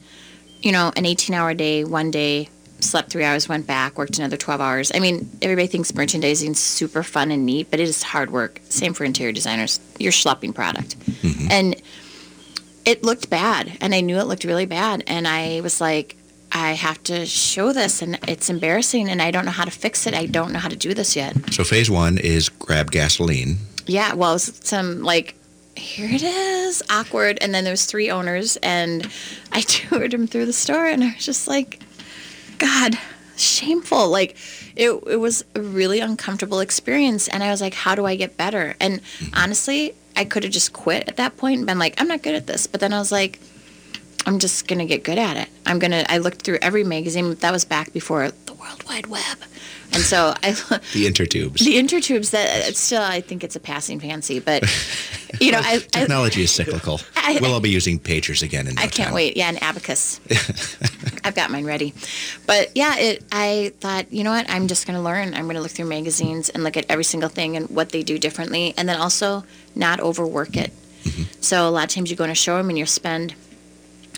you 0.61 0.71
know, 0.71 0.93
an 0.97 1.05
18-hour 1.05 1.55
day 1.55 1.85
one 1.85 2.11
day, 2.11 2.51
slept 2.81 3.11
three 3.11 3.25
hours, 3.25 3.49
went 3.49 3.67
back, 3.67 3.97
worked 3.97 4.19
another 4.19 4.37
12 4.37 4.61
hours. 4.61 4.93
I 4.95 5.01
mean, 5.01 5.31
everybody 5.41 5.67
thinks 5.67 5.95
merchandising 5.95 6.53
is 6.53 6.59
super 6.59 7.03
fun 7.03 7.31
and 7.31 7.47
neat, 7.47 7.71
but 7.71 7.81
it 7.81 7.89
is 7.89 8.03
hard 8.03 8.31
work. 8.31 8.61
Same 8.69 8.93
for 8.93 9.05
interior 9.05 9.33
designers. 9.33 9.81
You're 9.99 10.13
schlepping 10.13 10.55
product, 10.55 11.01
mm-hmm. 11.01 11.51
and 11.51 11.83
it 12.85 13.03
looked 13.03 13.31
bad, 13.31 13.79
and 13.81 13.95
I 13.95 14.03
knew 14.03 14.19
it 14.19 14.27
looked 14.27 14.45
really 14.45 14.67
bad, 14.67 15.05
and 15.07 15.27
I 15.27 15.63
was 15.63 15.81
like. 15.81 16.17
I 16.53 16.73
have 16.73 17.03
to 17.05 17.27
show 17.27 17.73
this, 17.73 18.03
and 18.03 18.19
it's 18.27 18.49
embarrassing, 18.49 19.09
and 19.09 19.21
I 19.21 19.31
don't 19.31 19.45
know 19.45 19.51
how 19.51 19.65
to 19.65 19.71
fix 19.71 20.07
it. 20.07 20.15
I 20.15 20.27
don't 20.27 20.53
know 20.53 20.59
how 20.59 20.69
to 20.69 20.77
do 20.77 20.95
this 20.95 21.15
yet. 21.17 21.37
So 21.53 21.65
phase 21.65 21.91
one 21.91 22.19
is 22.19 22.49
grab 22.49 22.91
gasoline. 22.91 23.59
Yeah, 23.87 24.15
well, 24.15 24.39
some 24.39 25.03
like, 25.03 25.35
here 25.77 26.09
it 26.11 26.23
is, 26.23 26.83
awkward. 26.91 27.39
And 27.41 27.55
then 27.55 27.65
there 27.65 27.73
was 27.73 27.87
three 27.87 28.11
owners, 28.11 28.57
and 28.59 29.11
I 29.53 29.61
toured 29.67 30.11
them 30.11 30.27
through 30.27 30.47
the 30.47 30.53
store, 30.53 30.87
and 30.87 31.05
I 31.05 31.15
was 31.15 31.25
just 31.25 31.49
like, 31.49 31.81
God, 32.59 32.99
shameful. 33.37 34.09
Like, 34.09 34.37
it, 34.75 34.91
it 35.07 35.17
was 35.17 35.45
a 35.55 35.61
really 35.61 36.01
uncomfortable 36.01 36.61
experience, 36.61 37.29
and 37.29 37.43
I 37.43 37.51
was 37.51 37.61
like, 37.61 37.75
how 37.75 37.95
do 37.95 38.07
I 38.07 38.17
get 38.17 38.37
better? 38.37 38.75
And 38.81 39.03
mm-hmm. 39.03 39.35
honestly, 39.35 39.95
I 40.17 40.25
could 40.25 40.43
have 40.43 40.53
just 40.53 40.73
quit 40.73 41.09
at 41.09 41.17
that 41.17 41.37
point 41.37 41.59
and 41.59 41.67
been 41.67 41.79
like, 41.79 42.01
I'm 42.01 42.09
not 42.09 42.23
good 42.23 42.35
at 42.35 42.47
this. 42.47 42.67
But 42.67 42.81
then 42.81 42.93
I 42.93 42.99
was 42.99 43.13
like, 43.13 43.39
I'm 44.29 44.39
just 44.39 44.69
gonna 44.69 44.85
get 44.85 45.05
good 45.05 45.19
at 45.19 45.37
it. 45.39 45.49
I'm 45.65 45.79
gonna. 45.79 46.05
I 46.09 46.19
looked 46.19 46.43
through 46.43 46.59
every 46.61 46.85
magazine. 46.85 47.35
That 47.37 47.51
was 47.51 47.65
back 47.65 47.93
before 47.95 48.31
the 48.31 48.53
World 48.53 48.85
Wide 48.87 49.07
Web, 49.07 49.39
and 49.93 50.03
so 50.03 50.35
I 50.43 50.51
The 50.93 51.07
intertubes. 51.07 51.61
the 51.65 51.77
intertubes 51.77 52.31
that 52.33 52.77
still 52.77 53.01
I 53.03 53.23
think 53.23 53.43
it's 53.43 53.57
a 53.57 53.61
passing 53.61 53.99
fancy, 54.01 54.39
but 54.39 54.63
you 55.41 55.51
know 55.53 55.61
I 55.63 55.77
I, 55.77 55.79
Technology 55.79 56.43
is 56.43 56.51
cyclical. 56.51 57.01
I- 57.17 57.39
we'll 57.41 57.55
all 57.55 57.61
be 57.61 57.71
using 57.71 57.99
pagers 57.99 58.43
again 58.43 58.67
in 58.69 58.75
no 58.75 58.83
I 58.83 58.87
can't 58.87 59.09
time. 59.09 59.15
wait. 59.15 59.37
Yeah, 59.37 59.49
an 59.49 59.57
abacus. 59.59 60.21
I've 61.25 61.35
got 61.35 61.51
mine 61.51 61.65
ready. 61.65 61.95
But 62.47 62.71
yeah, 62.77 62.97
it 62.99 63.25
I 63.33 63.73
thought, 63.81 64.13
you 64.13 64.25
know 64.25 64.31
what, 64.31 64.49
I'm 64.51 64.69
just 64.69 64.87
gonna 64.87 65.03
learn. 65.03 65.33
I'm 65.35 65.47
gonna 65.47 65.61
look 65.63 65.71
through 65.73 65.87
magazines 65.89 66.51
and 66.51 66.63
look 66.65 66.77
at 66.77 66.85
every 66.91 67.05
single 67.05 67.31
thing 67.31 67.57
and 67.57 67.69
what 67.71 67.91
they 67.91 68.03
do 68.03 68.19
differently 68.19 68.75
and 68.77 68.87
then 68.89 68.99
also 69.01 69.45
not 69.75 70.01
overwork 70.01 70.55
it. 70.57 70.71
Mm-hmm. 71.05 71.23
So 71.41 71.67
a 71.67 71.71
lot 71.71 71.85
of 71.85 71.91
times 71.91 72.11
you 72.11 72.17
go 72.17 72.25
in 72.25 72.31
a 72.31 72.35
showroom 72.35 72.69
and 72.69 72.77
you 72.79 72.85
spend 72.87 73.35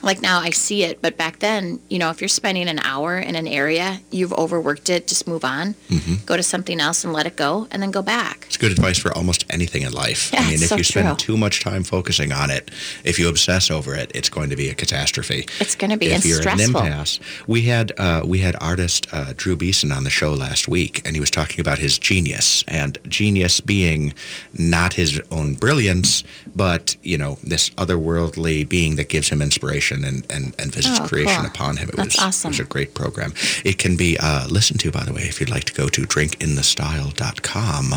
like 0.02 0.22
now 0.22 0.40
I 0.40 0.50
see 0.50 0.82
it, 0.84 1.00
but 1.02 1.16
back 1.16 1.38
then, 1.40 1.80
you 1.88 1.98
know, 1.98 2.10
if 2.10 2.20
you're 2.20 2.28
spending 2.28 2.68
an 2.68 2.78
hour 2.80 3.18
in 3.18 3.34
an 3.36 3.46
area, 3.46 4.00
you've 4.10 4.32
overworked 4.32 4.88
it, 4.88 5.06
just 5.06 5.26
move 5.28 5.44
on. 5.44 5.74
Mhm. 5.90 6.24
Go 6.26 6.36
to 6.36 6.42
something 6.42 6.80
else 6.80 7.04
and 7.04 7.12
let 7.12 7.26
it 7.26 7.36
go 7.36 7.68
and 7.70 7.82
then 7.82 7.90
go 7.90 8.02
back. 8.02 8.44
It's 8.48 8.56
good 8.56 8.72
advice 8.72 8.98
for 8.98 9.12
almost 9.16 9.44
anything 9.50 9.82
in 9.82 9.92
life. 9.92 10.30
Yeah, 10.32 10.40
I 10.40 10.44
mean, 10.46 10.62
if 10.62 10.68
so 10.68 10.76
you 10.76 10.84
spend 10.84 11.18
true. 11.18 11.34
too 11.34 11.36
much 11.36 11.60
time 11.60 11.84
focusing 11.84 12.32
on 12.32 12.50
it, 12.50 12.70
if 13.04 13.18
you 13.18 13.28
obsess 13.28 13.70
over 13.70 13.94
it, 13.94 14.10
it's 14.14 14.28
going 14.28 14.50
to 14.50 14.56
be 14.56 14.68
a 14.68 14.74
catastrophe. 14.74 15.46
It's 15.60 15.74
gonna 15.74 15.96
be 15.96 16.06
if 16.06 16.24
you're 16.24 16.40
stressful. 16.40 16.80
an 16.80 16.86
impasse. 16.86 17.20
We 17.46 17.62
had 17.62 17.92
uh, 17.98 18.22
we 18.24 18.38
had 18.38 18.56
artist 18.60 19.06
uh, 19.12 19.34
Drew 19.36 19.56
Beeson 19.56 19.92
on 19.92 20.04
the 20.04 20.10
show 20.10 20.32
last 20.32 20.68
week, 20.68 21.02
and 21.04 21.14
he 21.16 21.20
was 21.20 21.30
talking 21.30 21.60
about 21.60 21.78
his 21.78 21.98
genius, 21.98 22.64
and 22.68 22.98
genius 23.08 23.60
being 23.60 24.14
not 24.54 24.94
his 24.94 25.20
own 25.30 25.54
brilliance, 25.54 26.24
but 26.56 26.96
you 27.02 27.18
know 27.18 27.38
this 27.42 27.70
otherworldly 27.70 28.68
being 28.68 28.96
that 28.96 29.08
gives 29.08 29.28
him 29.28 29.42
inspiration 29.42 29.89
and 29.90 30.24
and, 30.30 30.54
and 30.58 30.72
visits 30.74 30.98
Oh, 31.00 31.06
creation 31.06 31.36
cool. 31.42 31.46
upon 31.46 31.76
him. 31.76 31.88
It 31.90 31.96
That's 31.96 32.16
was 32.16 32.24
awesome. 32.24 32.48
it 32.48 32.52
was 32.58 32.60
a 32.60 32.64
great 32.64 32.94
program. 32.94 33.32
It 33.64 33.78
can 33.78 33.96
be 33.96 34.16
uh, 34.18 34.46
listened 34.48 34.80
to, 34.80 34.90
by 34.90 35.04
the 35.04 35.12
way, 35.12 35.22
if 35.22 35.40
you'd 35.40 35.50
like 35.50 35.64
to 35.64 35.74
go 35.74 35.88
to 35.88 36.02
drinkinthestyle.com 36.02 37.94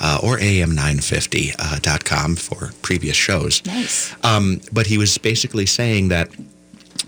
uh, 0.00 0.18
or 0.22 0.38
am950.com 0.38 2.36
for 2.36 2.72
previous 2.82 3.16
shows. 3.16 3.64
Nice. 3.66 4.14
Um, 4.22 4.60
but 4.72 4.86
he 4.86 4.98
was 4.98 5.18
basically 5.18 5.66
saying 5.66 6.08
that 6.08 6.30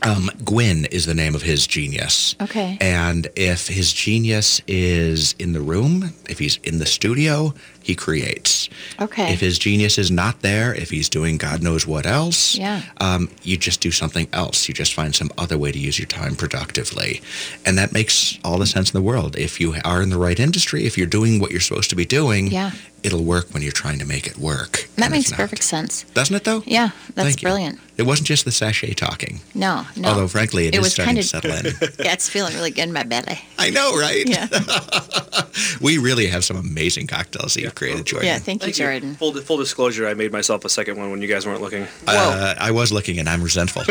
um, 0.03 0.31
Gwyn 0.45 0.85
is 0.87 1.07
the 1.07 1.15
name 1.15 1.35
of 1.35 1.43
his 1.43 1.67
genius. 1.67 2.35
Okay. 2.41 2.79
And 2.81 3.29
if 3.37 3.67
his 3.69 3.93
genius 3.93 4.61
is 4.67 5.35
in 5.39 5.53
the 5.53 5.61
room, 5.61 6.13
if 6.29 6.39
he's 6.39 6.57
in 6.59 6.79
the 6.79 6.87
studio, 6.87 7.55
he 7.83 7.95
creates. 7.95 8.69
Okay. 9.01 9.33
If 9.33 9.41
his 9.41 9.59
genius 9.59 9.99
is 9.99 10.11
not 10.11 10.43
there, 10.43 10.75
if 10.75 10.91
he's 10.91 11.09
doing 11.09 11.37
God 11.39 11.63
knows 11.63 11.87
what 11.87 12.07
else, 12.07 12.55
Yeah. 12.55 12.83
um, 13.01 13.31
you 13.43 13.57
just 13.57 13.81
do 13.81 13.91
something 13.91 14.29
else. 14.33 14.69
You 14.69 14.75
just 14.75 14.93
find 14.95 15.15
some 15.15 15.31
other 15.39 15.57
way 15.57 15.73
to 15.73 15.79
use 15.79 15.99
your 15.99 16.07
time 16.07 16.37
productively. 16.37 17.23
And 17.65 17.79
that 17.79 17.93
makes 17.93 18.39
all 18.45 18.59
the 18.59 18.67
sense 18.67 18.91
in 18.91 18.99
the 18.99 19.03
world. 19.07 19.37
If 19.37 19.59
you 19.61 19.75
are 19.85 20.03
in 20.03 20.11
the 20.11 20.19
right 20.19 20.39
industry, 20.39 20.85
if 20.85 20.99
you're 20.99 21.07
doing 21.07 21.41
what 21.41 21.51
you're 21.51 21.61
supposed 21.61 21.91
to 21.91 21.97
be 21.97 22.05
doing, 22.05 22.49
Yeah. 22.53 22.73
It'll 23.09 23.25
work 23.25 23.55
when 23.55 23.63
you're 23.63 23.73
trying 23.73 23.99
to 24.01 24.05
make 24.05 24.27
it 24.27 24.37
work. 24.37 24.87
That 24.97 25.11
makes 25.11 25.33
perfect 25.33 25.65
sense. 25.65 26.03
Doesn't 26.13 26.37
it, 26.37 26.45
though? 26.45 26.63
Yeah, 26.67 26.91
that's 27.15 27.29
Thank 27.29 27.41
you. 27.41 27.47
brilliant. 27.47 27.81
It 27.97 28.03
wasn't 28.03 28.29
just 28.29 28.45
the 28.45 28.53
Sashay 28.53 28.93
talking. 28.93 29.41
No, 29.55 29.87
no. 29.97 30.11
Although, 30.11 30.29
frankly, 30.29 30.67
it 30.67 30.75
it 30.75 30.79
is 30.79 30.83
was 30.83 30.93
starting 30.93 31.15
kind 31.15 31.23
to 31.23 31.27
settle 31.27 31.53
in. 31.53 31.65
yeah, 32.05 32.13
it's 32.13 32.29
feeling 32.29 32.53
really 32.53 32.71
good 32.71 32.83
in 32.83 32.93
my 32.93 33.05
belly. 33.05 33.41
I 33.59 33.71
know, 33.71 33.99
right? 33.99 34.29
Yeah, 34.29 34.47
We 35.81 35.97
really 35.97 36.27
have 36.27 36.45
some 36.45 36.59
amazing 36.59 37.07
cocktails 37.07 37.55
that 37.55 37.63
you've 37.63 37.75
created, 37.75 38.05
Jourdan. 38.05 38.25
yeah. 38.25 38.39
Thank 38.39 38.67
you, 38.67 38.75
Jourdan. 38.75 39.17
Full, 39.17 39.33
full 39.41 39.57
disclosure, 39.57 40.07
I 40.07 40.13
made 40.13 40.33
myself 40.33 40.67
a 40.67 40.69
second 40.69 40.99
one 40.99 41.11
when 41.11 41.23
you 41.23 41.29
guys 41.29 41.47
weren't 41.47 41.63
looking. 41.63 41.87
Uh, 42.07 42.55
I 42.59 42.73
was 42.73 42.93
looking 42.93 43.19
and 43.19 43.27
I'm 43.27 43.43
resentful. 43.43 43.83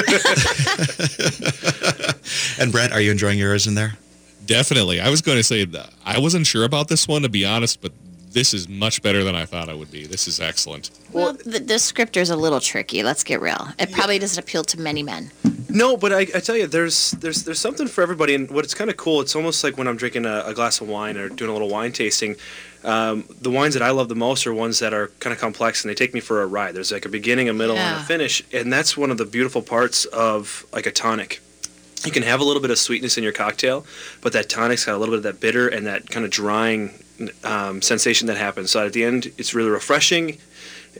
and 2.59 2.71
Brett, 2.71 2.91
are 2.91 3.01
you 3.01 3.09
enjoying 3.09 3.39
yours 3.39 3.65
in 3.65 3.73
there? 3.73 3.97
Definitely. 4.45 5.01
I 5.01 5.09
was 5.09 5.23
going 5.23 5.37
to 5.37 5.43
say 5.43 5.65
I 6.05 6.19
wasn't 6.19 6.45
sure 6.45 6.63
about 6.63 6.87
this 6.87 7.07
one 7.07 7.23
to 7.23 7.29
be 7.29 7.45
honest, 7.45 7.81
but 7.81 7.93
this 8.37 8.53
is 8.53 8.69
much 8.69 9.01
better 9.01 9.23
than 9.23 9.35
I 9.35 9.45
thought 9.45 9.67
it 9.67 9.75
would 9.75 9.89
be. 9.89 10.05
This 10.05 10.27
is 10.27 10.39
excellent. 10.39 10.91
Well, 11.11 11.33
the, 11.33 11.59
the 11.59 12.19
is 12.21 12.29
a 12.29 12.35
little 12.35 12.59
tricky. 12.59 13.01
Let's 13.01 13.23
get 13.23 13.41
real. 13.41 13.67
It 13.79 13.91
probably 13.91 14.19
doesn't 14.19 14.37
appeal 14.41 14.63
to 14.65 14.79
many 14.79 15.01
men. 15.01 15.31
No, 15.69 15.97
but 15.97 16.13
I, 16.13 16.19
I 16.19 16.39
tell 16.39 16.55
you, 16.55 16.67
there's 16.67 17.11
there's 17.11 17.43
there's 17.45 17.59
something 17.59 17.87
for 17.87 18.03
everybody, 18.03 18.35
and 18.35 18.49
what 18.51 18.63
it's 18.63 18.75
kind 18.75 18.91
of 18.91 18.97
cool. 18.97 19.21
It's 19.21 19.35
almost 19.35 19.63
like 19.63 19.75
when 19.77 19.87
I'm 19.87 19.97
drinking 19.97 20.27
a, 20.27 20.43
a 20.45 20.53
glass 20.53 20.79
of 20.81 20.87
wine 20.87 21.17
or 21.17 21.29
doing 21.29 21.49
a 21.49 21.53
little 21.53 21.69
wine 21.69 21.91
tasting. 21.91 22.35
Um, 22.83 23.25
the 23.41 23.49
wines 23.49 23.73
that 23.73 23.81
I 23.81 23.89
love 23.89 24.07
the 24.07 24.15
most 24.15 24.45
are 24.45 24.53
ones 24.53 24.77
that 24.79 24.93
are 24.93 25.07
kind 25.19 25.33
of 25.33 25.39
complex 25.39 25.83
and 25.83 25.89
they 25.89 25.95
take 25.95 26.13
me 26.13 26.19
for 26.19 26.43
a 26.43 26.45
ride. 26.45 26.75
There's 26.75 26.91
like 26.91 27.05
a 27.05 27.09
beginning, 27.09 27.49
a 27.49 27.53
middle, 27.53 27.75
and 27.75 28.01
a 28.01 28.03
finish, 28.03 28.43
and 28.53 28.71
that's 28.71 28.95
one 28.95 29.09
of 29.09 29.17
the 29.17 29.25
beautiful 29.25 29.63
parts 29.63 30.05
of 30.05 30.63
like 30.71 30.85
a 30.85 30.91
tonic. 30.91 31.41
You 32.05 32.11
can 32.11 32.21
have 32.21 32.39
a 32.39 32.43
little 32.43 32.61
bit 32.61 32.69
of 32.69 32.77
sweetness 32.77 33.17
in 33.17 33.23
your 33.23 33.33
cocktail, 33.33 33.83
but 34.21 34.31
that 34.33 34.47
tonic's 34.47 34.85
got 34.85 34.93
a 34.95 34.99
little 34.99 35.13
bit 35.13 35.17
of 35.17 35.23
that 35.23 35.39
bitter 35.39 35.67
and 35.67 35.87
that 35.87 36.11
kind 36.11 36.23
of 36.23 36.29
drying 36.31 36.91
um, 37.43 37.81
sensation 37.81 38.27
that 38.27 38.37
happens. 38.37 38.71
So 38.71 38.85
at 38.85 38.93
the 38.93 39.03
end, 39.03 39.31
it's 39.37 39.53
really 39.53 39.69
refreshing, 39.69 40.37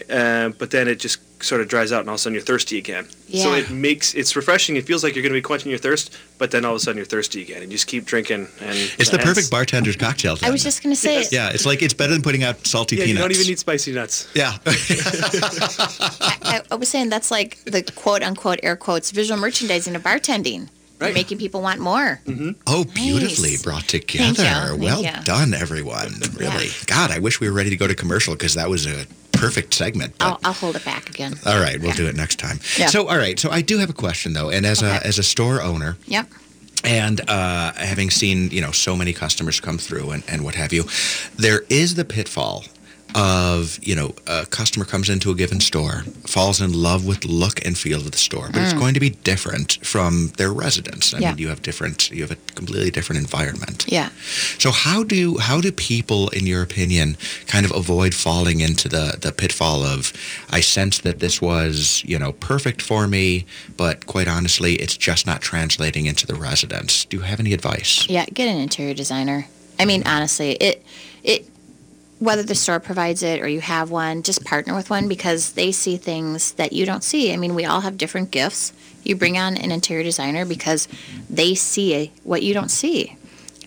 uh, 0.09 0.49
but 0.49 0.71
then 0.71 0.87
it 0.87 0.99
just 0.99 1.19
sort 1.43 1.61
of 1.61 1.67
dries 1.67 1.91
out, 1.91 1.99
and 1.99 2.09
all 2.09 2.15
of 2.15 2.19
a 2.19 2.21
sudden 2.21 2.33
you're 2.33 2.43
thirsty 2.43 2.77
again. 2.77 3.07
Yeah. 3.27 3.43
So 3.43 3.53
it 3.53 3.69
makes 3.69 4.15
it's 4.15 4.35
refreshing. 4.35 4.75
It 4.75 4.85
feels 4.85 5.03
like 5.03 5.15
you're 5.15 5.21
going 5.21 5.33
to 5.33 5.37
be 5.37 5.41
quenching 5.41 5.69
your 5.69 5.79
thirst, 5.79 6.15
but 6.39 6.49
then 6.51 6.65
all 6.65 6.71
of 6.71 6.77
a 6.77 6.79
sudden 6.79 6.97
you're 6.97 7.05
thirsty 7.05 7.41
again, 7.41 7.61
and 7.61 7.71
you 7.71 7.77
just 7.77 7.87
keep 7.87 8.05
drinking. 8.05 8.47
And 8.61 8.77
It's 8.97 9.09
the 9.09 9.17
and 9.17 9.25
perfect 9.25 9.51
bartender's 9.51 9.95
cocktail. 9.95 10.37
I 10.41 10.49
was 10.49 10.63
just 10.63 10.81
gonna 10.81 10.95
say. 10.95 11.25
Yeah, 11.31 11.49
it's 11.53 11.65
like 11.65 11.81
it's 11.81 11.93
better 11.93 12.13
than 12.13 12.21
putting 12.21 12.43
out 12.43 12.65
salty 12.65 12.95
peanuts. 12.95 13.07
Yeah, 13.07 13.13
you 13.13 13.19
don't 13.19 13.31
even 13.31 13.47
need 13.47 13.59
spicy 13.59 13.93
nuts. 13.93 14.27
Yeah. 14.33 14.57
I, 14.65 16.61
I 16.71 16.75
was 16.75 16.89
saying 16.89 17.09
that's 17.09 17.31
like 17.31 17.63
the 17.65 17.83
quote 17.83 18.23
unquote 18.23 18.59
air 18.63 18.75
quotes 18.75 19.11
visual 19.11 19.39
merchandising 19.39 19.95
of 19.95 20.03
bartending. 20.03 20.69
You're 20.99 21.13
making 21.13 21.37
people 21.37 21.61
want 21.61 21.79
more. 21.79 22.19
Oh, 22.65 22.83
beautifully 22.85 23.51
Nice. 23.51 23.63
brought 23.63 23.83
Thank 23.83 24.07
together. 24.07 24.29
you. 24.29 24.33
Thank 24.33 24.81
well 24.81 25.03
you. 25.03 25.11
done, 25.23 25.53
everyone. 25.53 26.13
Really. 26.35 26.69
God, 26.87 27.11
I 27.11 27.19
wish 27.19 27.39
we 27.39 27.47
were 27.47 27.55
ready 27.55 27.69
to 27.69 27.77
go 27.77 27.87
to 27.87 27.93
commercial 27.95 28.33
because 28.33 28.55
that 28.55 28.69
was 28.69 28.87
a 28.87 29.05
perfect 29.31 29.73
segment. 29.75 30.17
but- 30.17 30.25
I'll, 30.25 30.39
I'll 30.45 30.53
hold 30.53 30.75
it 30.75 30.83
back 30.85 31.09
again. 31.09 31.35
all 31.45 31.59
right, 31.59 31.79
we'll 31.79 31.93
do 31.93 32.07
it 32.07 32.15
next 32.15 32.39
time. 32.39 32.59
Yeah. 32.77 32.87
So, 32.87 33.07
all 33.07 33.17
right. 33.17 33.37
So, 33.39 33.51
I 33.51 33.61
do 33.61 33.77
have 33.77 33.89
a 33.91 33.93
question 33.93 34.33
though, 34.33 34.49
and 34.49 34.65
as 34.65 34.81
Okay. 34.81 34.97
a 34.97 35.07
as 35.07 35.19
a 35.19 35.23
store 35.23 35.61
owner, 35.61 35.97
Yep. 36.07 36.27
and 36.83 37.21
uh, 37.29 37.73
having 37.73 38.09
seen 38.09 38.49
you 38.49 38.61
know 38.61 38.71
so 38.71 38.95
many 38.95 39.13
customers 39.13 39.59
come 39.59 39.77
through 39.77 40.09
and, 40.11 40.23
and 40.27 40.43
what 40.43 40.55
have 40.55 40.73
you, 40.73 40.85
there 41.35 41.61
is 41.69 41.93
the 41.93 42.05
pitfall 42.05 42.63
of 43.15 43.79
you 43.81 43.95
know 43.95 44.13
a 44.27 44.45
customer 44.45 44.85
comes 44.85 45.09
into 45.09 45.31
a 45.31 45.35
given 45.35 45.59
store, 45.59 46.03
falls 46.25 46.61
in 46.61 46.73
love 46.73 47.05
with 47.05 47.21
the 47.21 47.27
look 47.27 47.65
and 47.65 47.77
feel 47.77 47.99
of 47.99 48.11
the 48.11 48.17
store, 48.17 48.49
but 48.51 48.61
it's 48.61 48.73
Mm. 48.73 48.79
going 48.79 48.93
to 48.93 48.99
be 48.99 49.09
different 49.09 49.79
from 49.81 50.31
their 50.37 50.51
residence. 50.53 51.13
I 51.13 51.19
Yeah. 51.19 51.29
mean, 51.29 51.37
you 51.39 51.47
have 51.49 51.61
different, 51.61 52.11
you 52.11 52.21
have 52.21 52.31
a 52.31 52.37
completely 52.55 52.91
different 52.91 53.21
environment. 53.21 53.85
Yeah. 53.87 54.09
So 54.59 54.71
how 54.71 55.03
do 55.03 55.37
how 55.37 55.61
do 55.61 55.71
people, 55.71 56.29
in 56.29 56.45
your 56.45 56.61
opinion, 56.61 57.17
kind 57.47 57.65
of 57.65 57.71
avoid 57.71 58.13
falling 58.13 58.59
into 58.59 58.87
the 58.89 59.17
the 59.19 59.31
pitfall 59.31 59.83
of 59.83 60.11
I 60.49 60.61
sense 60.61 60.99
that 60.99 61.19
this 61.19 61.41
was 61.41 62.03
you 62.05 62.19
know 62.19 62.33
perfect 62.33 62.81
for 62.81 63.07
me, 63.07 63.45
but 63.77 64.05
quite 64.05 64.27
honestly, 64.27 64.75
it's 64.75 64.97
just 64.97 65.25
not 65.25 65.41
translating 65.41 66.05
into 66.05 66.25
the 66.27 66.35
residence. 66.35 67.05
Do 67.09 67.17
you 67.17 67.23
have 67.23 67.39
any 67.39 67.53
advice? 67.53 68.05
Yeah, 68.09 68.25
get 68.33 68.47
an 68.47 68.57
interior 68.57 68.93
designer. 68.93 69.47
I 69.79 69.85
mean, 69.85 70.03
honestly, 70.05 70.51
it 70.51 70.63
it 70.63 70.83
whether 72.19 72.43
the 72.43 72.55
store 72.55 72.79
provides 72.79 73.21
it 73.21 73.41
or 73.41 73.47
you 73.47 73.61
have 73.61 73.91
one, 73.91 74.23
just 74.23 74.43
partner 74.43 74.73
with 74.73 74.89
one 74.89 75.07
because 75.07 75.51
they 75.51 75.71
see 75.71 75.97
things 75.97 76.53
that 76.53 76.73
you 76.73 76.85
don't 76.85 77.03
see. 77.03 77.31
I 77.31 77.37
mean, 77.37 77.53
we 77.53 77.65
all 77.65 77.81
have 77.81 77.97
different 77.97 78.31
gifts. 78.31 78.73
You 79.03 79.15
bring 79.15 79.37
on 79.37 79.55
an 79.55 79.71
interior 79.71 80.03
designer 80.03 80.45
because 80.45 80.87
they 81.29 81.53
see 81.55 82.11
what 82.23 82.43
you 82.43 82.53
don't 82.53 82.71
see. 82.71 83.15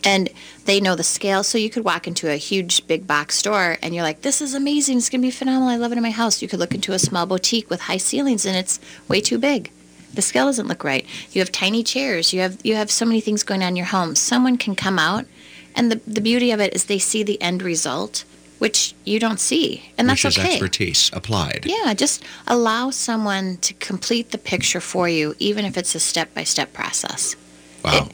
And 0.03 0.30
they 0.64 0.80
know 0.80 0.94
the 0.94 1.03
scale, 1.03 1.42
so 1.42 1.59
you 1.59 1.70
could 1.70 1.84
walk 1.84 2.07
into 2.07 2.30
a 2.30 2.36
huge 2.36 2.86
big 2.86 3.07
box 3.07 3.36
store 3.36 3.76
and 3.82 3.94
you're 3.94 4.03
like, 4.03 4.22
"This 4.22 4.40
is 4.40 4.55
amazing! 4.55 4.98
It's 4.98 5.11
gonna 5.11 5.22
be 5.22 5.30
phenomenal! 5.30 5.68
I 5.68 5.76
love 5.76 5.92
it 5.92 5.96
in 5.96 6.03
my 6.03 6.11
house." 6.11 6.40
You 6.40 6.48
could 6.48 6.59
look 6.59 6.74
into 6.74 6.92
a 6.92 6.98
small 6.98 7.26
boutique 7.26 7.68
with 7.68 7.82
high 7.82 7.98
ceilings 7.98 8.46
and 8.46 8.57
it's 8.57 8.80
way 9.09 9.20
too 9.20 9.38
big. 9.38 9.70
The 10.14 10.22
scale 10.22 10.46
doesn't 10.46 10.68
look 10.68 10.84
right. 10.84 11.07
You 11.32 11.40
have 11.40 11.53
tiny 11.53 11.82
chairs. 11.82 12.32
You 12.32 12.40
have 12.40 12.59
you 12.64 12.74
have 12.76 12.90
so 12.90 13.05
many 13.05 13.20
things 13.20 13.42
going 13.42 13.62
on 13.62 13.70
in 13.70 13.76
your 13.76 13.86
home. 13.86 14.16
Someone 14.16 14.57
can 14.57 14.74
come 14.74 14.98
out, 14.98 15.26
and 15.74 15.92
the 15.92 16.01
the 16.07 16.20
beauty 16.20 16.51
of 16.51 16.61
it 16.61 16.74
is 16.74 16.84
they 16.84 16.98
see 16.98 17.22
the 17.22 17.40
end 17.40 17.62
result, 17.62 18.24
which 18.61 18.94
you 19.04 19.18
don't 19.18 19.40
see, 19.40 19.90
and 19.98 20.08
that's 20.08 20.22
which 20.22 20.36
is 20.36 20.38
okay. 20.38 20.52
expertise 20.52 21.11
applied. 21.12 21.64
Yeah, 21.66 21.92
just 21.94 22.22
allow 22.46 22.90
someone 22.90 23.56
to 23.62 23.74
complete 23.74 24.30
the 24.30 24.38
picture 24.38 24.80
for 24.80 25.08
you, 25.08 25.34
even 25.38 25.64
if 25.64 25.76
it's 25.76 25.94
a 25.94 26.00
step 26.00 26.32
by 26.34 26.44
step 26.44 26.72
process. 26.72 27.36
Wow, 27.82 28.08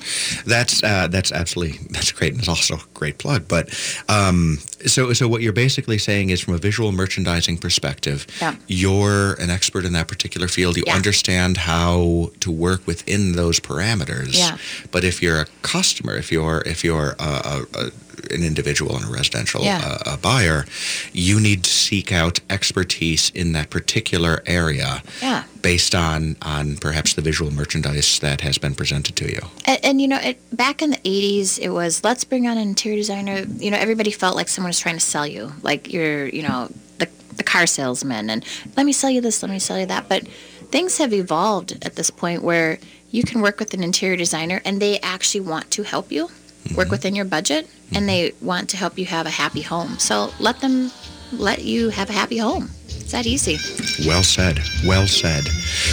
that's 0.47 0.81
uh, 0.85 1.09
that's 1.09 1.33
absolutely 1.33 1.79
that's 1.91 2.13
great, 2.13 2.31
and 2.31 2.39
it's 2.39 2.49
also 2.49 2.77
a 2.77 2.81
great 2.95 3.19
plug. 3.19 3.49
But 3.49 3.69
um, 4.09 4.59
so 4.87 5.13
so 5.13 5.27
what 5.27 5.43
you're 5.43 5.53
basically 5.53 5.99
saying 5.99 6.31
is, 6.31 6.41
from 6.41 6.55
a 6.55 6.59
visual 6.59 6.93
merchandising 6.93 7.59
perspective, 7.59 8.29
Yeah. 8.41 8.55
you're 8.69 9.33
an 9.41 9.51
expert 9.51 9.85
in 9.85 9.93
that 9.95 10.07
particular 10.07 10.47
field. 10.47 10.77
You 10.77 10.85
Yeah. 10.87 10.95
understand 10.95 11.57
how 11.57 12.31
to 12.39 12.53
work 12.53 12.87
within 12.87 13.33
those 13.33 13.59
parameters. 13.59 14.39
Yeah. 14.39 14.57
But 14.93 15.03
if 15.03 15.21
you're 15.21 15.41
a 15.41 15.47
customer, 15.63 16.15
if 16.17 16.31
you're 16.31 16.63
if 16.65 16.85
you're 16.85 17.17
a, 17.19 17.25
a, 17.25 17.67
a, 17.75 17.91
an 18.31 18.43
individual 18.43 18.97
and 18.97 19.05
a 19.05 19.09
residential 19.09 19.63
Yeah. 19.63 19.81
uh, 19.85 20.15
a 20.15 20.17
buyer, 20.17 20.67
you 21.13 21.41
need 21.41 21.63
to 21.65 21.71
seek 21.71 22.13
out 22.13 22.41
expertise 22.51 23.31
in 23.35 23.53
that 23.53 23.71
particular 23.71 24.43
area 24.47 25.03
Yeah. 25.23 25.45
based 25.63 25.95
on 25.95 26.37
on 26.43 26.77
perhaps 26.77 27.15
the 27.15 27.23
visual 27.23 27.51
merchandise 27.51 28.19
that 28.21 28.41
has 28.41 28.59
been 28.59 28.75
presented 28.75 29.17
to 29.17 29.27
you. 29.31 29.41
And, 29.65 29.79
and 29.85 30.01
you 30.01 30.09
know, 30.09 30.19
it, 30.19 30.39
back 30.57 30.83
in 30.83 30.91
the 30.91 30.99
80s, 30.99 31.59
it 31.59 31.71
was 31.71 32.03
let's 32.05 32.25
bring 32.25 32.47
on 32.47 32.57
an 32.59 32.69
interior 32.69 32.99
designer. 32.99 33.45
You 33.59 33.71
know, 33.71 33.79
everybody 33.79 34.11
felt 34.11 34.37
like 34.37 34.49
someone 34.49 34.69
was 34.71 34.79
trying 34.81 34.97
to 34.97 35.01
sell 35.15 35.27
you, 35.27 35.53
like 35.63 35.93
you're, 35.93 36.27
you 36.29 36.43
know, 36.43 36.69
the, 36.99 37.09
the 37.37 37.45
car 37.45 37.67
salesman, 37.67 38.31
and 38.31 38.45
let 38.77 38.87
me 38.87 38.93
sell 38.93 39.11
you 39.11 39.21
this, 39.21 39.43
let 39.43 39.51
me 39.51 39.59
sell 39.59 39.79
you 39.79 39.87
that. 39.87 40.09
But 40.09 40.27
things 40.71 40.99
have 40.99 41.13
evolved 41.13 41.73
at 41.85 41.95
this 41.97 42.11
point 42.11 42.43
where 42.43 42.79
you 43.11 43.23
can 43.23 43.41
work 43.41 43.59
with 43.61 43.73
an 43.73 43.83
interior 43.85 44.17
designer 44.17 44.61
and 44.65 44.81
they 44.83 44.99
actually 45.01 45.41
want 45.41 45.71
to 45.71 45.83
help 45.85 46.11
you 46.11 46.29
work 46.75 46.91
within 46.91 47.15
your 47.15 47.25
budget 47.25 47.69
and 47.93 47.99
mm-hmm. 47.99 48.07
they 48.07 48.33
want 48.41 48.69
to 48.71 48.77
help 48.77 48.99
you 48.99 49.07
have 49.07 49.27
a 49.27 49.31
happy 49.31 49.63
home. 49.63 49.99
So 49.99 50.33
let 50.41 50.61
them 50.61 50.91
let 51.33 51.65
you 51.65 51.91
have 51.91 52.11
a 52.11 52.13
happy 52.13 52.39
home. 52.39 52.71
It's 53.07 53.13
that 53.13 53.25
easy. 53.25 53.57
Well 54.05 54.25
said. 54.25 54.61
Well 54.85 55.07
said. 55.07 55.45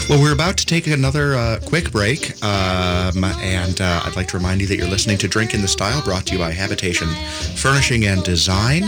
Well, 0.10 0.20
we're 0.20 0.34
about 0.34 0.58
to 0.58 0.66
take 0.66 0.88
another 0.88 1.36
uh, 1.36 1.60
quick 1.64 1.92
break, 1.92 2.44
um, 2.44 3.24
and 3.24 3.80
uh, 3.80 4.02
I'd 4.04 4.16
like 4.16 4.28
to 4.30 4.38
remind 4.38 4.62
you 4.62 4.68
that 4.68 4.78
you're 4.78 4.88
listening 4.88 5.20
to 5.20 5.28
Drink 5.28 5.54
in 5.54 5.62
the 5.62 5.68
Style, 5.68 6.02
brought 6.02 6.26
to 6.26 6.34
you 6.34 6.40
by 6.40 6.50
Habitation 6.50 7.08
Furnishing 7.56 8.06
and 8.06 8.24
Design. 8.24 8.86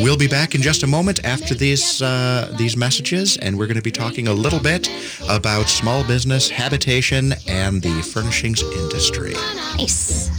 We'll 0.00 0.16
be 0.16 0.26
back 0.26 0.54
in 0.54 0.62
just 0.62 0.84
a 0.84 0.86
moment 0.86 1.22
after 1.22 1.54
these 1.54 2.00
uh, 2.00 2.50
these 2.56 2.78
messages, 2.78 3.36
and 3.36 3.58
we're 3.58 3.66
going 3.66 3.76
to 3.76 3.82
be 3.82 3.92
talking 3.92 4.26
a 4.26 4.32
little 4.32 4.60
bit 4.60 4.88
about 5.28 5.68
small 5.68 6.02
business, 6.02 6.48
habitation, 6.48 7.34
and 7.46 7.82
the 7.82 8.02
furnishings 8.02 8.62
industry. 8.62 9.34
Nice. 9.76 10.30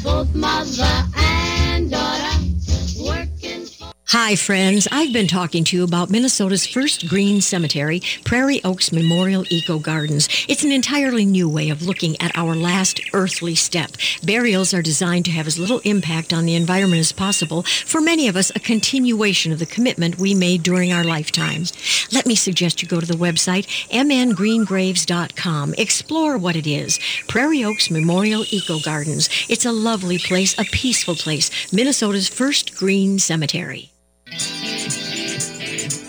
Hi, 4.12 4.38
friends. 4.38 4.88
I've 4.90 5.12
been 5.12 5.28
talking 5.28 5.66
to 5.66 5.76
you 5.76 5.84
about 5.84 6.10
Minnesota's 6.10 6.66
first 6.66 7.10
green 7.10 7.42
cemetery, 7.42 8.02
Prairie 8.24 8.64
Oaks 8.64 8.94
Memorial 8.94 9.44
Eco 9.50 9.80
Gardens. 9.80 10.30
It's 10.48 10.64
an 10.64 10.72
entirely 10.72 11.26
new 11.26 11.50
way 11.50 11.70
of 11.70 11.82
looking 11.82 12.16
at 12.22 12.32
our 12.34 12.56
last 12.56 13.02
earthly 13.12 13.54
step. 13.54 13.92
Burials 14.24 14.74
are 14.74 14.82
designed 14.82 15.26
to 15.26 15.32
have 15.32 15.46
as 15.46 15.60
little 15.60 15.80
impact 15.80 16.32
on 16.32 16.46
the 16.46 16.56
environment 16.56 17.02
as 17.02 17.12
possible. 17.12 17.64
For 17.64 18.00
many 18.00 18.30
of 18.30 18.38
us, 18.38 18.50
a 18.56 18.62
continuation 18.62 19.52
of 19.52 19.60
the 19.60 19.66
commitment 19.66 20.18
we 20.18 20.34
made 20.34 20.64
during 20.64 20.94
our 20.94 21.04
lifetimes. 21.04 21.74
Let 22.14 22.26
me 22.26 22.36
suggest 22.36 22.82
you 22.82 22.88
go 22.88 23.02
to 23.02 23.06
the 23.06 23.16
website 23.16 23.68
mngreengraves.com. 23.90 25.74
Explore 25.78 26.38
what 26.38 26.56
it 26.56 26.66
is. 26.66 26.98
Prairie 27.28 27.66
Oaks 27.66 27.92
Memorial 27.92 28.46
Eco 28.52 28.80
Gardens. 28.80 29.30
It's 29.50 29.66
a 29.66 29.74
lovely 29.74 30.18
place, 30.18 30.58
a 30.58 30.64
peaceful 30.64 31.16
place. 31.16 31.52
Minnesota's 31.74 32.30
first 32.30 32.74
green 32.78 33.20
cemetery. 33.20 33.92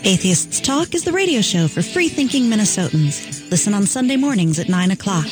Atheists 0.05 0.61
Talk 0.61 0.95
is 0.95 1.03
the 1.03 1.11
radio 1.11 1.41
show 1.41 1.67
for 1.67 1.81
free-thinking 1.81 2.43
Minnesotans. 2.43 3.49
Listen 3.51 3.73
on 3.73 3.85
Sunday 3.85 4.15
mornings 4.15 4.57
at 4.57 4.69
9 4.69 4.91
o'clock. 4.91 5.27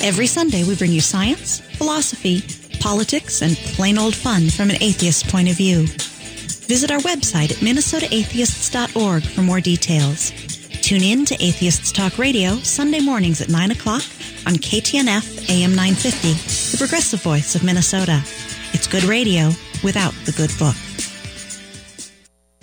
Every 0.00 0.26
Sunday, 0.26 0.64
we 0.64 0.74
bring 0.74 0.90
you 0.90 1.02
science, 1.02 1.60
philosophy, 1.60 2.42
politics, 2.80 3.42
and 3.42 3.56
plain 3.56 3.98
old 3.98 4.14
fun 4.14 4.48
from 4.48 4.70
an 4.70 4.82
atheist 4.82 5.28
point 5.28 5.50
of 5.50 5.56
view. 5.56 5.86
Visit 6.66 6.90
our 6.90 6.98
website 7.00 7.50
at 7.50 7.58
minnesotaatheists.org 7.58 9.22
for 9.22 9.42
more 9.42 9.60
details. 9.60 10.32
Tune 10.80 11.02
in 11.02 11.26
to 11.26 11.34
Atheists 11.34 11.92
Talk 11.92 12.16
Radio 12.16 12.56
Sunday 12.56 13.00
mornings 13.00 13.42
at 13.42 13.50
9 13.50 13.70
o'clock 13.72 14.02
on 14.46 14.54
KTNF 14.54 15.50
AM 15.50 15.74
950, 15.74 16.72
the 16.72 16.78
progressive 16.78 17.22
voice 17.22 17.54
of 17.54 17.62
Minnesota. 17.62 18.22
It's 18.72 18.86
good 18.86 19.04
radio 19.04 19.50
without 19.84 20.14
the 20.24 20.32
good 20.32 20.50
book. 20.58 20.76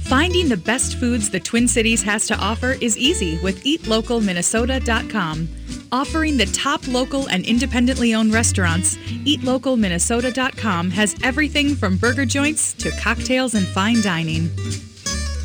Finding 0.07 0.47
the 0.47 0.57
best 0.57 0.97
foods 0.97 1.29
the 1.29 1.39
Twin 1.39 1.67
Cities 1.67 2.01
has 2.03 2.27
to 2.27 2.37
offer 2.37 2.77
is 2.81 2.97
easy 2.97 3.37
with 3.39 3.63
eatlocalminnesota.com. 3.63 5.49
Offering 5.91 6.37
the 6.37 6.45
top 6.47 6.87
local 6.87 7.27
and 7.29 7.45
independently 7.45 8.13
owned 8.13 8.33
restaurants, 8.33 8.95
eatlocalminnesota.com 8.95 10.91
has 10.91 11.15
everything 11.23 11.75
from 11.75 11.97
burger 11.97 12.25
joints 12.25 12.73
to 12.73 12.91
cocktails 12.91 13.53
and 13.53 13.67
fine 13.67 14.01
dining. 14.01 14.49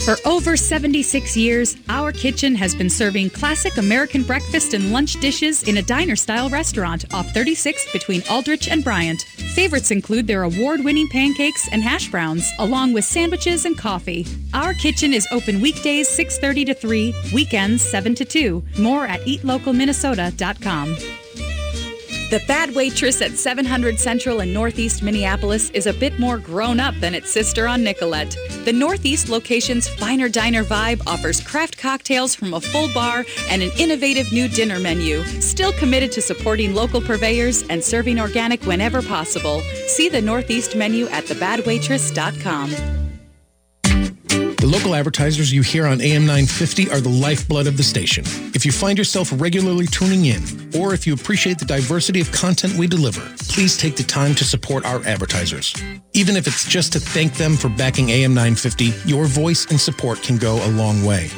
For 0.05 0.17
over 0.25 0.57
76 0.57 1.37
years, 1.37 1.77
our 1.89 2.11
kitchen 2.11 2.57
has 2.57 2.75
been 2.75 2.91
serving 2.91 3.31
classic 3.31 3.77
American 3.77 4.25
breakfast 4.25 4.75
and 4.75 4.93
lunch 4.93 5.21
dishes 5.21 5.63
in 5.69 5.77
a 5.77 5.83
diner 5.83 6.17
style 6.17 6.51
restaurant 6.51 7.05
off 7.15 7.29
36th 7.29 7.93
between 7.93 8.21
Aldrich 8.29 8.67
and 8.67 8.83
Bryant. 8.83 9.23
Favorites 9.55 9.93
include 9.93 10.27
their 10.27 10.43
award 10.43 10.83
winning 10.83 11.07
pancakes 11.09 11.69
and 11.71 11.85
hash 11.85 12.11
browns, 12.11 12.51
along 12.59 12.95
with 12.95 13.05
sandwiches 13.05 13.65
and 13.65 13.79
coffee. 13.79 14.27
Our 14.53 14.75
kitchen 14.75 15.15
is 15.15 15.29
open 15.31 15.61
weekdays 15.61 16.09
6:30 16.09 16.65
to 16.65 16.75
3, 16.75 17.15
weekends 17.33 17.81
7 17.81 18.17
to 18.17 18.25
2. 18.25 18.61
More 18.81 19.07
at 19.07 19.21
eatlocalminnesota.com. 19.21 20.97
The 22.33 22.43
Bad 22.49 22.75
Waitress 22.75 23.21
at 23.21 23.33
700 23.33 24.01
Central 24.01 24.41
in 24.41 24.55
Northeast 24.55 25.03
Minneapolis 25.03 25.69
is 25.73 25.87
a 25.87 25.93
bit 25.93 26.19
more 26.19 26.39
grown 26.39 26.81
up 26.81 26.95
than 26.95 27.15
its 27.15 27.31
sister 27.31 27.69
on 27.69 27.85
Nicollet. 27.85 28.35
The 28.65 28.73
Northeast 28.73 29.29
location's 29.29 29.87
finer 29.87 30.31
diner 30.31 30.65
vibe 30.65 31.07
offers 31.07 31.43
craft 31.43 31.77
cocktails 31.77 32.35
from 32.35 32.55
a 32.55 32.61
full 32.63 32.91
bar 32.95 33.27
and 33.51 33.63
an 33.63 33.71
innovative 33.79 34.33
new 34.33 34.49
dinner 34.49 34.79
menu. 34.79 35.23
Still 35.43 35.75
committed 35.75 36.11
to 36.13 36.23
supporting 36.23 36.75
local 36.75 37.03
purveyors 37.03 37.65
and 37.65 37.85
serving 37.85 38.19
organic 38.19 38.63
whenever 38.63 39.03
possible. 39.03 39.61
See 39.89 40.09
the 40.09 40.23
Northeast 40.23 40.75
menu 40.75 41.09
at 41.09 41.25
thebadwaitress.com. 41.25 43.02
The 44.63 44.69
local 44.69 44.95
advertisers 44.95 45.53
you 45.53 45.61
hear 45.61 45.87
on 45.87 46.01
AM 46.01 46.25
950 46.25 46.89
are 46.93 47.01
the 47.01 47.09
lifeblood 47.09 47.67
of 47.67 47.77
the 47.77 47.83
station. 47.83 48.23
If 48.55 48.65
you 48.65 48.71
find 48.71 48.97
yourself 48.97 49.33
regularly 49.35 49.89
tuning 49.89 50.27
in, 50.27 50.41
or 50.79 50.95
if 50.95 51.05
you 51.05 51.15
appreciate 51.15 51.59
the 51.59 51.65
diversity 51.65 52.21
of 52.21 52.31
content 52.31 52.77
we 52.77 52.87
deliver, 52.87 53.23
please 53.49 53.77
take 53.77 53.97
the 53.97 54.05
time 54.05 54.37
to 54.37 54.45
support 54.45 54.85
our 54.85 55.05
advertisers. 55.05 55.75
Even 56.13 56.37
if 56.37 56.47
it's 56.47 56.65
just 56.65 56.93
to 56.93 57.01
thank 57.01 57.35
them 57.35 57.57
for 57.57 57.71
backing 57.71 58.11
AM 58.11 58.35
950, 58.35 58.93
your 59.05 59.25
voice 59.25 59.67
and 59.69 59.81
support 59.81 60.23
can 60.23 60.39
go 60.39 60.65
a 60.65 60.71
long 60.71 61.05
way. 61.05 61.29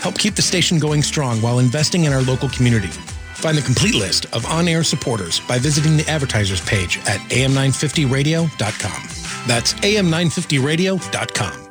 Help 0.00 0.18
keep 0.18 0.34
the 0.34 0.40
station 0.40 0.78
going 0.78 1.02
strong 1.02 1.42
while 1.42 1.58
investing 1.58 2.04
in 2.04 2.14
our 2.14 2.22
local 2.22 2.48
community. 2.48 2.88
Find 3.34 3.54
the 3.54 3.60
complete 3.60 3.96
list 3.96 4.24
of 4.34 4.46
on-air 4.46 4.82
supporters 4.82 5.40
by 5.40 5.58
visiting 5.58 5.98
the 5.98 6.08
advertisers 6.08 6.62
page 6.62 6.96
at 7.00 7.20
am950radio.com. 7.28 9.08
That's 9.46 9.74
am950radio.com. 9.74 11.61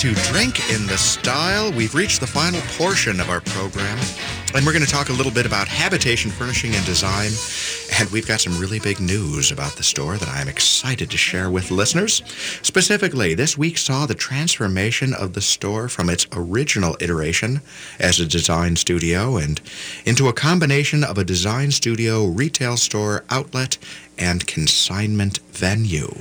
to 0.00 0.14
Drink 0.32 0.70
in 0.70 0.86
the 0.86 0.96
Style. 0.96 1.70
We've 1.72 1.94
reached 1.94 2.20
the 2.20 2.26
final 2.26 2.62
portion 2.78 3.20
of 3.20 3.28
our 3.28 3.42
program, 3.42 3.98
and 4.54 4.64
we're 4.64 4.72
going 4.72 4.82
to 4.82 4.90
talk 4.90 5.10
a 5.10 5.12
little 5.12 5.30
bit 5.30 5.44
about 5.44 5.68
habitation 5.68 6.30
furnishing 6.30 6.74
and 6.74 6.86
design. 6.86 7.30
And 7.98 8.08
we've 8.10 8.26
got 8.26 8.40
some 8.40 8.58
really 8.58 8.78
big 8.78 8.98
news 8.98 9.52
about 9.52 9.76
the 9.76 9.82
store 9.82 10.16
that 10.16 10.28
I'm 10.30 10.48
excited 10.48 11.10
to 11.10 11.18
share 11.18 11.50
with 11.50 11.70
listeners. 11.70 12.22
Specifically, 12.62 13.34
this 13.34 13.58
week 13.58 13.76
saw 13.76 14.06
the 14.06 14.14
transformation 14.14 15.12
of 15.12 15.34
the 15.34 15.42
store 15.42 15.86
from 15.86 16.08
its 16.08 16.26
original 16.32 16.96
iteration 17.00 17.60
as 17.98 18.20
a 18.20 18.26
design 18.26 18.76
studio 18.76 19.36
and 19.36 19.60
into 20.06 20.28
a 20.28 20.32
combination 20.32 21.04
of 21.04 21.18
a 21.18 21.24
design 21.24 21.70
studio, 21.72 22.24
retail 22.24 22.78
store, 22.78 23.22
outlet, 23.28 23.76
and 24.16 24.46
consignment 24.46 25.40
venue. 25.50 26.14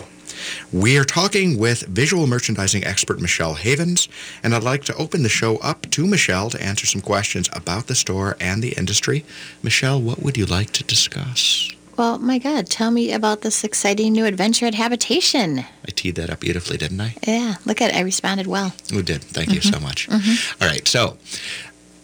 We 0.72 0.98
are 0.98 1.04
talking 1.04 1.58
with 1.58 1.82
visual 1.88 2.28
merchandising 2.28 2.84
expert 2.84 3.20
Michelle 3.20 3.56
Havens, 3.56 4.08
and 4.44 4.54
I'd 4.56 4.64
like 4.64 4.84
to 4.86 4.96
open 4.96 5.24
the 5.24 5.30
show 5.30 5.58
up 5.58 5.90
to 5.92 6.08
Michelle 6.08 6.50
to 6.52 6.62
answer 6.62 6.86
some 6.86 7.02
questions 7.02 7.50
about 7.54 7.88
the 7.88 7.96
store 7.96 8.36
and 8.40 8.62
the 8.62 8.74
industry. 8.74 9.26
Michelle, 9.64 10.02
what 10.02 10.22
would 10.22 10.38
you 10.38 10.46
like 10.46 10.72
to 10.74 10.84
discuss? 10.84 11.70
Well, 11.98 12.18
my 12.18 12.38
God, 12.38 12.68
tell 12.68 12.92
me 12.92 13.12
about 13.12 13.42
this 13.42 13.64
exciting 13.66 14.14
new 14.14 14.24
adventure 14.26 14.66
at 14.66 14.74
Habitation. 14.76 15.60
I 15.60 15.92
teed 15.94 16.16
that 16.16 16.30
up 16.30 16.40
beautifully, 16.40 16.78
didn't 16.78 17.02
I? 17.02 17.16
Yeah, 17.28 17.56
look 17.66 17.82
at 17.82 17.92
it. 17.92 17.98
I 17.98 18.02
responded 18.02 18.48
well. 18.48 18.74
We 18.94 19.02
did. 19.02 19.22
Thank 19.22 19.52
you 19.54 19.60
Mhm. 19.60 19.74
so 19.74 19.80
much. 19.82 20.08
Mhm. 20.08 20.62
All 20.62 20.68
right. 20.70 20.88
So, 20.88 21.18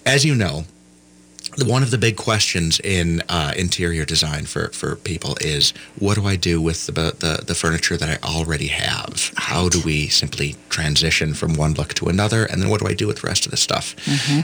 as 0.05 0.25
you 0.25 0.35
know, 0.35 0.65
one 1.63 1.83
of 1.83 1.91
the 1.91 1.97
big 1.97 2.17
questions 2.17 2.79
in 2.81 3.21
uh, 3.29 3.53
interior 3.55 4.03
design 4.05 4.45
for, 4.45 4.67
for 4.69 4.95
people 4.97 5.37
is 5.39 5.71
what 5.97 6.15
do 6.15 6.25
I 6.25 6.35
do 6.35 6.61
with 6.61 6.85
the, 6.87 6.91
the, 6.91 7.43
the 7.45 7.55
furniture 7.55 7.95
that 7.97 8.09
I 8.09 8.27
already 8.27 8.67
have? 8.67 9.31
How 9.37 9.69
do 9.69 9.79
we 9.85 10.07
simply 10.07 10.55
transition 10.69 11.33
from 11.33 11.53
one 11.53 11.73
look 11.73 11.93
to 11.95 12.07
another? 12.07 12.45
And 12.45 12.61
then 12.61 12.69
what 12.69 12.81
do 12.81 12.87
I 12.87 12.93
do 12.93 13.07
with 13.07 13.21
the 13.21 13.27
rest 13.27 13.45
of 13.45 13.51
the 13.51 13.57
stuff? 13.57 13.95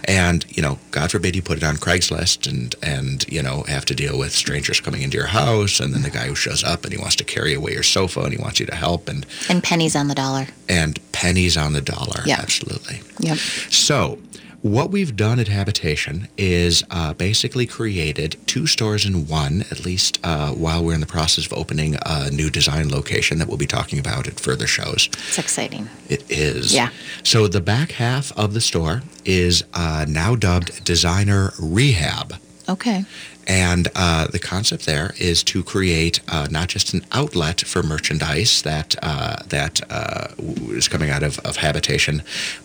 And, 0.05 0.45
you 0.55 0.61
know, 0.61 0.79
God 0.91 1.11
forbid 1.11 1.35
you 1.35 1.41
put 1.41 1.57
it 1.57 1.63
on 1.63 1.75
Craigslist 1.75 2.47
and, 2.49 2.75
and, 2.81 3.25
you 3.27 3.41
know, 3.41 3.63
have 3.63 3.85
to 3.85 3.95
deal 3.95 4.17
with 4.17 4.31
strangers 4.31 4.79
coming 4.79 5.01
into 5.01 5.17
your 5.17 5.27
house 5.27 5.79
and 5.79 5.93
then 5.93 6.03
the 6.03 6.09
guy 6.09 6.27
who 6.27 6.35
shows 6.35 6.63
up 6.63 6.83
and 6.85 6.93
he 6.93 6.99
wants 6.99 7.15
to 7.17 7.23
carry 7.23 7.53
away 7.53 7.73
your 7.73 7.83
sofa 7.83 8.21
and 8.21 8.31
he 8.33 8.41
wants 8.41 8.59
you 8.59 8.65
to 8.67 8.75
help 8.75 9.09
and, 9.09 9.25
And 9.49 9.61
pennies 9.63 9.95
on 9.95 10.07
the 10.07 10.15
dollar. 10.15 10.47
and 10.69 10.97
pennies 11.11 11.57
on 11.57 11.73
the 11.73 11.81
dollar. 11.81 12.21
Yeah. 12.25 12.39
Absolutely. 12.39 13.01
Yep. 13.19 13.37
So, 13.37 14.17
what 14.61 14.91
we've 14.91 15.15
done 15.15 15.39
at 15.39 15.47
Habitation 15.47 16.27
is 16.37 16.83
uh, 16.91 17.13
basically 17.13 17.65
created 17.65 18.37
two 18.45 18.67
stores 18.67 19.05
in 19.05 19.27
one, 19.27 19.61
at 19.71 19.85
least 19.85 20.19
uh, 20.23 20.51
while 20.51 20.83
we're 20.83 20.93
in 20.93 20.99
the 20.99 21.07
process 21.07 21.45
of 21.45 21.53
opening 21.53 21.97
a 22.05 22.29
new 22.29 22.49
design 22.49 22.89
location 22.89 23.39
that 23.39 23.47
we'll 23.47 23.57
be 23.57 23.65
talking 23.65 23.97
about 23.97 24.27
at 24.27 24.39
further 24.39 24.67
shows. 24.67 25.09
It's 25.13 25.39
exciting. 25.39 25.89
It 26.09 26.29
is. 26.29 26.73
Yeah. 26.75 26.89
So, 27.23 27.47
the 27.47 27.61
back 27.61 27.93
half 27.93 28.31
of 28.37 28.53
the 28.53 28.61
store 28.61 29.01
is 29.25 29.63
uh, 29.73 30.05
now 30.07 30.35
dubbed 30.35 30.83
Designer 30.83 31.53
Rehab. 31.59 32.35
Okay. 32.69 33.05
And 33.47 33.87
uh, 33.95 34.27
the 34.27 34.39
concept 34.39 34.85
there 34.85 35.13
is 35.19 35.43
to 35.45 35.63
create 35.63 36.21
uh, 36.27 36.47
not 36.51 36.69
just 36.69 36.93
an 36.93 37.05
outlet 37.11 37.61
for 37.61 37.83
merchandise 37.83 38.61
that 38.61 38.95
uh, 39.01 39.37
that 39.47 39.81
uh, 39.91 40.27
is 40.69 40.87
coming 40.87 41.09
out 41.09 41.23
of, 41.23 41.39
of 41.39 41.57
Habitation, 41.57 42.23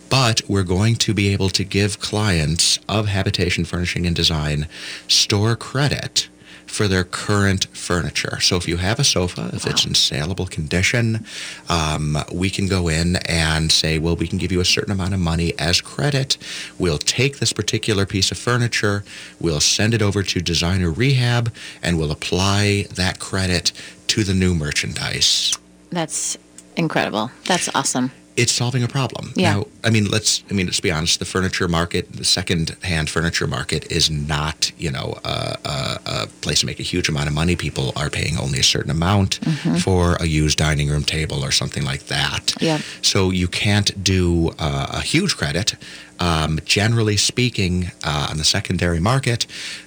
but 0.08 0.42
we're 0.48 0.62
going 0.62 0.96
to 0.96 1.14
be 1.14 1.32
able 1.32 1.48
to 1.50 1.64
give 1.64 2.00
clients 2.00 2.78
of 2.88 3.06
Habitation 3.06 3.64
Furnishing 3.64 4.06
and 4.06 4.14
Design 4.14 4.68
store 5.08 5.56
credit 5.56 6.28
for 6.66 6.88
their 6.88 7.04
current 7.04 7.66
furniture. 7.76 8.40
So 8.40 8.56
if 8.56 8.68
you 8.68 8.76
have 8.76 8.98
a 8.98 9.04
sofa, 9.04 9.50
if 9.52 9.66
it's 9.66 9.86
in 9.86 9.94
saleable 9.94 10.46
condition, 10.46 11.24
um, 11.68 12.18
we 12.32 12.50
can 12.50 12.66
go 12.66 12.88
in 12.88 13.16
and 13.26 13.72
say, 13.72 13.98
well, 13.98 14.16
we 14.16 14.26
can 14.26 14.38
give 14.38 14.52
you 14.52 14.60
a 14.60 14.64
certain 14.64 14.92
amount 14.92 15.14
of 15.14 15.20
money 15.20 15.54
as 15.58 15.80
credit. 15.80 16.36
We'll 16.78 16.98
take 16.98 17.38
this 17.38 17.52
particular 17.52 18.04
piece 18.06 18.30
of 18.30 18.38
furniture, 18.38 19.04
we'll 19.40 19.60
send 19.60 19.94
it 19.94 20.02
over 20.02 20.22
to 20.22 20.40
designer 20.40 20.90
rehab, 20.90 21.52
and 21.82 21.98
we'll 21.98 22.12
apply 22.12 22.86
that 22.94 23.18
credit 23.18 23.72
to 24.08 24.24
the 24.24 24.34
new 24.34 24.54
merchandise. 24.54 25.56
That's 25.90 26.36
incredible. 26.76 27.30
That's 27.44 27.74
awesome. 27.74 28.10
It's 28.36 28.52
solving 28.52 28.82
a 28.82 28.88
problem. 28.88 29.32
Yeah. 29.34 29.54
Now, 29.54 29.66
I 29.82 29.90
mean, 29.90 30.06
let's. 30.10 30.44
I 30.50 30.54
mean, 30.54 30.66
let's 30.66 30.80
be 30.80 30.90
honest. 30.90 31.18
The 31.18 31.24
furniture 31.24 31.68
market, 31.68 32.12
the 32.12 32.24
second-hand 32.24 33.08
furniture 33.08 33.46
market, 33.46 33.90
is 33.90 34.10
not, 34.10 34.72
you 34.78 34.90
know, 34.90 35.18
a, 35.24 35.56
a, 35.64 35.98
a 36.06 36.26
place 36.42 36.60
to 36.60 36.66
make 36.66 36.78
a 36.78 36.82
huge 36.82 37.08
amount 37.08 37.28
of 37.28 37.34
money. 37.34 37.56
People 37.56 37.92
are 37.96 38.10
paying 38.10 38.38
only 38.38 38.58
a 38.58 38.62
certain 38.62 38.90
amount 38.90 39.40
Mhm. 39.40 39.80
for 39.82 40.16
a 40.20 40.26
used 40.26 40.58
dining 40.58 40.88
room 40.90 41.02
table 41.04 41.42
or 41.42 41.50
something 41.50 41.84
like 41.84 42.06
that. 42.08 42.54
Yep. 42.60 42.80
So 43.02 43.30
you 43.30 43.48
can't 43.48 43.90
do 44.04 44.50
uh, 44.58 44.88
a 44.90 45.00
huge 45.00 45.36
credit. 45.36 45.74
Um, 46.18 46.58
generally 46.64 47.16
speaking, 47.18 47.90
uh, 48.02 48.28
on 48.30 48.36
the 48.38 48.44
secondary 48.44 49.00
market, 49.00 49.46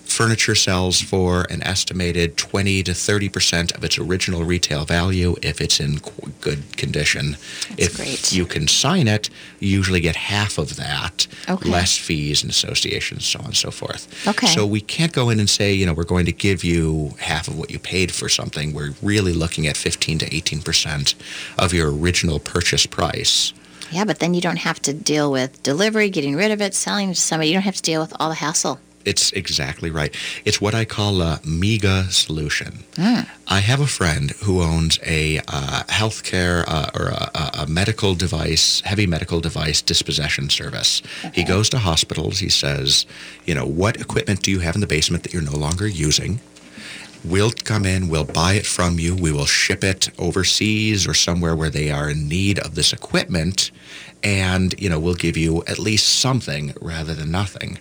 furniture 0.10 0.56
sells 0.56 1.00
for 1.02 1.44
an 1.50 1.62
estimated 1.64 2.36
20 2.38 2.84
to 2.84 2.94
30 2.94 3.30
percent 3.30 3.72
of 3.74 3.84
its 3.84 3.98
original 3.98 4.44
retail 4.44 4.86
value 4.86 5.36
if 5.42 5.62
it's 5.62 5.80
in 5.80 6.00
qu- 6.00 6.32
good 6.42 6.76
condition. 6.78 7.38
if 7.78 7.96
great. 7.98 8.32
you 8.34 8.46
consign 8.46 9.08
it, 9.08 9.30
you 9.60 9.70
usually 9.70 10.00
get 10.02 10.16
half 10.16 10.58
of 10.58 10.76
that, 10.78 11.28
Okay. 11.48 11.70
less 11.70 11.98
fees 11.98 12.42
and 12.42 12.50
associations, 12.52 13.26
so 13.26 13.40
on 13.40 13.46
and 13.46 13.56
so 13.58 13.72
forth. 13.72 14.08
Okay. 14.28 14.48
So 14.48 14.66
we 14.66 14.82
can't 14.82 15.14
go 15.14 15.30
in 15.30 15.40
and 15.40 15.50
say, 15.50 15.74
you 15.74 15.86
know, 15.86 15.94
we're 15.94 16.04
going 16.04 16.26
to 16.26 16.32
give 16.34 16.64
you 16.64 17.14
half 17.20 17.48
of 17.48 17.58
what 17.58 17.70
you 17.72 17.80
paid 17.80 18.12
for 18.12 18.28
something. 18.30 18.74
We're 18.74 18.94
really 19.02 19.34
looking 19.34 19.68
at 19.68 19.78
15 19.78 20.20
to 20.20 20.36
18 20.36 20.62
percent 20.62 21.16
of 21.58 21.74
your 21.74 21.92
original 21.96 22.40
purchase 22.40 22.86
price. 22.86 23.54
Yeah, 23.92 24.06
but 24.06 24.20
then 24.20 24.34
you 24.36 24.42
don't 24.42 24.58
have 24.58 24.80
to 24.84 24.94
deal 24.94 25.32
with 25.32 25.64
delivery, 25.64 26.10
getting 26.12 26.36
rid 26.36 26.52
of 26.52 26.62
it, 26.62 26.76
selling 26.76 27.10
to 27.10 27.16
somebody. 27.20 27.50
You 27.50 27.56
don't 27.56 27.64
have 27.64 27.76
to 27.78 27.82
deal 27.82 28.02
with 28.02 28.14
all 28.20 28.30
the 28.30 28.36
hassle. 28.36 28.80
It's 29.06 29.32
exactly 29.32 29.90
right. 29.90 30.14
It's 30.46 30.60
what 30.60 30.76
I 30.76 30.86
call 30.86 31.22
a 31.22 31.40
MIGA 31.44 32.12
solution. 32.12 32.84
Mm. 32.96 33.28
I 33.48 33.60
have 33.60 33.80
a 33.80 33.88
friend 33.88 34.32
who 34.44 34.62
owns 34.62 35.00
a 35.06 35.40
uh, 35.48 35.84
healthcare 35.88 36.64
uh, 36.68 36.92
or 36.94 37.08
a, 37.08 37.32
a- 37.34 37.52
a 37.64 37.68
medical 37.68 38.14
device, 38.14 38.82
heavy 38.82 39.08
medical 39.08 39.40
device 39.40 39.82
dispossession 39.82 40.50
service. 40.50 41.02
He 41.34 41.44
goes 41.44 41.70
to 41.70 41.80
hospitals. 41.80 42.40
He 42.40 42.50
says, 42.50 43.06
you 43.46 43.56
know, 43.56 43.66
what 43.66 44.00
equipment 44.00 44.42
do 44.44 44.52
you 44.52 44.60
have 44.60 44.76
in 44.76 44.82
the 44.82 44.88
basement 44.88 45.24
that 45.24 45.34
you're 45.34 45.42
no 45.42 45.56
longer 45.58 45.88
using? 45.88 46.40
We'll 47.26 47.52
come 47.52 47.86
in, 47.86 48.08
we'll 48.08 48.24
buy 48.24 48.54
it 48.54 48.66
from 48.66 48.98
you, 48.98 49.14
we 49.14 49.34
will 49.34 49.46
ship 49.46 49.84
it 49.84 50.10
overseas 50.18 51.06
or 51.06 51.14
somewhere 51.14 51.54
where 51.54 51.70
they 51.70 51.92
are 51.92 52.10
in 52.10 52.30
need 52.30 52.60
of 52.60 52.76
this 52.76 52.94
equipment, 52.94 53.72
and 54.24 54.80
you 54.80 54.90
know, 54.90 55.00
we'll 55.00 55.16
give 55.16 55.38
you 55.38 55.64
at 55.68 55.80
least 55.80 56.20
something 56.20 56.74
rather 56.82 57.14
than 57.14 57.32
nothing. 57.32 57.80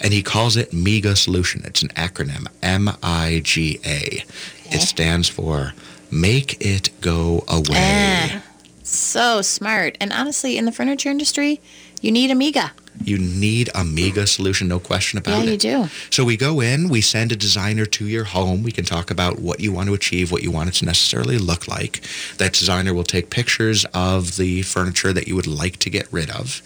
And 0.00 0.12
he 0.12 0.22
calls 0.22 0.56
it 0.56 0.70
miga 0.70 1.16
Solution. 1.16 1.62
It's 1.64 1.82
an 1.82 1.88
acronym, 1.90 2.46
M 2.62 2.90
I 3.02 3.40
G 3.44 3.80
A. 3.84 4.24
It 4.72 4.80
stands 4.80 5.28
for 5.28 5.74
Make 6.10 6.56
It 6.60 6.90
Go 7.00 7.44
Away. 7.48 7.76
Eh, 7.76 8.40
so 8.82 9.42
smart. 9.42 9.96
And 10.00 10.12
honestly, 10.12 10.56
in 10.56 10.64
the 10.64 10.72
furniture 10.72 11.10
industry, 11.10 11.60
you 12.00 12.12
need 12.12 12.30
Amiga. 12.30 12.72
You 13.02 13.16
need 13.18 13.68
a 13.68 13.82
MIGA 13.82 14.28
solution, 14.28 14.68
no 14.68 14.78
question 14.78 15.18
about 15.18 15.38
Yeah, 15.44 15.44
it. 15.44 15.64
you 15.64 15.70
do. 15.86 15.88
So 16.10 16.24
we 16.24 16.36
go 16.36 16.60
in, 16.60 16.88
we 16.88 17.00
send 17.00 17.32
a 17.32 17.36
designer 17.36 17.86
to 17.86 18.06
your 18.06 18.24
home. 18.24 18.62
We 18.62 18.72
can 18.72 18.84
talk 18.84 19.10
about 19.10 19.38
what 19.38 19.60
you 19.60 19.72
want 19.72 19.88
to 19.88 19.94
achieve, 19.94 20.30
what 20.30 20.42
you 20.42 20.50
want 20.50 20.68
it 20.68 20.74
to 20.76 20.84
necessarily 20.84 21.38
look 21.38 21.66
like. 21.66 22.02
That 22.36 22.52
designer 22.52 22.92
will 22.92 23.04
take 23.04 23.30
pictures 23.30 23.86
of 23.94 24.36
the 24.36 24.62
furniture 24.62 25.12
that 25.14 25.26
you 25.28 25.34
would 25.36 25.46
like 25.46 25.78
to 25.78 25.90
get 25.90 26.12
rid 26.12 26.28
of. 26.30 26.60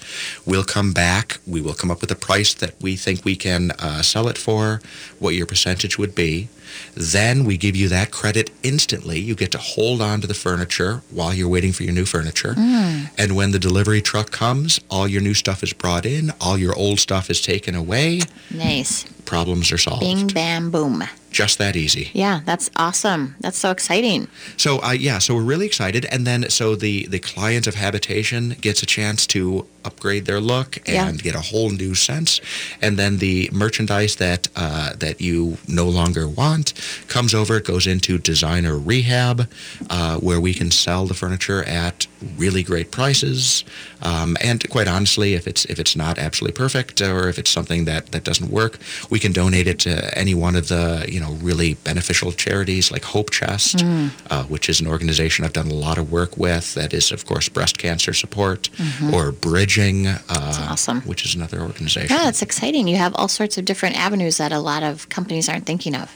We'll 0.45 0.64
come 0.64 0.93
back. 0.93 1.39
We 1.47 1.61
will 1.61 1.75
come 1.75 1.91
up 1.91 2.01
with 2.01 2.11
a 2.11 2.16
price 2.16 2.53
that 2.55 2.75
we 2.83 2.97
think 2.97 3.25
we 3.25 3.37
can 3.37 3.70
uh, 3.79 4.03
sell 4.03 4.27
it 4.29 4.37
for, 4.39 4.81
what 5.20 5.35
your 5.35 5.47
percentage 5.47 5.99
would 5.99 6.14
be. 6.14 6.49
Then 6.95 7.45
we 7.45 7.57
give 7.57 7.77
you 7.77 7.89
that 7.89 8.11
credit 8.11 8.51
instantly. 8.62 9.18
You 9.18 9.35
get 9.35 9.53
to 9.53 9.59
hold 9.59 10.01
on 10.01 10.20
to 10.20 10.27
the 10.27 10.35
furniture 10.35 11.03
while 11.11 11.35
you're 11.35 11.49
waiting 11.49 11.72
for 11.72 11.83
your 11.83 11.93
new 11.93 12.05
furniture. 12.05 12.55
Mm. 12.55 13.11
And 13.18 13.37
when 13.37 13.51
the 13.53 13.59
delivery 13.59 14.01
truck 14.03 14.31
comes, 14.31 14.81
all 14.91 15.09
your 15.09 15.22
new 15.22 15.35
stuff 15.35 15.62
is 15.62 15.72
brought 15.72 16.07
in, 16.07 16.33
all 16.41 16.59
your 16.59 16.75
old 16.77 17.01
stuff 17.01 17.31
is 17.31 17.41
taken 17.41 17.75
away, 17.75 18.20
Nice. 18.51 19.05
Problems 19.25 19.72
are 19.72 19.79
solved. 19.79 20.01
Bing, 20.01 20.27
bam, 20.29 20.70
boom. 20.70 21.05
Just 21.31 21.59
that 21.59 21.75
easy. 21.75 22.11
Yeah, 22.12 22.43
that's 22.45 22.70
awesome. 22.77 23.35
That's 23.41 23.59
so 23.59 23.72
exciting. 23.72 24.29
So 24.57 24.81
uh, 24.85 24.93
yeah, 24.93 25.18
so 25.18 25.35
we're 25.35 25.43
really 25.43 25.66
excited, 25.66 26.05
and 26.12 26.25
then 26.25 26.49
so 26.49 26.77
the 26.77 27.07
the 27.09 27.18
client 27.18 27.66
of 27.66 27.75
habitation 27.75 28.51
gets 28.61 28.85
a 28.85 28.87
chance 28.87 29.27
to 29.29 29.66
upgrade 29.85 30.27
their 30.27 30.41
look 30.41 30.79
Yeah. 30.87 31.09
and 31.09 31.20
get 31.20 31.35
a 31.35 31.41
whole 31.41 31.70
new 31.70 31.95
sense, 31.97 32.41
and 32.81 32.97
then 32.97 33.18
the 33.18 33.51
merchandise 33.53 34.14
that 34.16 34.47
uh, 34.55 34.95
that 34.95 35.20
you 35.20 35.59
no 35.66 35.87
longer 35.89 36.29
want 36.29 36.72
comes 37.09 37.35
over. 37.35 37.57
It 37.57 37.64
goes 37.64 37.87
into 37.89 38.16
designer 38.16 38.79
rehab, 38.79 39.49
uh, 39.91 40.18
where 40.18 40.41
we 40.41 40.55
can 40.55 40.70
sell 40.70 41.05
the 41.07 41.14
furniture 41.14 41.64
at 41.64 42.07
really 42.39 42.62
great 42.62 42.93
prices. 42.93 43.64
Um, 44.05 44.36
and 44.42 44.68
quite 44.70 44.86
honestly, 44.88 45.34
if 45.34 45.46
it's 45.46 45.64
if 45.66 45.78
it's 45.78 45.96
not 45.96 46.18
absolutely 46.18 46.57
perfect 46.57 47.00
or 47.00 47.28
if 47.28 47.38
it's 47.38 47.50
something 47.50 47.86
that 47.86 48.12
that 48.12 48.24
doesn't 48.24 48.50
work, 48.50 48.78
we 49.11 49.18
can 49.18 49.32
donate 49.32 49.66
it 49.66 49.78
to 49.80 49.92
any 50.18 50.34
one 50.34 50.57
of 50.57 50.68
the 50.68 51.07
you 51.09 51.20
know 51.20 51.32
really 51.42 51.74
beneficial 51.84 52.30
charities 52.32 52.90
like 52.92 53.05
Hope 53.05 53.30
Chest, 53.30 53.76
Mm. 53.78 54.11
uh, 54.30 54.44
which 54.44 54.68
is 54.68 54.80
an 54.80 54.86
organization 54.86 55.44
I've 55.44 55.52
done 55.52 55.70
a 55.70 55.74
lot 55.74 55.98
of 55.98 56.12
work 56.12 56.36
with. 56.36 56.74
That 56.74 56.92
is, 56.92 57.12
of 57.12 57.24
course, 57.26 57.48
breast 57.48 57.78
cancer 57.78 58.12
support, 58.14 58.68
Mhm. 58.78 59.12
or 59.12 59.32
Bridging, 59.32 60.07
uh, 60.07 60.68
awesome. 60.70 61.00
which 61.02 61.24
is 61.24 61.34
another 61.34 61.61
organization. 61.61 62.14
Yeah, 62.16 62.28
it's 62.28 62.42
exciting. 62.42 62.88
You 62.88 62.96
have 62.96 63.14
all 63.14 63.28
sorts 63.28 63.57
of 63.59 63.64
different 63.64 63.96
avenues 63.96 64.36
that 64.36 64.52
a 64.52 64.59
lot 64.61 64.82
of 64.82 65.09
companies 65.09 65.48
aren't 65.48 65.66
thinking 65.66 65.94
of. 65.94 66.09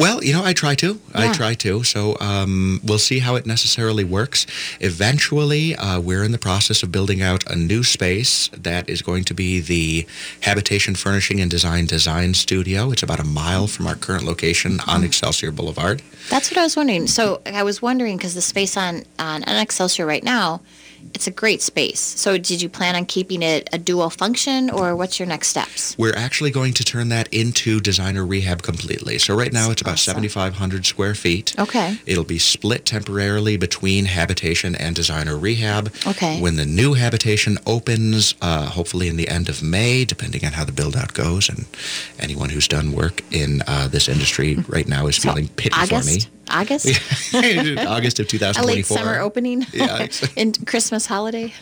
Well, 0.00 0.24
you 0.24 0.32
know, 0.32 0.42
I 0.42 0.54
try 0.54 0.74
to. 0.76 0.98
I 1.12 1.30
try 1.30 1.52
to. 1.54 1.84
So 1.84 2.16
um, 2.20 2.80
we'll 2.82 2.98
see 2.98 3.18
how 3.18 3.34
it 3.34 3.44
necessarily 3.44 4.02
works. 4.02 4.46
Eventually, 4.80 5.76
uh, 5.76 6.00
we're 6.00 6.24
in 6.24 6.32
the 6.32 6.38
process 6.38 6.82
of 6.82 6.90
building 6.90 7.20
out 7.20 7.44
a 7.50 7.54
new 7.54 7.84
space 7.84 8.48
that 8.56 8.88
is 8.88 9.02
going 9.02 9.24
to 9.24 9.34
be 9.34 9.60
the 9.60 10.06
Habitation 10.40 10.94
Furnishing 10.94 11.38
and 11.38 11.50
Design 11.50 11.84
Design 11.84 12.32
Studio. 12.32 12.90
It's 12.92 13.02
about 13.02 13.20
a 13.20 13.24
mile 13.24 13.66
from 13.66 13.86
our 13.86 13.94
current 13.94 14.24
location 14.24 14.80
on 14.86 15.04
Excelsior 15.04 15.52
Boulevard. 15.52 16.00
That's 16.30 16.50
what 16.50 16.56
I 16.56 16.62
was 16.62 16.76
wondering. 16.76 17.06
So 17.06 17.42
I 17.44 17.62
was 17.62 17.82
wondering 17.82 18.16
because 18.16 18.34
the 18.34 18.40
space 18.40 18.78
on 18.78 19.04
on 19.18 19.44
on 19.44 19.56
Excelsior 19.56 20.06
right 20.06 20.24
now, 20.24 20.62
it's 21.14 21.26
a 21.26 21.30
great 21.30 21.62
space. 21.62 22.00
So 22.00 22.38
did 22.38 22.62
you 22.62 22.68
plan 22.68 22.96
on 22.96 23.04
keeping 23.04 23.42
it 23.42 23.68
a 23.72 23.78
dual 23.78 24.10
function, 24.10 24.70
or 24.70 24.96
what's 24.96 25.18
your 25.18 25.28
next 25.28 25.48
steps? 25.48 25.96
We're 25.98 26.16
actually 26.16 26.50
going 26.50 26.72
to 26.74 26.84
turn 26.84 27.08
that 27.10 27.32
into 27.32 27.80
designer 27.80 28.24
rehab 28.24 28.62
completely. 28.62 29.18
So 29.18 29.34
right 29.34 29.52
now 29.52 29.70
it's 29.70 29.82
about 29.82 29.98
7,500 29.98 30.86
square 30.86 31.14
feet. 31.14 31.54
Okay. 31.58 31.98
It'll 32.06 32.24
be 32.24 32.38
split 32.38 32.86
temporarily 32.86 33.56
between 33.56 34.06
habitation 34.06 34.74
and 34.74 34.96
designer 34.96 35.36
rehab. 35.36 35.92
Okay. 36.06 36.40
When 36.40 36.56
the 36.56 36.66
new 36.66 36.94
habitation 36.94 37.58
opens, 37.66 38.34
uh, 38.40 38.66
hopefully 38.66 39.08
in 39.08 39.16
the 39.16 39.28
end 39.28 39.48
of 39.48 39.62
May, 39.62 40.04
depending 40.04 40.44
on 40.44 40.52
how 40.52 40.64
the 40.64 40.72
build 40.72 40.96
out 40.96 41.14
goes, 41.14 41.48
and 41.48 41.66
anyone 42.18 42.48
who's 42.50 42.68
done 42.68 42.92
work 42.92 43.22
in 43.30 43.62
uh, 43.66 43.88
this 43.88 44.08
industry 44.08 44.56
right 44.68 44.88
now 44.88 45.06
is 45.06 45.18
feeling 45.18 45.48
pity 45.48 45.76
August. 45.76 46.08
for 46.08 46.30
me. 46.30 46.39
August 46.50 46.86
August 47.34 48.20
of 48.20 48.26
A 48.26 48.28
2024. 48.28 48.64
late 48.64 48.86
summer 48.86 49.18
opening. 49.18 49.66
Yeah, 49.72 50.06
In 50.36 50.52
Christmas 50.52 51.06
holiday. 51.06 51.52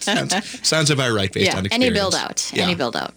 sounds, 0.00 0.66
sounds 0.66 0.90
about 0.90 1.12
right 1.12 1.32
based 1.32 1.52
yeah. 1.52 1.58
on 1.58 1.66
Any 1.68 1.90
build 1.90 2.14
out. 2.14 2.50
Yeah. 2.52 2.64
Any 2.64 2.74
build 2.74 2.96
out. 2.96 3.14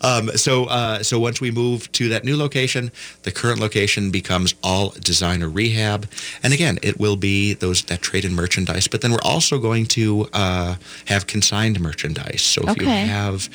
Um, 0.00 0.28
so, 0.36 0.64
uh, 0.66 1.02
so 1.02 1.18
once 1.18 1.40
we 1.40 1.50
move 1.50 1.90
to 1.92 2.08
that 2.08 2.24
new 2.24 2.36
location, 2.36 2.90
the 3.22 3.32
current 3.32 3.60
location 3.60 4.10
becomes 4.10 4.54
all 4.62 4.90
designer 5.00 5.48
rehab, 5.48 6.08
and 6.42 6.52
again, 6.52 6.78
it 6.82 6.98
will 6.98 7.16
be 7.16 7.54
those 7.54 7.82
that 7.84 8.02
trade 8.02 8.24
in 8.24 8.34
merchandise. 8.34 8.88
But 8.88 9.00
then 9.00 9.12
we're 9.12 9.18
also 9.22 9.58
going 9.58 9.86
to 9.86 10.28
uh, 10.32 10.76
have 11.06 11.26
consigned 11.26 11.80
merchandise. 11.80 12.42
So 12.42 12.62
if 12.68 12.80
you 12.80 12.86
have 12.86 13.48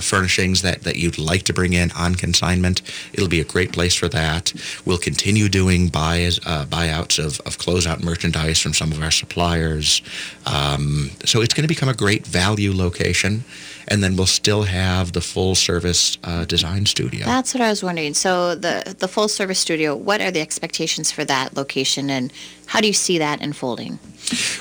furnishings 0.00 0.62
that, 0.62 0.82
that 0.82 0.96
you'd 0.96 1.18
like 1.18 1.42
to 1.44 1.52
bring 1.52 1.72
in 1.72 1.90
on 1.92 2.14
consignment, 2.14 2.82
it'll 3.12 3.28
be 3.28 3.40
a 3.40 3.44
great 3.44 3.72
place 3.72 3.94
for 3.94 4.08
that. 4.08 4.52
We'll 4.84 4.98
continue 4.98 5.48
doing 5.48 5.88
buys, 5.88 6.38
uh, 6.46 6.66
buyouts 6.66 7.18
of, 7.18 7.40
of 7.46 7.58
closeout 7.58 8.02
merchandise 8.02 8.60
from 8.60 8.74
some 8.74 8.92
of 8.92 9.02
our 9.02 9.10
suppliers. 9.10 10.02
Um, 10.46 11.10
so 11.24 11.40
it's 11.40 11.54
going 11.54 11.62
to 11.62 11.68
become 11.68 11.88
a 11.88 11.94
great 11.94 12.26
value 12.26 12.72
location. 12.74 13.44
And 13.86 14.02
then 14.02 14.16
we'll 14.16 14.26
still 14.26 14.62
have 14.62 15.12
the 15.12 15.20
full 15.20 15.54
service 15.54 16.16
uh, 16.24 16.46
design 16.46 16.86
studio. 16.86 17.26
That's 17.26 17.52
what 17.52 17.60
I 17.60 17.68
was 17.68 17.82
wondering. 17.82 18.14
So 18.14 18.54
the 18.54 18.96
the 18.98 19.08
full 19.08 19.28
service 19.28 19.58
studio, 19.58 19.94
what 19.94 20.22
are 20.22 20.30
the 20.30 20.40
expectations 20.40 21.12
for 21.12 21.22
that 21.26 21.54
location 21.54 22.08
and 22.08 22.32
how 22.66 22.80
do 22.80 22.86
you 22.86 22.94
see 22.94 23.18
that 23.18 23.42
unfolding? 23.42 23.98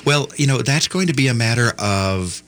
Well, 0.05 0.28
you 0.36 0.45
know, 0.45 0.61
that's 0.61 0.89
going 0.89 1.07
to 1.07 1.13
be 1.13 1.30
a 1.30 1.34
matter 1.34 1.74
of 1.80 2.43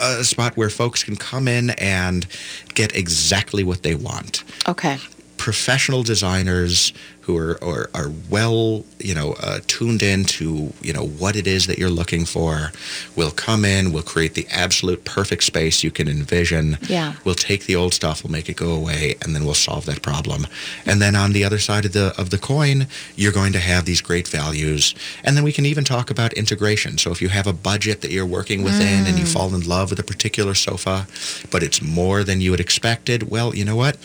a 0.00 0.24
spot 0.24 0.56
where 0.56 0.70
folks 0.70 1.04
can 1.04 1.16
come 1.16 1.48
in 1.48 1.70
and 1.70 2.26
get 2.74 2.94
exactly 2.94 3.64
what 3.64 3.82
they 3.82 3.94
want. 3.94 4.44
Okay. 4.68 4.98
Professional 5.36 6.02
designers 6.02 6.92
who 7.28 7.36
are, 7.36 7.62
are, 7.62 7.90
are 7.94 8.10
well, 8.30 8.86
you 8.98 9.14
know, 9.14 9.34
uh, 9.42 9.60
tuned 9.66 10.02
in 10.02 10.24
to, 10.24 10.72
you 10.80 10.94
know, 10.94 11.06
what 11.06 11.36
it 11.36 11.46
is 11.46 11.66
that 11.66 11.78
you're 11.78 11.90
looking 11.90 12.24
for 12.24 12.72
will 13.16 13.30
come 13.30 13.66
in, 13.66 13.92
will 13.92 14.02
create 14.02 14.32
the 14.32 14.46
absolute 14.50 15.04
perfect 15.04 15.42
space 15.44 15.84
you 15.84 15.90
can 15.90 16.08
envision. 16.08 16.78
Yeah. 16.88 17.12
We'll 17.26 17.34
take 17.34 17.66
the 17.66 17.76
old 17.76 17.92
stuff, 17.92 18.24
we'll 18.24 18.32
make 18.32 18.48
it 18.48 18.56
go 18.56 18.72
away, 18.72 19.16
and 19.20 19.34
then 19.36 19.44
we'll 19.44 19.52
solve 19.52 19.84
that 19.84 20.00
problem. 20.00 20.46
And 20.86 21.02
then 21.02 21.14
on 21.14 21.32
the 21.32 21.44
other 21.44 21.58
side 21.58 21.84
of 21.84 21.92
the 21.92 22.14
of 22.16 22.30
the 22.30 22.38
coin, 22.38 22.86
you're 23.14 23.30
going 23.40 23.52
to 23.52 23.58
have 23.60 23.84
these 23.84 24.00
great 24.00 24.26
values. 24.26 24.94
And 25.22 25.36
then 25.36 25.44
we 25.44 25.52
can 25.52 25.66
even 25.66 25.84
talk 25.84 26.10
about 26.10 26.32
integration. 26.32 26.96
So 26.96 27.10
if 27.10 27.20
you 27.20 27.28
have 27.28 27.46
a 27.46 27.52
budget 27.52 28.00
that 28.00 28.10
you're 28.10 28.24
working 28.38 28.62
within 28.64 29.06
and 29.06 29.18
you 29.18 29.26
Mm. 29.26 29.32
fall 29.34 29.54
in 29.54 29.60
love 29.68 29.90
with 29.90 29.98
a 29.98 30.02
particular 30.14 30.54
sofa, 30.54 31.06
but 31.50 31.62
it's 31.62 31.82
more 31.82 32.24
than 32.24 32.40
you 32.40 32.52
had 32.52 32.60
expected, 32.60 33.28
well, 33.30 33.54
you 33.54 33.64
know 33.66 33.76
what? 33.76 33.98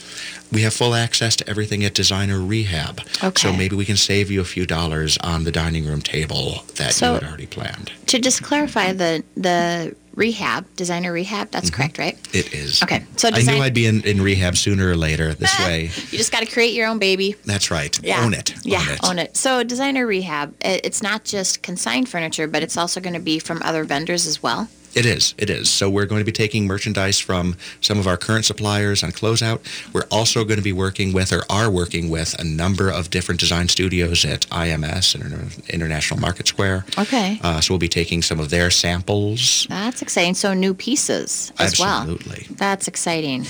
We 0.52 0.62
have 0.64 0.74
full 0.74 0.94
access 0.94 1.36
to 1.38 1.50
everything 1.50 1.84
at 1.86 1.94
Designer 1.96 2.40
Rehab. 2.40 3.02
So 3.36 3.54
maybe 3.54 3.76
we 3.76 3.86
can 3.86 3.98
save 3.98 4.30
you 4.32 4.42
a 4.42 4.46
few 4.46 4.66
dollars 4.66 5.18
on 5.20 5.44
the 5.44 5.52
dining 5.52 5.86
room 5.86 6.02
table 6.02 6.64
that 6.76 6.94
So- 6.94 7.10
you 7.10 7.20
had 7.20 7.24
already 7.24 7.46
planned. 7.48 7.92
To 8.08 8.20
just 8.20 8.44
clarify 8.44 8.92
the 8.94 9.24
the 9.38 9.96
rehab, 10.16 10.66
designer 10.76 11.12
rehab, 11.12 11.50
that's 11.50 11.72
Mm-hmm. 11.72 11.76
correct, 11.82 11.98
right? 11.98 12.18
It 12.36 12.54
is. 12.54 12.84
Okay. 12.84 13.04
So 13.18 13.30
I 13.34 13.42
knew 13.42 13.62
I'd 13.64 13.74
be 13.74 13.88
in, 13.88 14.04
in 14.04 14.22
rehab 14.22 14.56
sooner 14.56 14.88
or 14.90 14.96
later. 14.96 15.34
This 15.34 15.58
way, 15.66 15.86
you 16.12 16.18
just 16.20 16.32
got 16.32 16.42
to 16.42 16.46
create 16.46 16.74
your 16.74 16.88
own 16.88 17.00
baby. 17.00 17.36
that's 17.46 17.72
right. 17.72 17.98
Yeah. 18.04 18.24
Own 18.24 18.34
it. 18.36 18.54
Yeah, 18.64 18.80
Own 18.82 18.88
it. 18.90 19.00
own 19.04 19.20
it. 19.20 19.36
So 19.38 19.64
designer 19.64 20.06
rehab, 20.06 20.54
it's 20.62 21.02
not 21.02 21.24
just 21.24 21.64
consigned 21.64 22.10
furniture, 22.10 22.46
but 22.48 22.62
it's 22.62 22.78
also 22.78 23.02
going 23.02 23.16
to 23.16 23.20
be 23.20 23.40
from 23.40 23.62
other 23.64 23.84
vendors 23.86 24.28
as 24.28 24.44
well. 24.44 24.68
It 24.96 25.06
is. 25.06 25.34
It 25.38 25.50
is. 25.50 25.70
So 25.70 25.90
we're 25.90 26.06
going 26.06 26.20
to 26.20 26.26
be 26.26 26.32
taking 26.32 26.68
merchandise 26.68 27.20
from 27.20 27.56
some 27.82 28.00
of 28.00 28.08
our 28.08 28.18
current 28.18 28.46
suppliers 28.46 29.04
on 29.04 29.12
closeout. 29.12 29.62
We're 29.94 30.06
also 30.12 30.44
going 30.44 30.58
to 30.58 30.64
be 30.64 30.74
working 30.74 31.14
with, 31.14 31.34
or 31.34 31.44
are 31.50 31.70
working 31.70 32.10
with, 32.10 32.40
a 32.40 32.44
number 32.44 32.90
of 32.90 33.10
different 33.10 33.40
design 33.40 33.70
studios 33.70 34.24
at 34.26 34.42
IMS, 34.50 35.16
Inter- 35.16 35.62
International 35.70 36.20
Market 36.20 36.48
Square. 36.48 36.86
Okay. 36.98 37.40
Uh, 37.42 37.60
so 37.60 37.74
we'll 37.74 37.80
be 37.80 37.88
taking 37.88 38.22
some 38.22 38.40
of 38.40 38.50
their 38.50 38.70
samples. 38.70 39.66
That's 39.70 40.02
exciting. 40.02 40.36
So 40.36 40.54
new 40.54 40.74
pieces 40.74 41.52
as 41.60 41.80
well. 41.80 42.02
Absolutely. 42.02 42.48
That's 42.56 42.88
exciting. 42.88 43.46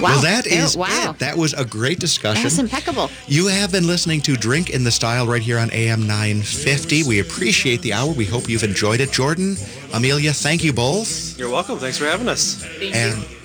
Wow. 0.00 0.08
Well, 0.08 0.22
that 0.22 0.46
oh, 0.46 0.54
is 0.54 0.76
wow. 0.76 1.10
It. 1.10 1.18
That 1.18 1.36
was 1.36 1.52
a 1.52 1.64
great 1.64 2.00
discussion. 2.00 2.42
That's 2.42 2.58
impeccable. 2.58 3.10
You 3.26 3.48
have 3.48 3.70
been 3.70 3.86
listening 3.86 4.20
to 4.22 4.36
Drink 4.36 4.70
in 4.70 4.84
the 4.84 4.90
Style 4.90 5.26
right 5.26 5.42
here 5.42 5.58
on 5.58 5.70
AM 5.72 6.06
950. 6.06 7.04
We 7.04 7.20
appreciate 7.20 7.82
the 7.82 7.92
hour. 7.92 8.12
We 8.12 8.24
hope 8.24 8.48
you've 8.48 8.64
enjoyed 8.64 9.00
it. 9.00 9.10
Jourdan, 9.10 9.58
Amelia, 9.94 10.32
thank 10.32 10.64
you 10.64 10.72
both. 10.72 11.38
You're 11.38 11.50
welcome. 11.50 11.78
Thanks 11.78 11.98
for 11.98 12.06
having 12.06 12.28
us. 12.28 12.64
Thank 12.78 12.94
and 12.94 13.22
you. 13.22 13.42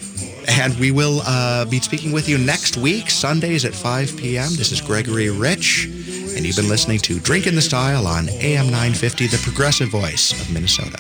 And 0.47 0.74
we 0.80 0.91
will 0.91 1.22
uh, 1.26 1.66
be 1.66 1.80
speaking 1.82 2.14
with 2.14 2.30
you 2.30 2.38
next 2.38 2.78
week, 2.78 3.10
Sundays 3.10 3.66
at 3.66 3.74
5 3.74 4.16
p.m. 4.16 4.49
This 4.55 4.72
is 4.72 4.80
Gregory 4.80 5.30
Rich, 5.30 5.86
and 5.86 6.45
you've 6.45 6.55
been 6.55 6.70
listening 6.70 6.99
to 6.99 7.20
Drink 7.20 7.47
in 7.47 7.55
the 7.55 7.62
Style 7.62 8.08
on 8.08 8.30
AM 8.30 8.68
950, 8.68 9.28
the 9.28 9.38
progressive 9.39 9.89
voice 9.89 10.32
of 10.32 10.51
Minnesota. 10.53 10.99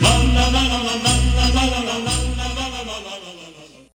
La, 0.00 0.16
la, 0.16 0.48
la, 0.48 1.09